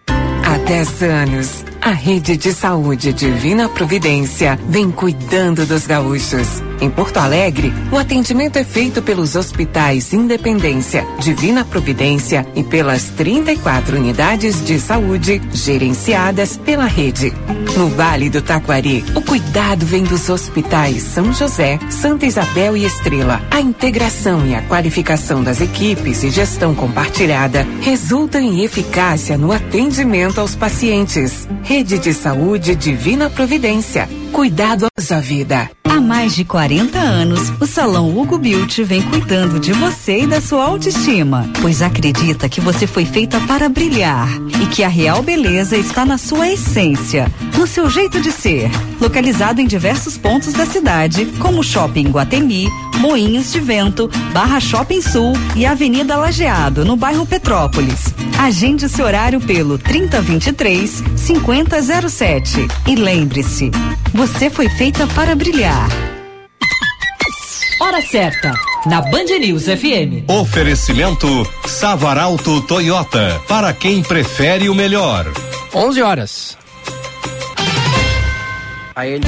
[0.71, 6.61] Há 10 anos, a rede de saúde Divina Providência vem cuidando dos gaúchos.
[6.79, 13.97] Em Porto Alegre, o atendimento é feito pelos hospitais Independência, Divina Providência e pelas 34
[13.97, 17.33] unidades de saúde gerenciadas pela rede.
[17.77, 23.41] No Vale do Taquari, o cuidado vem dos hospitais São José, Santa Isabel e Estrela.
[23.49, 30.41] A integração e a qualificação das equipes e gestão compartilhada resultam em eficácia no atendimento
[30.41, 31.47] aos pacientes.
[31.71, 34.05] Rede de Saúde Divina Providência.
[34.33, 35.71] Cuidado à sua vida.
[35.91, 40.39] Há mais de 40 anos, o Salão Hugo Beauty vem cuidando de você e da
[40.39, 44.29] sua autoestima, pois acredita que você foi feita para brilhar
[44.61, 48.71] e que a real beleza está na sua essência, no seu jeito de ser.
[49.01, 52.69] Localizado em diversos pontos da cidade, como Shopping Guatemi,
[52.99, 58.13] Moinhos de Vento, Barra Shopping Sul e Avenida Lajeado, no bairro Petrópolis.
[58.39, 63.71] Agende seu horário pelo 3023 5007 e lembre-se,
[64.13, 65.80] você foi feita para brilhar.
[67.79, 68.53] Hora certa,
[68.85, 70.29] na Band News FM.
[70.29, 71.27] Oferecimento
[71.65, 75.25] Savaralto Toyota, para quem prefere o melhor.
[75.73, 76.57] 11 horas.
[78.95, 79.25] A ele.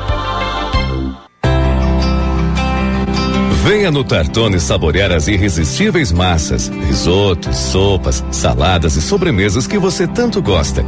[3.68, 10.41] Venha no Tartone saborear as irresistíveis massas, risotos, sopas, saladas e sobremesas que você tanto
[10.41, 10.85] gosta.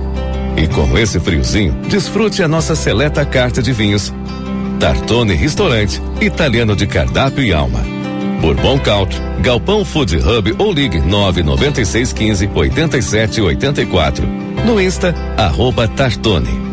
[0.56, 4.14] E com esse friozinho, desfrute a nossa seleta carta de vinhos.
[4.80, 7.81] Tartone Restaurante, italiano de cardápio e alma.
[8.39, 14.26] Bourbon Country, Galpão Food Hub ou ligue 99615 8784.
[14.65, 16.69] No Insta, arroba Tartone.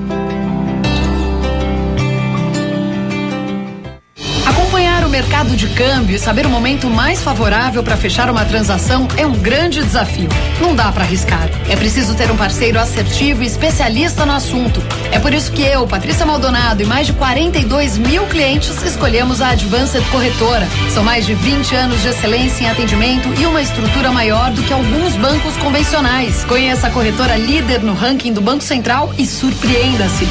[5.17, 9.33] Mercado de câmbio e saber o momento mais favorável para fechar uma transação é um
[9.33, 10.29] grande desafio.
[10.61, 11.49] Não dá para arriscar.
[11.71, 14.79] É preciso ter um parceiro assertivo e especialista no assunto.
[15.11, 19.53] É por isso que eu, Patrícia Maldonado e mais de 42 mil clientes escolhemos a
[19.53, 20.69] Advanced Corretora.
[20.93, 24.73] São mais de 20 anos de excelência em atendimento e uma estrutura maior do que
[24.75, 26.45] alguns bancos convencionais.
[26.45, 30.29] Conheça a corretora líder no ranking do Banco Central e surpreenda-se.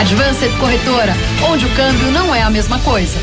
[0.00, 1.12] Advanced Corretora,
[1.50, 3.18] onde o câmbio não é a mesma coisa.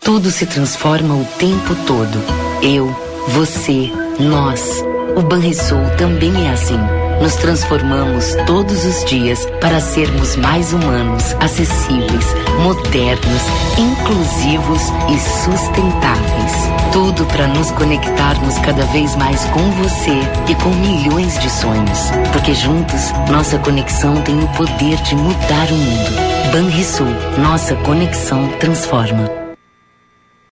[0.00, 2.18] Tudo se transforma o tempo todo.
[2.62, 2.86] Eu,
[3.28, 4.82] você, nós.
[5.16, 6.78] O Banrisul também é assim.
[7.20, 12.26] nos transformamos todos os dias para sermos mais humanos, acessíveis,
[12.62, 13.42] modernos,
[13.76, 16.52] inclusivos e sustentáveis.
[16.92, 20.16] Tudo para nos conectarmos cada vez mais com você
[20.48, 21.98] e com milhões de sonhos.
[22.32, 26.10] Porque juntos, nossa conexão tem o poder de mudar o mundo.
[26.52, 27.08] Banrisul,
[27.42, 29.37] nossa conexão transforma.